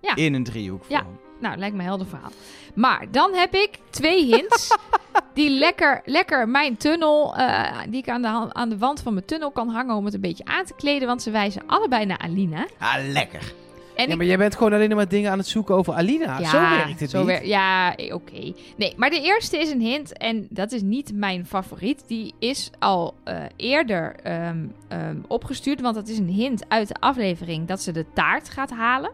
[0.00, 0.14] Ja.
[0.14, 1.06] In een driehoek Ja.
[1.40, 2.30] Nou, lijkt me een helder verhaal.
[2.74, 4.76] Maar dan heb ik twee hints
[5.34, 9.26] die lekker, lekker mijn tunnel, eh, die ik aan de, aan de wand van mijn
[9.26, 11.08] tunnel kan hangen om het een beetje aan te kleden.
[11.08, 12.66] Want ze wijzen allebei naar Alina.
[12.78, 13.52] Ah, lekker.
[14.00, 16.44] En ja, ik- maar jij bent gewoon alleen maar dingen aan het zoeken over Alina.
[16.44, 17.26] zo werkt het zo niet.
[17.26, 18.52] wer- ja, eh, oké.
[18.76, 22.04] Nee, maar de eerste is een hint en dat is niet mijn favoriet.
[22.06, 24.58] Die is al eh, eerder ehm,
[24.88, 28.70] ehm, opgestuurd, want dat is een hint uit de aflevering dat ze de taart gaat
[28.70, 29.10] halen.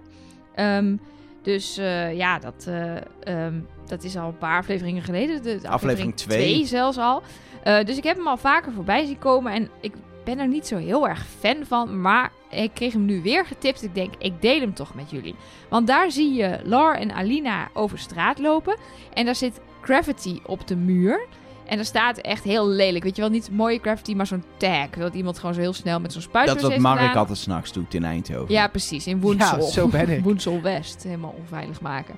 [0.54, 0.96] Ehm,
[1.42, 3.54] Dus eh, ja, dat, eh, ehm,
[3.86, 5.42] dat is al een paar afleveringen geleden.
[5.42, 6.38] De, de Aflevering twee.
[6.38, 7.22] twee zelfs al.
[7.62, 9.52] Eh, dus ik heb hem al vaker voorbij zien komen.
[9.52, 9.92] En ik
[10.24, 12.00] ben er niet zo heel erg fan van.
[12.00, 13.82] Maar ik kreeg hem nu weer getipt.
[13.82, 15.34] Ik denk, ik deel hem toch met jullie.
[15.68, 18.76] Want daar zie je Lar en Alina over straat lopen.
[19.14, 21.26] En daar zit Gravity op de muur.
[21.66, 23.04] En daar staat echt heel lelijk.
[23.04, 24.88] Weet je wel, niet mooie Gravity, maar zo'n tag.
[24.90, 27.16] Dat iemand gewoon zo heel snel met zo'n spuitbus Dat wat heeft Mark gedaan.
[27.16, 28.54] altijd s'nachts doet in Eindhoven.
[28.54, 29.06] Ja, precies.
[29.06, 29.58] In Woensel.
[29.58, 30.22] Ja, zo ben ik.
[30.24, 31.02] Woensel West.
[31.02, 32.14] Helemaal onveilig maken.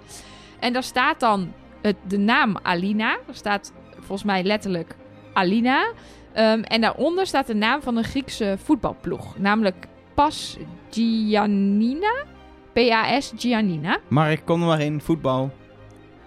[0.59, 1.53] En daar staat dan
[1.83, 3.11] het, de naam Alina.
[3.13, 4.97] Er staat volgens mij letterlijk
[5.33, 5.93] Alina.
[6.33, 9.39] Ehm, en daaronder staat de naam van een Griekse voetbalploeg.
[9.39, 9.87] Namelijk
[10.19, 10.57] Pas
[10.91, 12.25] Giannina.
[12.73, 13.99] P-A-S Giannina.
[14.09, 15.51] Mark, kom er maar in, voetbal.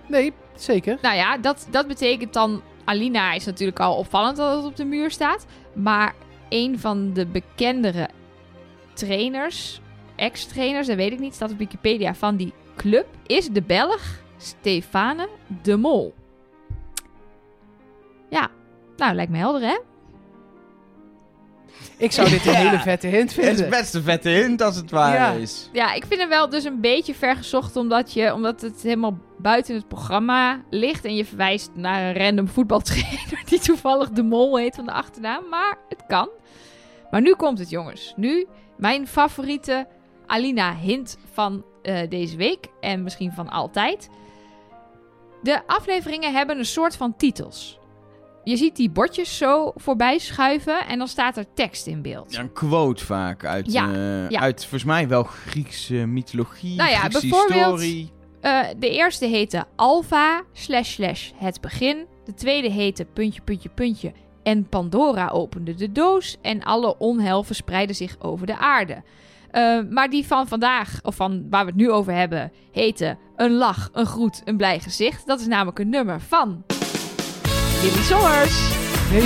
[0.07, 0.97] Nee, zeker.
[1.01, 2.61] Nou ja, dat, dat betekent dan...
[2.85, 5.45] Alina is natuurlijk al opvallend dat het op de muur staat.
[5.73, 6.13] Maar
[6.49, 8.09] een van de bekendere
[8.93, 9.81] trainers,
[10.15, 15.29] ex-trainers, dat weet ik niet, staat op Wikipedia van die club, is de Belg Stefane
[15.61, 16.13] de Mol.
[18.29, 18.49] Ja,
[18.97, 19.77] nou lijkt me helder hè?
[21.97, 23.69] Ik zou dit een hele vette hint Het is vinden.
[23.69, 25.31] best een vette hint als het waar Ja.
[25.31, 25.69] is.
[25.73, 29.75] Ja, ik vind hem wel dus een beetje vergezocht omdat, je, omdat het helemaal buiten
[29.75, 31.05] het programma ligt.
[31.05, 35.43] En je verwijst naar een random voetbaltrainer die toevallig de mol heet van de achternaam.
[35.49, 36.29] Maar het kan.
[37.11, 38.13] Maar nu komt het jongens.
[38.15, 39.87] Nu mijn favoriete
[40.25, 42.67] Alina hint van eh, deze week.
[42.79, 44.09] En misschien van altijd.
[45.41, 47.79] De afleveringen hebben een soort van titels.
[48.43, 52.33] Je ziet die bordjes zo voorbij schuiven en dan staat er tekst in beeld.
[52.33, 54.39] Ja, een quote vaak uit, Ja, eh, ja.
[54.39, 58.11] uit volgens mij wel Griekse mythologie, Nou ja, Griekse bijvoorbeeld- historie.
[58.41, 62.05] Eh, de eerste heette Alpha slash slash het begin.
[62.25, 64.11] De tweede heette puntje puntje puntje
[64.43, 69.03] en Pandora opende de doos en alle onheil verspreidde zich over de aarde.
[69.51, 73.51] Eh, maar die van vandaag, of van waar we het nu over hebben, heette Een
[73.51, 75.27] lach, een groet, een blij gezicht.
[75.27, 76.63] Dat is namelijk een nummer van
[77.81, 78.55] Lily Songers.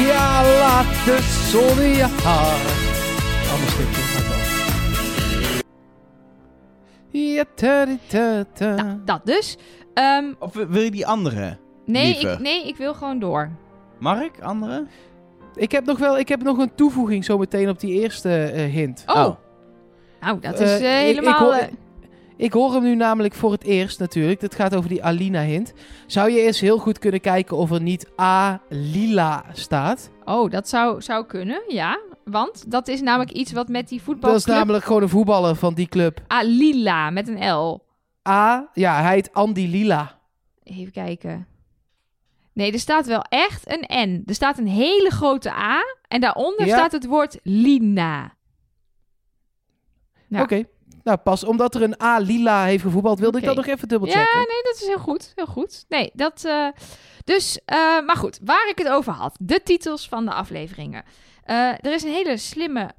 [0.07, 1.18] Ja, laat de
[1.52, 2.60] zon in je haar.
[3.53, 4.02] Ander stukje.
[4.02, 4.44] gaat wel.
[7.22, 8.76] Ja, ta, ta, ta.
[8.76, 9.57] Nou, dat dus.
[9.94, 11.57] Ehm, Of wil je die andere?
[11.86, 13.49] nee, ik, nee, ik wil gewoon door.
[13.99, 14.86] Mark, andere?
[15.56, 18.72] Ik heb nog wel ik heb nog een toevoeging zo meteen op die eerste eh,
[18.73, 19.03] hint.
[19.07, 19.36] Oh,
[20.19, 21.40] nou, dat is Eh, eh, ik- ik helemaal...
[21.40, 21.68] hoor- eh,
[22.38, 24.40] Ik hoor hem nu namelijk voor het eerst natuurlijk.
[24.40, 25.74] Dat gaat over die Alina-hint.
[26.07, 28.62] Zou je eens heel goed kunnen kijken of er niet A.
[28.70, 30.10] Lila staat?
[30.26, 31.99] Oh, dat zou, zou kunnen, ja.
[32.24, 34.40] Want dat is namelijk iets wat met die Dat voetbalclub...
[34.40, 36.22] is namelijk gewoon een voetballer van die club.
[36.28, 37.84] Ah, Lila, met een L.
[38.30, 38.70] A.
[38.74, 40.20] Ja, hij heet Andy Lila.
[40.64, 41.48] Even kijken.
[42.53, 44.24] Nee, er staat wel echt een N.
[44.26, 45.80] Er staat een hele grote A.
[46.07, 46.78] En daaronder Ja.
[46.78, 48.34] staat het woord Lina.
[50.28, 50.41] Ja.
[50.41, 50.64] Oké.
[51.06, 52.18] Nou, pas omdat er een A.
[52.18, 54.38] Lila heeft gevoetbald, wilde ik dat nog even Ja, dubbelchecken.
[54.38, 55.32] nee, dat is heel goed.
[55.36, 55.86] Heel goed.
[55.90, 56.45] Nee, dat...
[56.45, 56.68] eh,
[57.23, 59.36] dus, eh, maar goed, waar ik het over had.
[59.40, 61.03] De titels van de afleveringen.
[61.44, 62.91] Eh, er is een hele slimme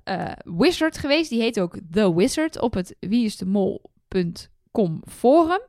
[0.44, 1.30] wizard geweest.
[1.30, 5.60] Die heet ook The Wizard op het wieisdemol.com forum.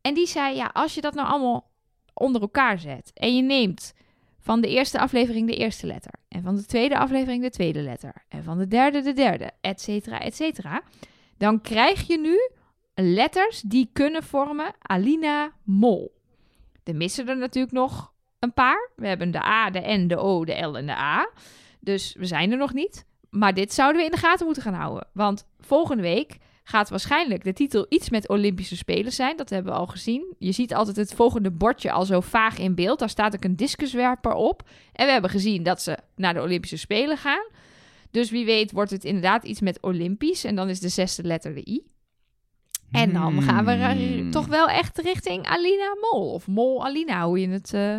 [0.00, 1.70] En die zei, ja, als je dat nou allemaal
[2.14, 3.10] onder elkaar zet...
[3.14, 3.92] en je neemt
[4.40, 6.12] van de eerste aflevering de eerste letter...
[6.28, 8.24] en van de tweede aflevering de tweede letter...
[8.28, 10.82] en van de derde de derde, et cetera, et cetera...
[11.44, 12.50] dan krijg je nu
[12.94, 16.20] letters die kunnen vormen Alina Mol.
[16.84, 18.90] Er missen er natuurlijk nog een paar.
[18.96, 21.30] We hebben de A, de N, de O, de L en de A.
[21.80, 23.06] Dus we zijn er nog niet.
[23.30, 25.06] Maar dit zouden we in de gaten moeten gaan houden.
[25.12, 29.36] Want volgende week gaat waarschijnlijk de titel iets met Olympische Spelen zijn.
[29.36, 30.34] Dat hebben we al gezien.
[30.38, 32.98] Je ziet altijd het volgende bordje al zo vaag in beeld.
[32.98, 34.62] Daar staat ook een discuswerper op.
[34.92, 37.46] En we hebben gezien dat ze naar de Olympische Spelen gaan.
[38.14, 40.44] Dus wie weet wordt het inderdaad iets met Olympisch.
[40.44, 41.82] En dan is de zesde letter de I.
[42.90, 44.30] En dan gaan we Hmm.
[44.30, 46.32] toch wel echt richting Alina Mol.
[46.32, 47.98] Of Mol Alina, hoe je het eh,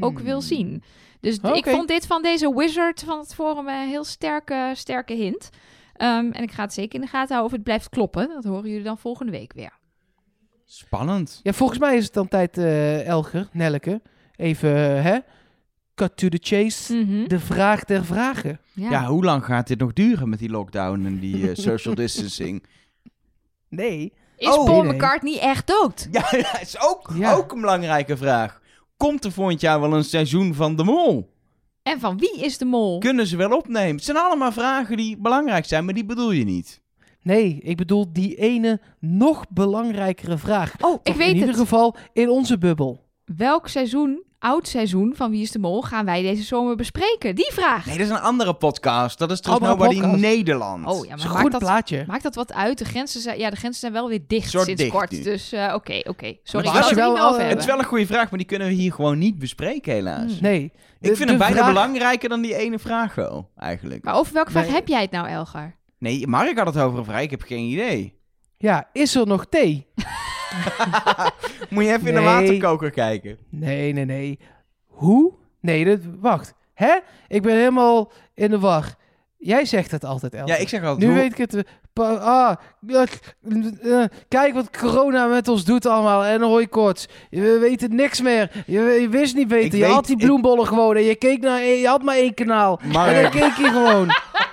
[0.00, 0.82] ook wil zien.
[1.20, 5.50] Dus ik vond dit van deze wizard van het forum een heel sterke, sterke hint.
[5.94, 8.28] Ehm, en ik ga het zeker in de gaten houden of het blijft kloppen.
[8.28, 9.72] Dat horen jullie dan volgende week weer.
[10.64, 11.40] Spannend.
[11.42, 14.02] Ja, volgens mij is het dan tijd, eh, Elger, Nelleke.
[14.36, 15.18] Even, eh, hè?
[15.98, 16.94] Cut to the chase.
[16.94, 17.26] Mhm.
[17.28, 18.60] De vraag der vragen.
[18.72, 18.90] ja.
[18.90, 19.06] Ja.
[19.06, 22.64] hoe lang gaat dit nog duren met die lockdown en die eh, social distancing?
[23.68, 24.12] Nee.
[24.36, 24.92] Is Oh, Paul nee.
[24.92, 26.08] McCartney echt dood?
[26.10, 26.20] Ja,
[26.52, 27.32] dat is ook, Ja.
[27.34, 28.60] ook een belangrijke vraag.
[28.96, 31.32] Komt er volgend jaar wel een seizoen van de mol?
[31.82, 32.98] En van wie is de mol?
[32.98, 33.94] Kunnen ze wel opnemen?
[33.94, 36.80] Het zijn allemaal vragen die belangrijk zijn, maar die bedoel je niet.
[37.22, 40.74] Nee, ik bedoel die ene nog belangrijkere vraag.
[40.80, 41.58] Oh, ik weet In ieder het.
[41.58, 43.04] geval in onze bubbel.
[43.36, 47.34] Welk seizoen oud seizoen van Wie is de Mol gaan wij deze zomer bespreken?
[47.34, 47.86] Die vraag.
[47.86, 49.18] Nee, dat is een andere podcast.
[49.18, 50.20] Dat is Trust Andere Nobody podcast.
[50.22, 50.86] Nederland.
[50.86, 52.04] Oh ja, is maar goed maakt dat, plaatje.
[52.06, 52.78] maakt dat wat uit?
[52.78, 55.10] De grenzen zijn, ja, de grenzen zijn wel weer dicht Soort sinds dicht kort.
[55.10, 55.22] nu.
[55.22, 56.36] Dus eh, oké, oké.
[56.42, 58.48] Sorry, Maar wil je het niet wel Het is wel een goede vraag, maar die
[58.48, 60.40] kunnen we hier gewoon niet bespreken, helaas.
[60.40, 60.62] Nee.
[60.64, 60.70] Ik
[61.00, 64.04] De- vind de het bijna vraag- belangrijker dan die ene vraag wel, eigenlijk.
[64.04, 64.72] Maar over welke vraag Nee.
[64.74, 65.76] heb jij het nou, Elgar?
[65.98, 68.17] Nee, Mark had het over een vraag, ik heb geen idee.
[68.58, 69.86] Ja, is er nog thee?
[71.70, 72.24] Moet je even in de Nee.
[72.24, 73.38] waterkoker kijken.
[73.50, 74.38] Nee, nee, nee.
[74.86, 75.32] Hoe?
[75.60, 76.54] Nee, dat, wacht.
[76.74, 76.96] Hè?
[77.28, 78.94] Ik ben helemaal in de war.
[79.36, 80.46] Jij zegt het altijd, El.
[80.46, 80.98] Ja, ik zeg altijd...
[80.98, 81.54] Nu hoe- weet ik het.
[81.54, 81.62] eh,
[81.92, 82.56] pa- Ah,
[82.86, 86.24] eh, eh, kijk wat corona met ons doet allemaal.
[86.24, 87.08] En hooikoorts.
[87.30, 88.50] Je weet niks meer.
[88.66, 89.64] Je, je wist niet beter.
[89.66, 90.96] Ik je weet- had die ik- bloembollen gewoon.
[90.96, 91.62] En je keek naar...
[91.62, 92.80] Je had maar één kanaal.
[92.82, 94.08] En Mark, dan keek je gewoon.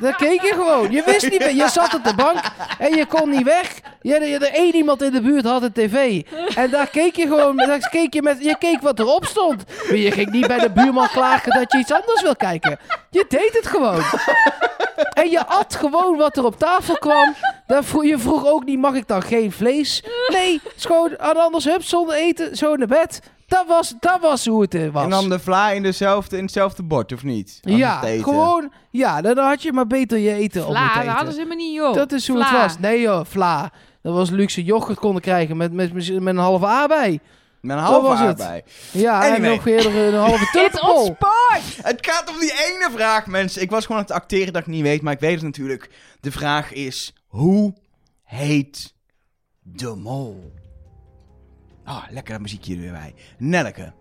[0.00, 0.90] Dan keek je gewoon.
[0.90, 1.54] Je wist niet meer.
[1.54, 2.38] Je zat op de bank
[2.78, 3.80] en je kon niet weg.
[4.00, 6.22] Je, er één iemand in de buurt had een tv.
[6.56, 7.56] En daar keek je gewoon.
[7.56, 9.64] Daar keek je, met, je keek wat erop stond.
[9.88, 12.78] Maar je ging niet bij de buurman klagen dat je iets anders wil kijken.
[13.10, 14.02] Je deed het gewoon.
[15.14, 17.34] En je at gewoon wat er op tafel kwam.
[17.66, 20.04] Dan vroeg, je vroeg ook niet, mag ik dan geen vlees?
[20.28, 23.20] Nee, gewoon aan anders hup, zonder eten, zo naar bed.
[23.46, 25.04] Dat was, dat was hoe het eh, was.
[25.04, 27.60] en dan de vla in, dezelfde, in hetzelfde bord, of niet?
[27.62, 28.24] Als ja, het eten.
[28.24, 28.72] gewoon.
[28.90, 31.14] Ja, dan had je maar beter je eten op Vla, moeten daar eten.
[31.16, 31.94] hadden ze helemaal niet, joh.
[31.94, 32.50] Dat is hoe Vla.
[32.50, 32.78] het was.
[32.78, 33.72] Nee joh, vla.
[34.02, 37.20] Dat was luxe yoghurt konden krijgen met, met, met een halve A bij.
[37.60, 38.28] Met een halve was het.
[38.40, 38.62] aardbei.
[38.90, 39.34] Ja, Anyway.
[39.36, 41.86] en nog eerder een halve on sport!
[41.86, 43.62] Het gaat om die ene vraag, mensen.
[43.62, 45.90] Ik was gewoon aan het acteren dat ik niet weet, maar ik weet het natuurlijk.
[46.20, 47.74] De vraag is, hoe
[48.22, 48.94] heet
[49.62, 50.52] de mol?
[51.84, 53.14] Ah, lekker dat muziekje er weer bij.
[53.38, 53.92] Nelke.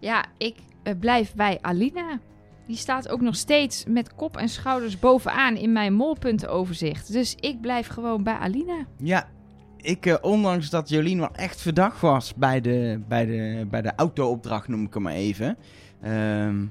[0.00, 2.18] Ja, ik eh, blijf bij Alina.
[2.66, 7.12] Die staat ook nog steeds met kop en schouders bovenaan in mijn molpuntenoverzicht.
[7.12, 8.86] Dus ik blijf gewoon bij Alina.
[8.96, 9.28] Ja,
[9.76, 13.92] ik, eh, ondanks dat Jolien wel echt verdacht was bij de, bij de, bij de
[13.96, 15.56] auto-opdracht, noem ik hem maar even.
[16.02, 16.64] ehm,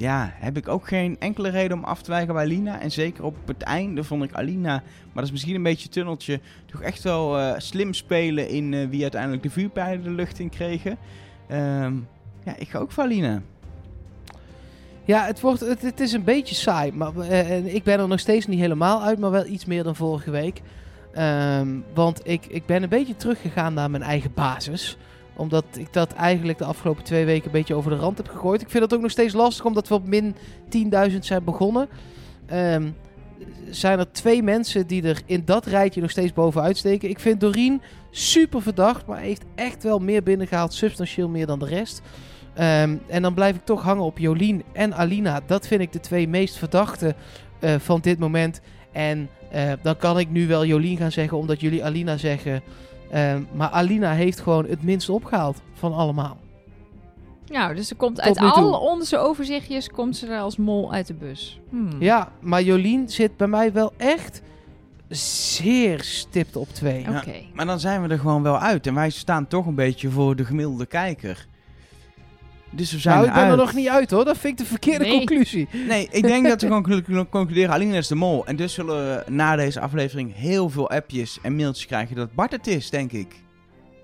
[0.00, 2.80] ja, heb ik ook geen enkele reden om af te wijken bij Lina.
[2.80, 6.40] En zeker op het einde vond ik Alina, maar dat is misschien een beetje tunneltje,
[6.66, 10.48] toch echt wel eh, slim spelen in eh, wie uiteindelijk de vuurpijlen de lucht in
[10.48, 10.96] kregen.
[11.48, 11.94] Ehm,
[12.44, 13.42] ja, ik ga ook voor Alina.
[15.04, 16.92] Ja, het, wordt, het, het is een beetje saai.
[16.92, 19.96] Maar eh, ik ben er nog steeds niet helemaal uit, maar wel iets meer dan
[19.96, 20.62] vorige week.
[21.14, 24.98] Ehm, want ik, ik ben een beetje teruggegaan naar mijn eigen basis.
[25.40, 28.60] Omdat ik dat eigenlijk de afgelopen twee weken een beetje over de rand heb gegooid.
[28.60, 30.34] Ik vind het ook nog steeds lastig, omdat we op min
[31.10, 31.88] 10.000 zijn begonnen.
[32.46, 32.88] Ehm,
[33.70, 37.08] zijn er twee mensen die er in dat rijtje nog steeds bovenuit steken.
[37.08, 41.66] Ik vind Doreen super verdacht, maar heeft echt wel meer binnengehaald, substantieel meer dan de
[41.66, 42.02] rest.
[42.54, 45.40] Ehm, en dan blijf ik toch hangen op Jolien en Alina.
[45.46, 47.14] Dat vind ik de twee meest verdachte
[47.60, 48.60] eh, van dit moment.
[48.92, 52.62] En eh, dan kan ik nu wel Jolien gaan zeggen, omdat jullie Alina zeggen.
[53.10, 56.36] Ehm, maar Alina heeft gewoon het minst opgehaald van allemaal.
[57.46, 61.14] Nou, dus ze komt uit al onze overzichtjes, komt ze er als mol uit de
[61.14, 61.60] bus.
[61.68, 61.96] Hmm.
[61.98, 64.42] Ja, maar Jolien zit bij mij wel echt
[65.08, 67.00] zeer stipt op twee.
[67.00, 67.30] Oké.
[67.30, 68.86] Ja, maar dan zijn we er gewoon wel uit.
[68.86, 71.46] En wij staan toch een beetje voor de gemiddelde kijker.
[72.70, 74.24] Dus we zijn Nou, ik ben er nog niet uit hoor.
[74.24, 75.16] Dat vind ik de verkeerde Nee.
[75.16, 75.68] conclusie.
[75.88, 77.70] Nee, ik denk dat we gewoon kunnen concluderen.
[77.70, 78.46] Alina is de mol.
[78.46, 82.52] En dus zullen we na deze aflevering heel veel appjes en mailtjes krijgen dat Bart
[82.52, 83.34] het is, denk ik.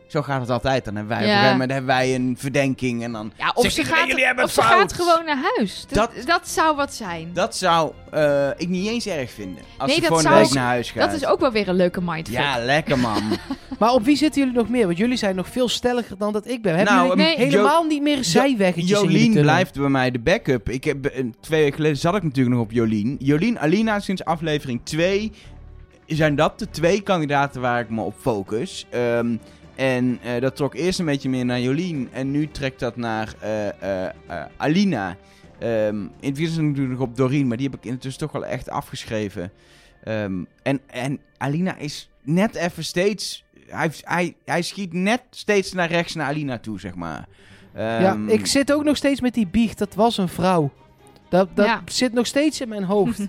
[0.07, 0.85] Zo gaat het altijd.
[0.85, 1.33] Dan hebben wij op Ja.
[1.33, 3.33] een gegeven moment hebben wij een verdenking en dan...
[3.39, 5.85] Ja, of ze, gaat, jullie hebben of ze gaat gewoon naar huis.
[5.89, 7.31] Dat, Dat- dat, zou wat zijn.
[7.33, 9.62] Dat zou eh, ik niet eens erg vinden.
[9.77, 11.11] Als Nee, ze week ik- naar huis gaat.
[11.11, 12.37] Dat is ook wel weer een leuke mindfuck.
[12.39, 13.23] Ja, lekker man.
[13.78, 14.87] Maar op wie zitten jullie nog meer?
[14.87, 16.77] Want jullie zijn nog veel stelliger dan dat ik ben.
[16.77, 17.37] Hebben Nou, jullie Nee.
[17.47, 20.69] helemaal niet meer zijweggetjes in jullie Jolien blijft bij mij de backup.
[20.69, 23.16] Ik heb, eh, twee weken geleden zat ik natuurlijk nog op Jolien.
[23.19, 25.33] Jolien, Alina sinds aflevering 2
[26.07, 28.87] zijn dat de twee kandidaten waar ik me op focus.
[28.91, 29.37] Ehm,
[29.77, 32.09] en eh, dat trok eerst een beetje meer naar Jolien.
[32.12, 35.16] En nu trekt dat naar eh, eh, eh, Alina.
[35.59, 38.70] Ehm, in het natuurlijk nog op Doreen, maar die heb ik intussen toch wel echt
[38.70, 39.53] afgeschreven.
[40.03, 43.44] Ehm, en, en Alina is net even steeds...
[43.66, 47.27] Hij, hij, hij schiet net steeds naar rechts naar Alina toe, zeg maar.
[47.74, 49.78] Ja, Ehm, ik zit ook nog steeds met die biecht.
[49.78, 50.73] Dat was een vrouw.
[51.28, 51.82] Dat, dat Ja.
[51.85, 53.19] zit nog steeds in mijn hoofd.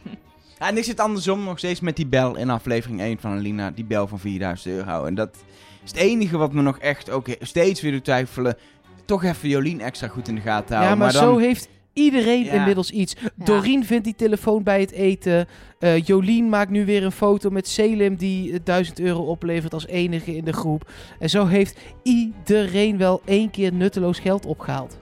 [0.59, 3.71] Ja, en ik zit andersom nog steeds met die bel in aflevering 1 van Alina.
[3.71, 5.05] Die bel van 4000 euro.
[5.05, 5.35] En dat
[5.83, 8.57] is het enige wat me nog echt ook steeds weer doet twijfelen.
[9.05, 10.97] Toch even Jolien extra goed in de gaten ja, houden.
[10.97, 12.51] maar, dan, zo heeft iedereen Ja.
[12.51, 13.15] inmiddels iets.
[13.35, 15.47] Doreen vindt die telefoon bij het eten.
[15.79, 19.87] Eh, Jolien maakt nu weer een foto met Selim die eh, 1000 euro oplevert als
[19.87, 20.91] enige in de groep.
[21.19, 24.97] En zo heeft iedereen wel één keer nutteloos geld opgehaald.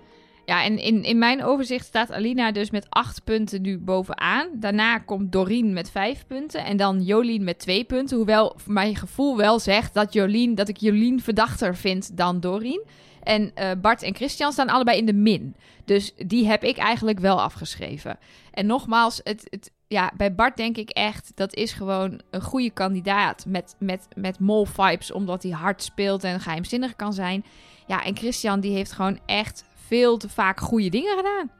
[0.45, 4.47] Ja, en in, in mijn overzicht staat Alina dus met acht punten nu bovenaan.
[4.53, 6.65] Daarna komt Doreen met vijf punten.
[6.65, 8.17] En dan Jolien met twee punten.
[8.17, 12.83] Hoewel mijn gevoel wel zegt dat, Jolien, dat ik Jolien verdachter vind dan Doreen.
[13.23, 15.55] En eh, Bart en Christian staan allebei in de min.
[15.85, 18.17] Dus die heb ik eigenlijk wel afgeschreven.
[18.51, 22.69] En nogmaals, het, het, ja, bij Bart denk ik echt, dat is gewoon een goede
[22.69, 23.45] kandidaat.
[23.47, 27.45] Met, met, met mol-vibes, omdat hij hard speelt en geheimzinnig kan zijn.
[27.87, 31.51] Ja, en Christian die heeft gewoon echt veel te vaak goede dingen gedaan.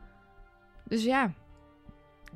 [0.88, 1.32] Dus ja,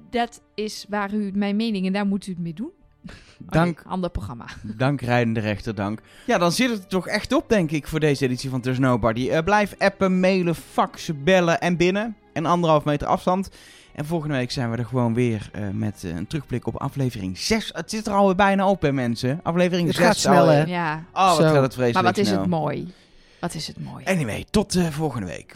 [0.10, 2.72] dat is waar u mijn mening en daar moet u het mee doen.
[3.38, 4.46] Dank, ander programma.
[4.78, 6.02] dank rijdende rechter, dank.
[6.26, 8.80] Ja, dan zit het er toch echt op, denk ik, voor deze editie van There's
[8.80, 9.30] Nobody.
[9.30, 12.16] Eh, blijf appen, mailen, faxen, bellen en binnen.
[12.34, 13.50] En anderhalf meter afstand.
[13.96, 17.38] En volgende week zijn we er gewoon weer eh, met eh, een terugblik op aflevering
[17.38, 17.70] 6.
[17.74, 19.40] Het zit er alweer bijna op, hè, mensen.
[19.44, 20.06] Aflevering Het 6.
[20.06, 20.56] gaat snel, alweer.
[20.56, 20.64] hè?
[20.64, 21.54] Ja, Oh, wat Zo.
[21.54, 22.40] gaat het vreselijk maar wat is snel.
[22.40, 22.94] het mooi.
[23.40, 24.06] Wat is het mooi.
[24.06, 25.56] Anyway, tot volgende week.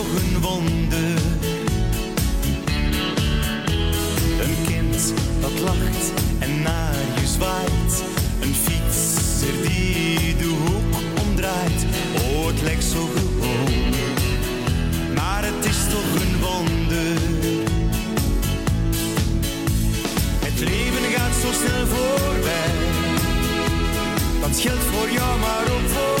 [0.00, 1.18] toch een wonder.
[4.40, 7.92] Een kind dat lacht en naar je zwaait.
[8.40, 10.94] Een fietser die de hoek
[11.26, 11.84] omdraait.
[12.14, 13.94] Oh, het lijkt zo gewoon,
[15.14, 17.18] maar het is toch een wonder.
[20.46, 22.72] Het leven gaat zo snel voorbij.
[24.40, 26.19] Dat geldt voor jou, maar ook voor